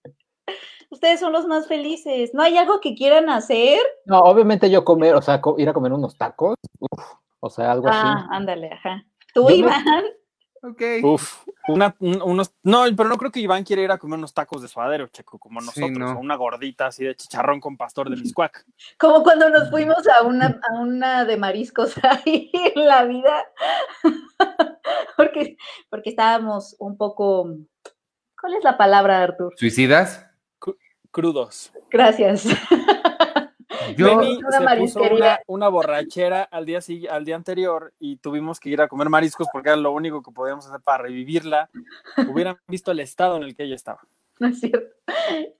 [0.91, 2.31] Ustedes son los más felices.
[2.33, 3.79] ¿No hay algo que quieran hacer?
[4.05, 7.03] No, obviamente yo comer, o sea, ir a comer unos tacos, uf,
[7.41, 8.27] o sea, algo Ah, así.
[8.31, 9.03] ándale, ajá.
[9.33, 9.83] Tú, Yo Iván.
[10.69, 10.81] Ok.
[11.03, 12.53] Uf, una, un- unos.
[12.63, 15.37] No, pero no creo que Iván quiera ir a comer unos tacos de suadero, checo,
[15.39, 16.17] como Sí, nosotros, no.
[16.17, 18.65] o una gordita así de chicharrón con pastor de Miscuac.
[18.99, 23.45] Como cuando nos fuimos a una, a una de mariscos ahí en la vida.
[25.17, 25.57] porque,
[25.89, 27.49] porque estábamos un poco.
[28.39, 29.53] ¿Cuál es la palabra, Artur?
[29.57, 30.25] ¿Suicidas?
[31.11, 31.71] Crudos.
[31.89, 32.45] Gracias.
[33.97, 38.59] Yo, Benny Una se puso una, una borrachera al día, al día anterior y tuvimos
[38.59, 41.69] que ir a comer mariscos porque era lo único que podíamos hacer para revivirla.
[42.29, 44.01] Hubieran visto el estado en el que ella estaba.
[44.39, 44.93] No es cierto.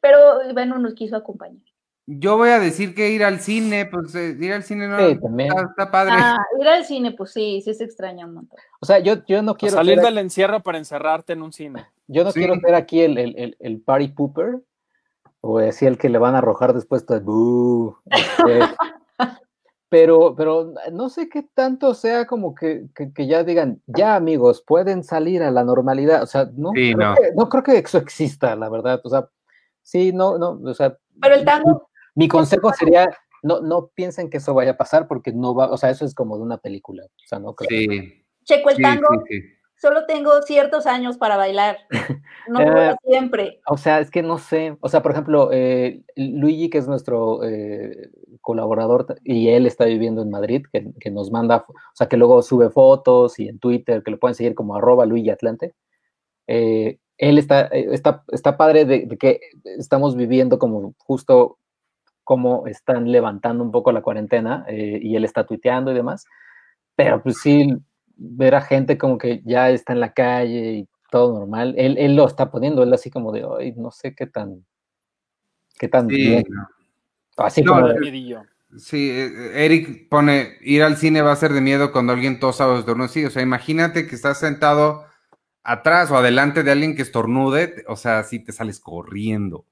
[0.02, 1.62] Pero Iván no nos quiso acompañar.
[2.08, 5.18] yo voy a decir que ir al cine, pues eh, ir al cine no Sí,
[5.20, 5.50] también.
[5.50, 6.14] está, está padre.
[6.16, 8.60] Ah, ir al cine, pues sí, sí se extraña un montón.
[8.82, 11.86] O sea, yo, yo no quiero salir ser, del encierro para encerrarte en un cine.
[12.08, 12.40] yo no Sí.
[12.40, 14.60] quiero ser aquí el, el, el, el party pooper,
[15.46, 18.62] o así el que le van a arrojar después todo, "Bú", este,
[19.90, 24.64] pero, pero no sé qué tanto sea como que, que, que ya digan, ya amigos,
[24.66, 26.24] pueden salir a la normalidad.
[26.24, 27.16] O sea, no, Sí, creo no.
[27.16, 29.00] Que, no creo que eso exista, la verdad.
[29.04, 29.30] O sea,
[29.84, 33.08] sí, no, no, o sea, Pero el tango, Mi consejo sería,
[33.44, 36.16] no, no piensen que eso vaya a pasar porque no va, o sea, eso es
[36.16, 37.04] como de una película.
[37.06, 37.70] O sea, no creo.
[37.70, 39.48] Sí, checo el sí, tango, sí, sí.
[39.78, 41.78] Solo tengo ciertos años para bailar.
[42.48, 43.60] No Eh, siempre.
[43.66, 44.78] O sea, es que no sé.
[44.80, 50.22] O sea, por ejemplo, eh, Luigi, que es nuestro eh, colaborador, y él está viviendo
[50.22, 54.04] en Madrid, que, que nos manda, o sea, que luego sube fotos y en Twitter,
[54.04, 55.74] que lo pueden seguir como arroba Luigi Atlante.
[56.46, 59.40] Eh, él está, eh, está, está padre de, de que
[59.80, 61.58] estamos viviendo como justo
[62.24, 66.26] cómo están levantando un poco la cuarentena y él está tuiteando y demás.
[66.96, 67.76] Pero pues sí,
[68.18, 71.76] ver a gente como que ya está en la calle y todo normal.
[71.78, 74.66] Él, él lo está poniendo, él así como de, ay, no sé qué tan,
[75.80, 76.44] qué tan Sí, bien.
[76.50, 76.68] no.
[77.38, 78.38] Así No, como eh, de.
[78.78, 82.68] Sí, eh, Eric pone, ir al cine va a ser de miedo cuando alguien tosa
[82.68, 83.10] o estornude.
[83.10, 85.06] Sí, o sea, imagínate que estás sentado
[85.64, 89.66] atrás o adelante de alguien que estornude, o sea, sí te sales corriendo.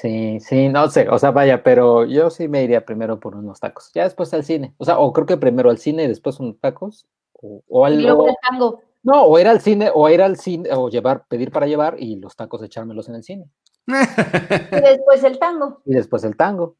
[0.00, 3.60] Sí, sí, no sé, o sea, vaya, pero yo sí me iría primero por unos
[3.60, 6.40] tacos, ya después al cine, o sea, o creo que primero al cine y después
[6.40, 8.82] unos tacos, o, o Y luego el tango.
[9.02, 12.16] no, o ir al cine, o ir al cine, o llevar, pedir para llevar y
[12.16, 13.48] los tacos echármelos en el cine,
[13.86, 15.82] Y después el tango.
[15.84, 16.76] y después el tango.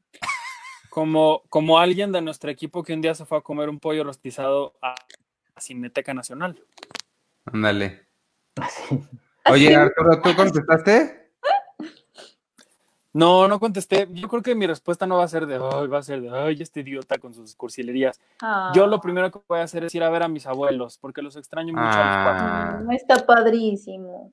[0.91, 4.05] Como, como alguien de nuestro equipo que un día se fue a comer un pollo
[4.05, 4.95] rostizado a
[5.57, 6.61] a Cineteca Nacional.
[7.47, 8.07] Ándale.
[8.57, 9.01] Así.
[9.51, 9.75] Oye.
[9.75, 11.24] Arturo, ¿tú contestaste?
[13.15, 14.09] No, no contesté.
[14.11, 16.31] Yo creo que mi respuesta no va a ser de, ay, va a ser de,
[16.37, 18.21] ay, este idiota con sus cursilerías.
[18.75, 21.23] Yo lo primero que voy a hacer es ir a ver a mis abuelos, porque
[21.23, 22.47] los extraño mucho a los cuatro.
[22.47, 24.33] Ah, No está padrísimo.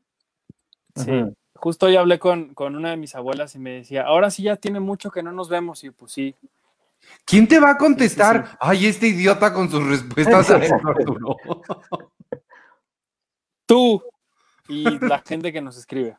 [0.95, 1.11] Sí.
[1.53, 4.55] Justo hoy hablé con, con una de mis abuelas y me decía, ahora sí ya
[4.55, 5.83] tiene mucho que no nos vemos.
[5.83, 6.35] Y pues sí.
[7.23, 8.45] ¿Quién te va a contestar?
[8.45, 10.55] Sí, sí, Ay, este idiota con sus respuestas a
[10.89, 11.37] Arturo.
[13.67, 14.03] Tú
[14.67, 16.17] y la gente que nos escribe.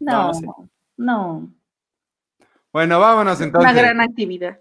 [0.00, 0.46] No, No, no sé.
[0.98, 1.48] no.
[2.72, 3.70] Bueno, vámonos entonces.
[3.70, 4.58] Una gran actividad.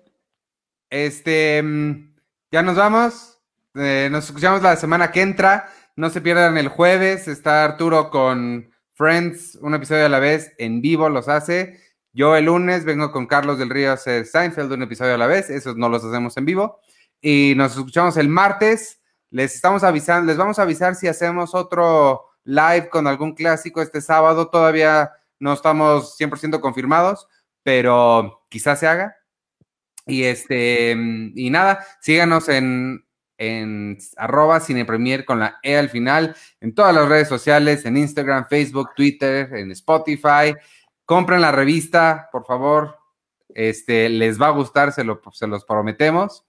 [0.90, 2.16] Este, mm,
[2.52, 3.40] ya nos vamos.
[3.76, 5.70] Eh, nos escuchamos la semana que entra.
[5.96, 7.28] No se pierdan el jueves.
[7.28, 11.80] Está Arturo con Friends, un episodio a la vez, en vivo los hace.
[12.14, 15.28] Yo el lunes vengo con Carlos del Río a hacer Seinfeld, un episodio a la
[15.28, 15.52] vez.
[15.52, 16.80] Esos no los hacemos en vivo.
[17.22, 19.02] Y nos escuchamos el martes.
[19.30, 24.02] Les estamos avisando, les vamos a avisar si hacemos otro live con algún clásico este
[24.02, 24.50] sábado.
[24.50, 27.28] Todavía no estamos 100% confirmados,
[27.68, 29.18] pero quizás se haga.
[30.06, 30.92] Y este,
[31.36, 33.06] y nada, síganos en,
[33.38, 38.48] en arroba cinepremier con la E al final, en todas las redes sociales, en Instagram,
[38.48, 40.56] Facebook, Twitter, en Spotify.
[41.04, 43.00] Compren la revista, por favor.
[43.50, 46.46] Este, les va a gustar, se, lo, se los prometemos.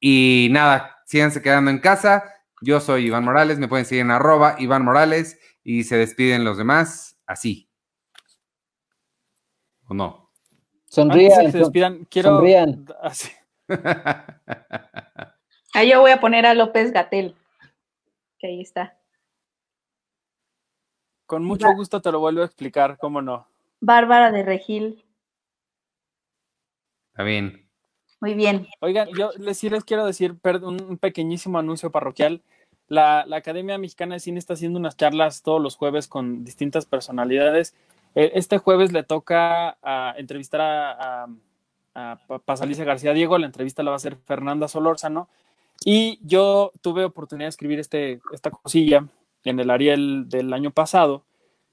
[0.00, 2.24] Y nada, síganse quedando en casa.
[2.62, 6.56] Yo soy Iván Morales, me pueden seguir en arroba Iván Morales y se despiden los
[6.56, 7.68] demás así.
[9.88, 10.23] ¿O no?
[10.98, 11.46] Antes de Sonrían.
[11.46, 12.28] que se despidan, quiero.
[12.30, 12.86] sonrían.
[13.02, 13.30] Así.
[15.74, 17.34] Ahí yo voy a poner a López Gatel.
[18.38, 18.96] Que ahí está.
[21.26, 23.48] Con mucho gusto te lo vuelvo a explicar, cómo no.
[23.80, 25.04] Bárbara de Regil.
[27.10, 27.68] Está bien.
[28.20, 28.68] Muy bien.
[28.80, 32.40] Oigan, yo les, sí les quiero decir perdón, un pequeñísimo anuncio parroquial.
[32.86, 36.86] La, la Academia Mexicana de Cine está haciendo unas charlas todos los jueves con distintas
[36.86, 37.74] personalidades.
[38.14, 41.26] Eh, Este jueves le toca a entrevistar a, a,
[41.94, 43.38] a Pa- Pasalicia García Diego.
[43.38, 45.28] La entrevista la va a hacer Fernanda Solórzano.
[45.84, 49.06] Y yo tuve oportunidad de escribir este, esta cosilla
[49.44, 51.24] en el Ariel del año pasado,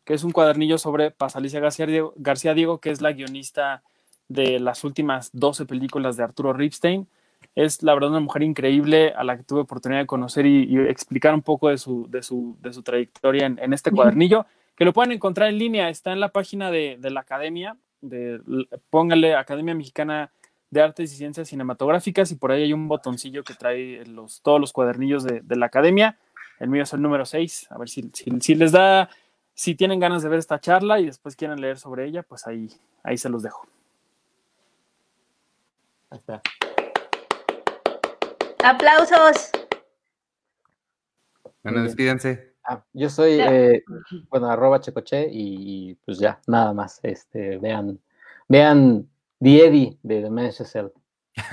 [0.04, 3.84] que es un cuadernillo sobre Pasalicia García Diego, García Diego que es la guionista
[4.28, 7.08] de las últimas 12 películas de Arturo Ripstein.
[7.56, 10.78] Es la verdad una mujer increíble a la que tuve oportunidad de conocer y, y
[10.80, 14.46] explicar un poco de su, de su, de su trayectoria en, en este cuadernillo,
[14.82, 18.42] que lo pueden encontrar en línea, está en la página de, de la academia, de,
[18.90, 20.32] póngale Academia Mexicana
[20.72, 24.60] de Artes y Ciencias Cinematográficas y por ahí hay un botoncillo que trae los, todos
[24.60, 26.18] los cuadernillos de, de la academia.
[26.58, 29.08] El mío es el número 6, a ver si, si, si les da,
[29.54, 32.68] si tienen ganas de ver esta charla y después quieren leer sobre ella, pues ahí,
[33.04, 33.68] ahí se los dejo.
[36.10, 36.42] Ahí está.
[38.64, 39.52] ¡Aplausos!
[41.62, 42.51] Bueno, despídense.
[42.72, 43.84] Ah, yo soy, eh,
[44.30, 47.00] bueno, arroba checoche y, y, pues ya, nada más.
[47.04, 48.00] Este, vean,
[48.48, 49.10] vean
[49.42, 50.88] The Eddie de Dementia Cell.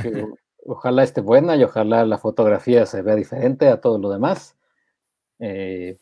[0.01, 0.13] que
[0.65, 4.57] ojalá esté buena y ojalá la fotografía se vea diferente a todo lo demás.
[5.41, 5.99] Eh,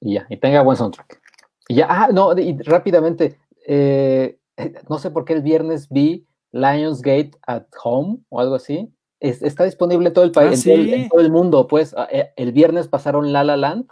[0.00, 1.20] y ya, y tenga buen soundtrack.
[1.68, 4.38] Y ya, ah, no, y rápidamente, eh,
[4.88, 8.92] no sé por qué el viernes vi Lionsgate at Home o algo así.
[9.20, 11.08] Es- está disponible en todo el país, Ah, en, todo el- en sí.
[11.10, 11.94] todo el mundo, pues.
[11.96, 13.86] ah, eh, El viernes pasaron La La Land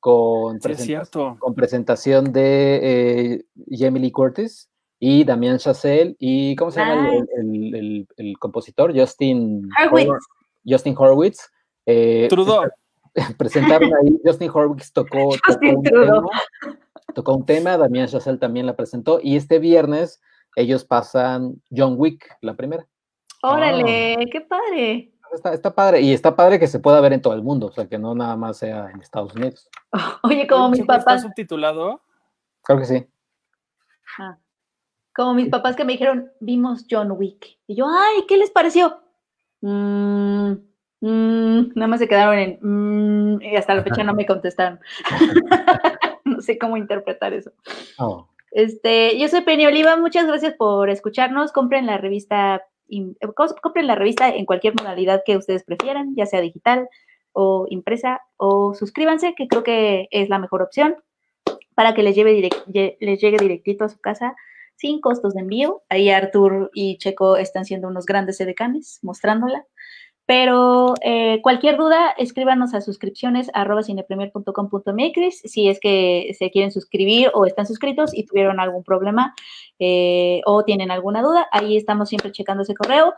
[0.00, 1.36] con, Sí, es presenta- cierto.
[1.38, 2.80] con presentación de
[3.34, 4.68] eh, Jamie Lee Curtis
[4.98, 8.92] y Damián Chazelle y ¿cómo se llama el, el- el- el compositor?
[8.98, 10.08] Justin Hurwitz.
[10.08, 10.18] Hor-
[10.66, 11.50] Justin Horwitz.
[11.86, 12.64] Eh, Trudeau.
[13.38, 16.26] presentaron ahí, Justin Horwitz tocó, tocó, un Trudeau.
[16.28, 16.72] tema,
[17.14, 20.20] tocó un tema, Damián Chazelle también la presentó y este viernes
[20.56, 22.86] ellos pasan John Wick, la primera.
[23.42, 25.09] Órale, qué padre.
[25.32, 27.72] Está, está padre y está padre que se pueda ver en todo el mundo, o
[27.72, 29.68] sea, que no nada más sea en Estados Unidos.
[30.22, 32.02] Oye, como mis Checo, ¿Está papás, subtitulado?
[32.62, 33.06] Creo que sí.
[34.18, 34.38] ah,
[35.14, 37.58] como mis papás que me dijeron, vimos John Wick.
[37.66, 39.00] Y yo, ay, ¿qué les pareció?
[39.60, 40.52] Mm,
[41.00, 44.80] mm, nada más se quedaron en mm, y hasta la fecha no me contestaron.
[46.24, 47.52] no sé cómo interpretar eso.
[47.98, 48.28] Oh.
[48.52, 51.52] Este, yo soy Penny Oliva, muchas gracias por escucharnos.
[51.52, 53.28] Compren la revista, eh,
[53.62, 56.88] compren la revista en cualquier modalidad que ustedes prefieran, ya sea digital
[57.32, 60.96] o impresa, o suscríbanse, que creo que es la mejor opción
[61.74, 64.34] para que les, lleve direct- les llegue directito a su casa
[64.76, 65.82] sin costos de envío.
[65.88, 69.64] Ahí Artur y Checo están siendo unos grandes edecanes mostrándola.
[70.30, 73.50] Pero eh, cualquier duda, escríbanos a suscripciones
[75.44, 79.34] si es que se quieren suscribir o están suscritos y tuvieron algún problema
[79.80, 81.48] eh, o tienen alguna duda.
[81.50, 83.12] Ahí estamos siempre checando ese correo.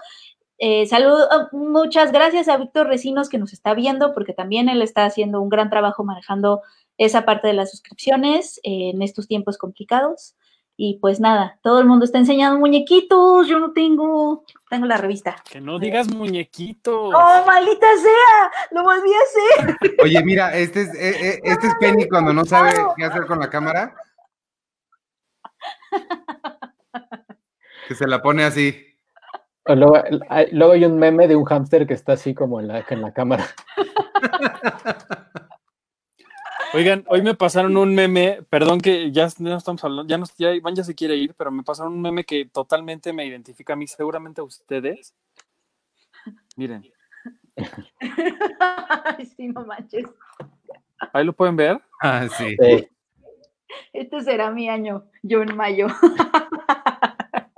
[0.57, 4.81] Eh, saludo, oh, muchas gracias a Víctor Recinos que nos está viendo porque también él
[4.81, 6.63] está haciendo un gran trabajo manejando
[6.97, 10.35] esa parte de las suscripciones en estos tiempos complicados.
[10.77, 15.37] Y pues nada, todo el mundo está enseñando muñequitos, yo no tengo, tengo la revista.
[15.51, 17.13] Que no digas muñequitos.
[17.15, 18.51] ¡Oh, maldita sea!
[18.71, 19.77] ¡Lo volví a hacer!
[20.03, 23.39] Oye, mira, este es, eh, eh, este es Penny cuando no sabe qué hacer con
[23.39, 23.95] la cámara.
[27.89, 28.87] Que se la pone así.
[29.67, 29.97] O Luego,
[30.29, 33.03] hay- luego hay un meme de un hámster que está así como en la, en
[33.03, 33.47] la cámara.
[36.75, 40.53] Oigan, hoy me pasaron un meme, perdón que ya no estamos hablando, ya, no, ya
[40.55, 43.77] Iván ya se quiere ir, pero me pasaron un meme que totalmente me identifica a
[43.77, 45.15] mí, seguramente a ustedes.
[46.57, 46.91] Miren,
[48.59, 50.07] Ay, sí, no manches.
[51.13, 51.81] ahí lo pueden ver.
[52.01, 52.57] Ah, sí.
[52.59, 52.89] Sí.
[53.93, 55.89] Este será mi año, yo en mayo.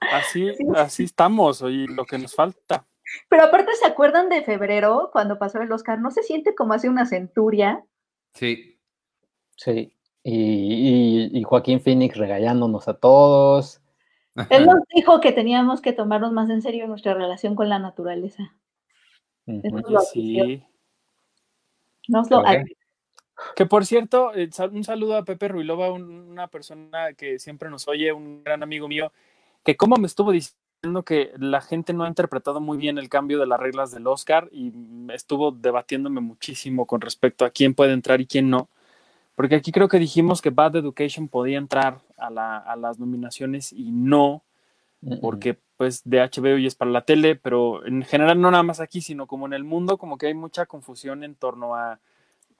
[0.00, 0.64] Así, Sí.
[0.76, 2.84] así estamos, oye, lo que nos falta.
[3.30, 6.00] Pero aparte, ¿se acuerdan de febrero, cuando pasó el Oscar?
[6.00, 7.82] ¿No se siente como hace una centuria?
[8.34, 8.78] Sí.
[9.56, 9.94] Sí.
[10.24, 13.80] Y, y- y Joaquín Phoenix regañándonos a todos.
[14.50, 18.54] Él nos dijo que teníamos que tomarnos más en serio nuestra relación con la naturaleza.
[19.46, 19.60] Ujú.
[19.64, 20.62] Eso Oye, lo sí.
[22.08, 22.42] Nos lo.
[23.56, 24.30] Que por cierto,
[24.70, 28.86] un saludo a Pepe Ruilova, un- una persona que siempre nos oye, un gran amigo
[28.88, 29.12] mío,
[29.64, 30.61] que como me estuvo diciendo
[31.04, 34.48] que la gente no ha interpretado muy bien el cambio de las reglas del Oscar
[34.50, 34.72] y
[35.12, 38.68] estuvo debatiéndome muchísimo con respecto a quién puede entrar y quién no.
[39.36, 43.72] Porque aquí creo que dijimos que Bad Education podía entrar a, la- a las nominaciones
[43.72, 44.42] y no,
[45.20, 48.80] porque pues de HBO y es para la tele, pero en general no nada más
[48.80, 52.00] aquí, sino como en el mundo, como que hay mucha confusión en torno a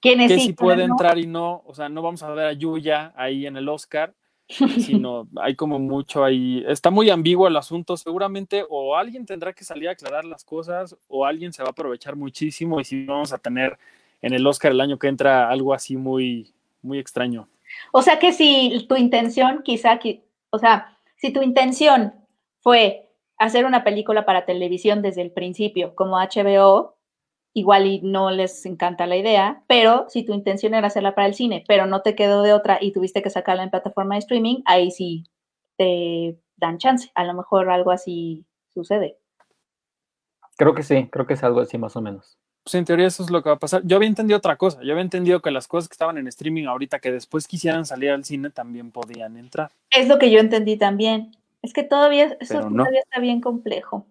[0.01, 0.93] ¿Quiénes que sí, si puede no?
[0.94, 4.15] entrar y no, o sea, no vamos a ver a Yuya ahí en el Oscar,
[4.48, 9.64] sino hay como mucho ahí, está muy ambiguo el asunto, seguramente o alguien tendrá que
[9.64, 13.14] salir a aclarar las cosas o alguien se va a aprovechar muchísimo y si no
[13.14, 13.78] vamos a tener
[14.20, 16.52] en el Oscar el año que entra algo así muy,
[16.82, 17.48] muy extraño.
[17.93, 20.20] O sea que si tu intención, quizá, qui-
[20.51, 22.12] o sea, si tu intención
[22.60, 23.09] fue
[23.39, 26.94] hacer una película para televisión desde el principio, como HBO,
[27.55, 31.35] igual y no les encanta la idea, pero si tu intención era hacerla para el
[31.35, 34.62] cine, pero no te quedó de otra y tuviste que sacarla en plataforma de streaming,
[34.65, 35.24] ahí sí
[35.77, 37.11] te dan chance.
[37.15, 39.19] A lo mejor algo así sucede.
[40.57, 42.39] Creo que sí, creo que es algo así más o menos.
[42.65, 43.83] Pues en teoría eso es lo que va a pasar.
[43.85, 46.66] Yo había entendido otra cosa, yo había entendido que las cosas que estaban en streaming
[46.66, 49.73] ahorita que después quisieran salir al cine también podían entrar.
[49.91, 51.33] Es lo que yo entendí también.
[51.62, 52.85] Es que todavía, eso Pero no.
[52.85, 54.07] todavía está bien complejo.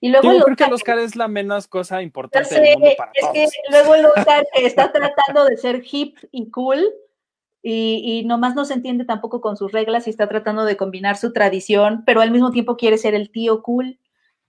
[0.00, 2.94] Y luego el creo que el Oscar- es la menos cosa importante sé, del mundo
[2.96, 3.32] para es todos.
[3.34, 6.84] que luego el Oscar está tratando de ser hip y cool
[7.62, 11.16] y, y nomás no se entiende tampoco con sus reglas y está tratando de combinar
[11.16, 13.98] su tradición, pero al mismo tiempo quiere ser el tío cool.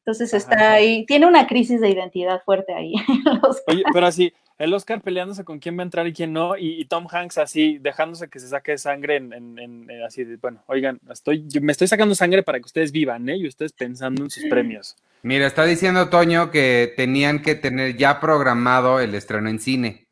[0.10, 0.72] Entonces está Ajá.
[0.74, 2.96] ahí, tiene una crisis de identidad fuerte ahí.
[3.68, 6.82] Oye, pero así, el Oscar peleándose con quién va a entrar y quién no, y,
[6.82, 10.38] y Tom Hanks así, dejándose que se saque sangre en, en- en- en así de,
[10.38, 13.38] bueno, oigan, estoy, yo me estoy sacando sangre para que ustedes vivan, ¿eh?
[13.38, 14.96] Y ustedes pensando en sus premios.
[15.22, 20.08] Mira, está diciendo Toño que tenían que tener ya programado el estreno en cine.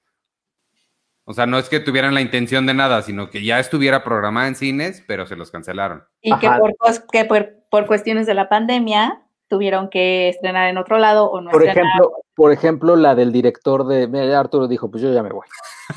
[1.26, 4.48] O sea, no es que tuvieran la intención de nada, sino que ya estuviera programada
[4.48, 6.04] en cines, pero se los cancelaron.
[6.22, 6.76] y que, por,
[7.12, 11.50] que por, por cuestiones de la pandemia tuvieron que estrenar en otro lado o no
[11.52, 11.88] Por estrenar.
[11.90, 14.08] ejemplo, por ejemplo, la del director de.
[14.08, 15.46] Mira, ya Arturo dijo, pues yo ya me voy.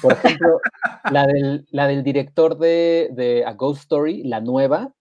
[0.00, 0.60] Por ejemplo,
[1.10, 4.92] la del, la del director de, de A Ghost Story, la nueva,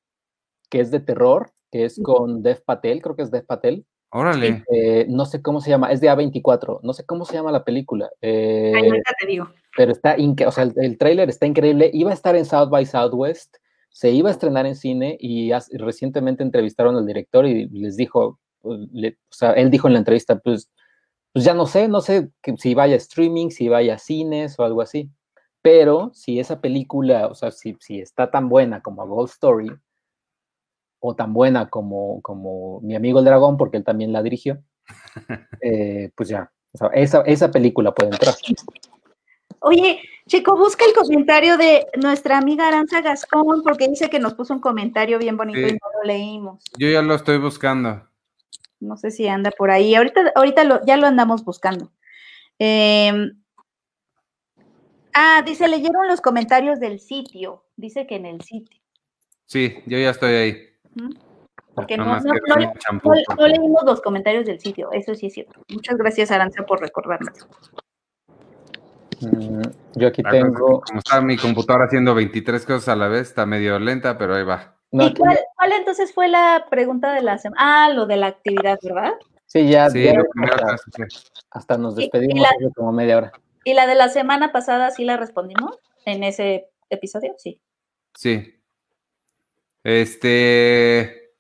[0.70, 3.86] que es de terror, que es con Dev Patel, creo que es Dev Patel.
[4.12, 4.64] Órale.
[4.74, 7.64] eh, no sé cómo se llama, es de A24, no sé cómo se llama la
[7.64, 8.10] película.
[8.22, 8.90] eh, Ay,
[9.20, 9.48] te digo.
[9.78, 10.16] pero está
[10.48, 11.92] o sea, el, el tráiler está increíble.
[11.94, 13.58] Iba a estar en South by Southwest,
[13.90, 18.40] se iba a estrenar en cine y hace- recientemente entrevistaron al director y les dijo,
[18.62, 20.70] pues, le- o sea, él dijo en la entrevista, pues,
[21.34, 24.58] pues ya no sé, no sé que- si vaya a streaming, si vaya a cines
[24.60, 25.10] o algo así.
[25.62, 29.70] Pero si esa película, o sea, si, si está tan buena como A Ghost Story,
[31.02, 34.62] o tan buena como, como Mi amigo el dragón, porque él también la dirigió,
[35.62, 38.36] eh, pues ya, o sea, esa, esa película puede entrar.
[39.62, 44.54] Oye, Chico, busca el comentario de nuestra amiga Aranza Gascón, porque dice que nos puso
[44.54, 46.64] un comentario bien bonito y no lo leímos.
[46.78, 48.08] Yo ya lo estoy buscando.
[48.80, 49.96] No sé si anda por ahí.
[49.96, 51.92] Ahorita, ahorita lo, ya lo andamos buscando.
[52.60, 53.32] Eh,
[55.14, 57.66] ah, dice, leyeron los comentarios del sitio.
[57.76, 58.80] Dice que en el sitio.
[59.46, 60.58] Sí, yo ya estoy ahí.
[61.74, 62.34] Porque no, no-
[63.38, 64.92] no- leímos los comentarios del sitio.
[64.92, 65.62] Eso sí es cierto.
[65.70, 67.48] Muchas gracias, Aranza, por recordarnos.
[69.22, 69.62] Mm,
[69.96, 70.82] yo aquí La tengo.
[70.82, 74.44] Como está mi computadora haciendo 23 cosas a la vez, está medio lenta, pero ahí
[74.44, 74.76] va.
[74.92, 77.62] no, ¿Y cuál, cuál entonces fue la pregunta de la semana?
[77.86, 79.14] Ah, lo de la actividad, ¿verdad?
[79.46, 81.08] sí, ya, Sí, ya lo primero que hasta,
[81.52, 83.32] hasta nos Y- y despedimos la- como media hora.
[83.64, 87.34] ¿Y la de la semana pasada sí la respondimos en ese episodio?
[87.38, 87.60] Sí.
[88.16, 88.56] Sí.
[89.84, 91.32] Este.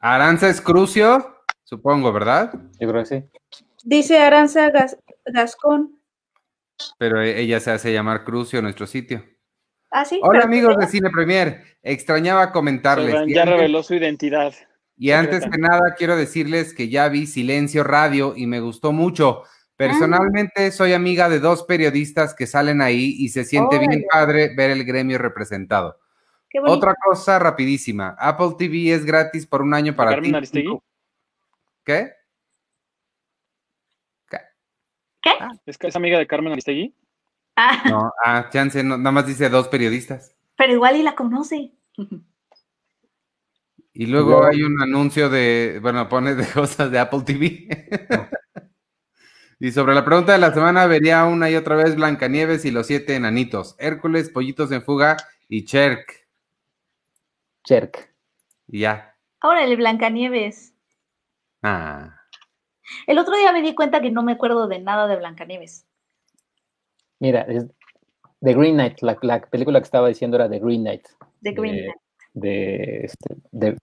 [0.00, 2.52] Aranza es Crucio, supongo, ¿verdad?
[2.78, 3.24] Yo creo que sí.
[3.84, 5.98] Dice Aranza Gas- Gascón.
[6.98, 9.24] Pero e- ella se hace llamar Crucio, nuestro sitio.
[9.90, 10.18] Ah, sí.
[10.22, 13.12] Hola pero- amigos de Cine Premier, extrañaba comentarles.
[13.12, 14.52] Ya antes- reveló su identidad.
[14.96, 19.42] Y antes que nada, quiero decirles que ya vi Silencio Radio y me gustó mucho.
[19.76, 24.70] Personalmente soy amiga de dos periodistas que salen ahí y se siente bien padre ver
[24.70, 25.98] el gremio representado.
[26.48, 26.60] Qué.
[26.64, 30.36] Otra cosa rapidísima, Apple TV es gratis por un año para Carmen ti.
[30.36, 30.78] Aristegui.
[35.24, 35.30] ¿Qué?
[35.66, 36.94] ¿Es que es amiga de Carmen Aristegui?
[37.56, 40.36] Ah, No, ah, chance, no, nada más dice dos periodistas.
[40.56, 41.72] pero igual y la conoce.
[43.96, 47.68] Y luego hay un anuncio de, bueno, pone de cosas de Apple TV.
[49.60, 52.88] y sobre la pregunta de la semana, vería una y otra vez Blancanieves y los
[52.88, 55.16] siete enanitos, Hércules, Pollitos en Fuga
[55.48, 56.26] y Cherk.
[57.62, 58.12] Cherk.
[58.66, 59.16] Y ya.
[59.44, 60.74] Órale, Blancanieves.
[61.62, 62.20] Ah.
[63.06, 65.86] El otro día me di cuenta que no me acuerdo de nada de Blancanieves.
[67.18, 67.66] Mira, es
[68.40, 71.08] The Green Knight, la, la película que estaba diciendo era The Green Knight.
[71.40, 71.96] De Green de, Knight.
[72.34, 73.78] de este, de,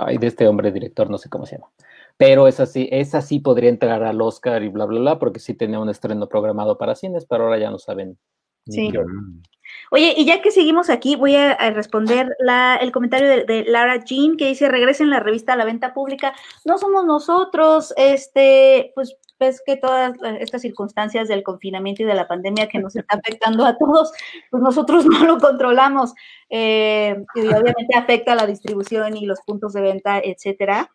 [0.00, 1.70] ay, de este hombre director, no sé cómo se llama.
[2.16, 5.54] Pero esa sí, esa sí podría entrar al Oscar y bla, bla, bla, porque sí
[5.54, 8.18] tenía un estreno programado para cines, pero ahora ya no saben.
[8.66, 8.88] ni Sí.
[8.90, 9.42] Mm.
[9.90, 12.36] Oye, y ya que seguimos aquí, voy a, responder
[12.80, 16.34] el comentario de, Lara Jean que dice, regresen la revista a la venta pública.
[16.64, 22.28] No somos nosotros, este, pues ves que todas estas circunstancias del confinamiento y de la
[22.28, 24.12] pandemia que nos está afectando a todos,
[24.50, 26.14] pues nosotros no lo controlamos.
[26.50, 30.90] eh, y obviamente afecta la distribución y los puntos de venta, etcétera.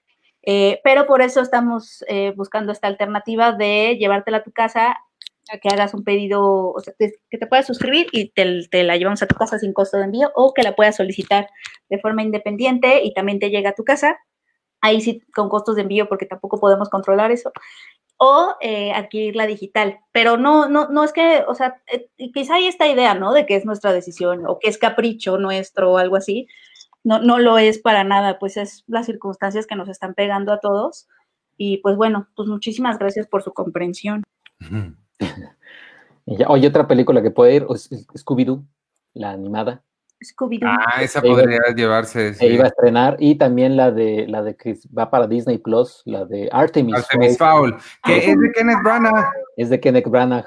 [0.46, 4.98] Eh, pero por eso estamos eh, buscando esta alternativa de llevártela a tu casa
[5.52, 8.98] a que hagas un pedido, o sea, que te puedas suscribir y te, te la
[8.98, 11.50] llevamos a tu casa sin costo de envío o que la puedas solicitar
[11.90, 14.18] de forma independiente y también te llega a tu casa.
[14.82, 17.52] Ahí sí con costos de envío porque tampoco podemos controlar eso.
[18.18, 20.00] O eh, adquirirla digital.
[20.12, 23.34] Pero no, no, no es que, o sea, eh, quizá hay esta idea, ¿no?
[23.34, 26.48] De que es nuestra decisión o que es capricho nuestro o algo así.
[27.04, 30.60] No, no lo es para nada, pues es las circunstancias que nos están pegando a
[30.60, 31.08] todos.
[31.58, 34.24] Y pues bueno, pues muchísimas gracias por su comprensión.
[36.26, 38.64] Y ya- oye, otra película que puede ir, Scooby-Doo,
[39.14, 39.84] la animada,
[40.24, 40.70] Scooby-Doo.
[40.70, 42.34] Ah, esa Se iba- podría llevarse.
[42.34, 42.54] se sí.
[42.54, 46.24] iba a estrenar, y también la de la de que va para Disney Plus, la
[46.24, 47.76] de Artemis, Artemis Fowl,
[48.06, 49.34] que es de Kenneth Branagh.
[49.58, 50.46] es de Kenneth Branagh.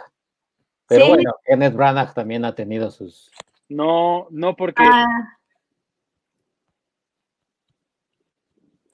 [0.88, 1.10] Pero Sí.
[1.10, 3.30] bueno, Kenneth Branagh también ha tenido sus.
[3.68, 5.36] No, no, porque Ah,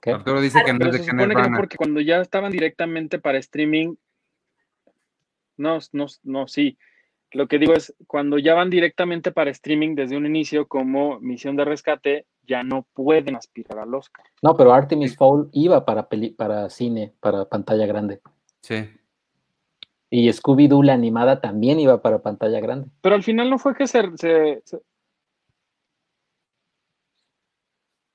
[0.00, 0.10] ¿qué?
[0.10, 1.56] Arturo dice que no Pero es de se Kenneth Branagh.
[1.60, 3.94] porque cuando ya estaban directamente para streaming,
[5.56, 6.78] no, no, no, sí.
[7.32, 11.56] Lo que digo es, cuando ya van directamente para streaming desde un inicio como misión
[11.56, 14.26] de rescate, ya no pueden aspirar al Oscar.
[14.42, 18.20] No, pero Artemis Fowl iba para peli- para cine, para pantalla grande.
[18.60, 18.86] Sí.
[20.10, 22.90] Y Scooby-Doo, la animada, también iba para pantalla grande.
[23.00, 24.02] Pero al final no fue que se...
[24.18, 24.80] se- se-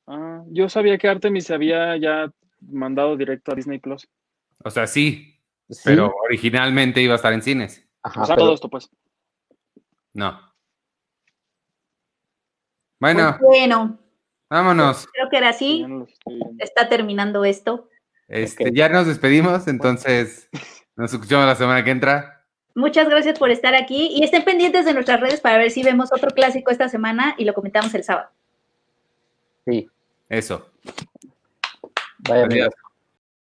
[0.06, 2.32] Ah, yo sabía que Artemis se había ya
[2.62, 4.08] mandado directo a Disney Plus.
[4.64, 5.37] O sea, sí,
[5.70, 7.86] Sí, pero originalmente iba a estar en cines.
[8.04, 8.90] ajá, o sea, pero- todo esto, pues.
[10.14, 10.40] No.
[13.00, 14.00] Bueno, pues bueno,
[14.50, 15.08] vámonos.
[15.14, 15.86] creo que era así.
[16.58, 17.90] Está terminando esto.
[18.28, 18.72] Este.
[18.74, 20.50] Ya nos despedimos, entonces
[20.96, 22.46] nos escuchamos la semana que entra.
[22.74, 26.12] Muchas gracias por estar aquí y estén pendientes de nuestras redes para ver si vemos
[26.12, 28.30] otro clásico esta semana y lo comentamos el sábado.
[29.66, 29.90] sí,
[30.30, 30.70] Eso.
[32.20, 32.70] vaya.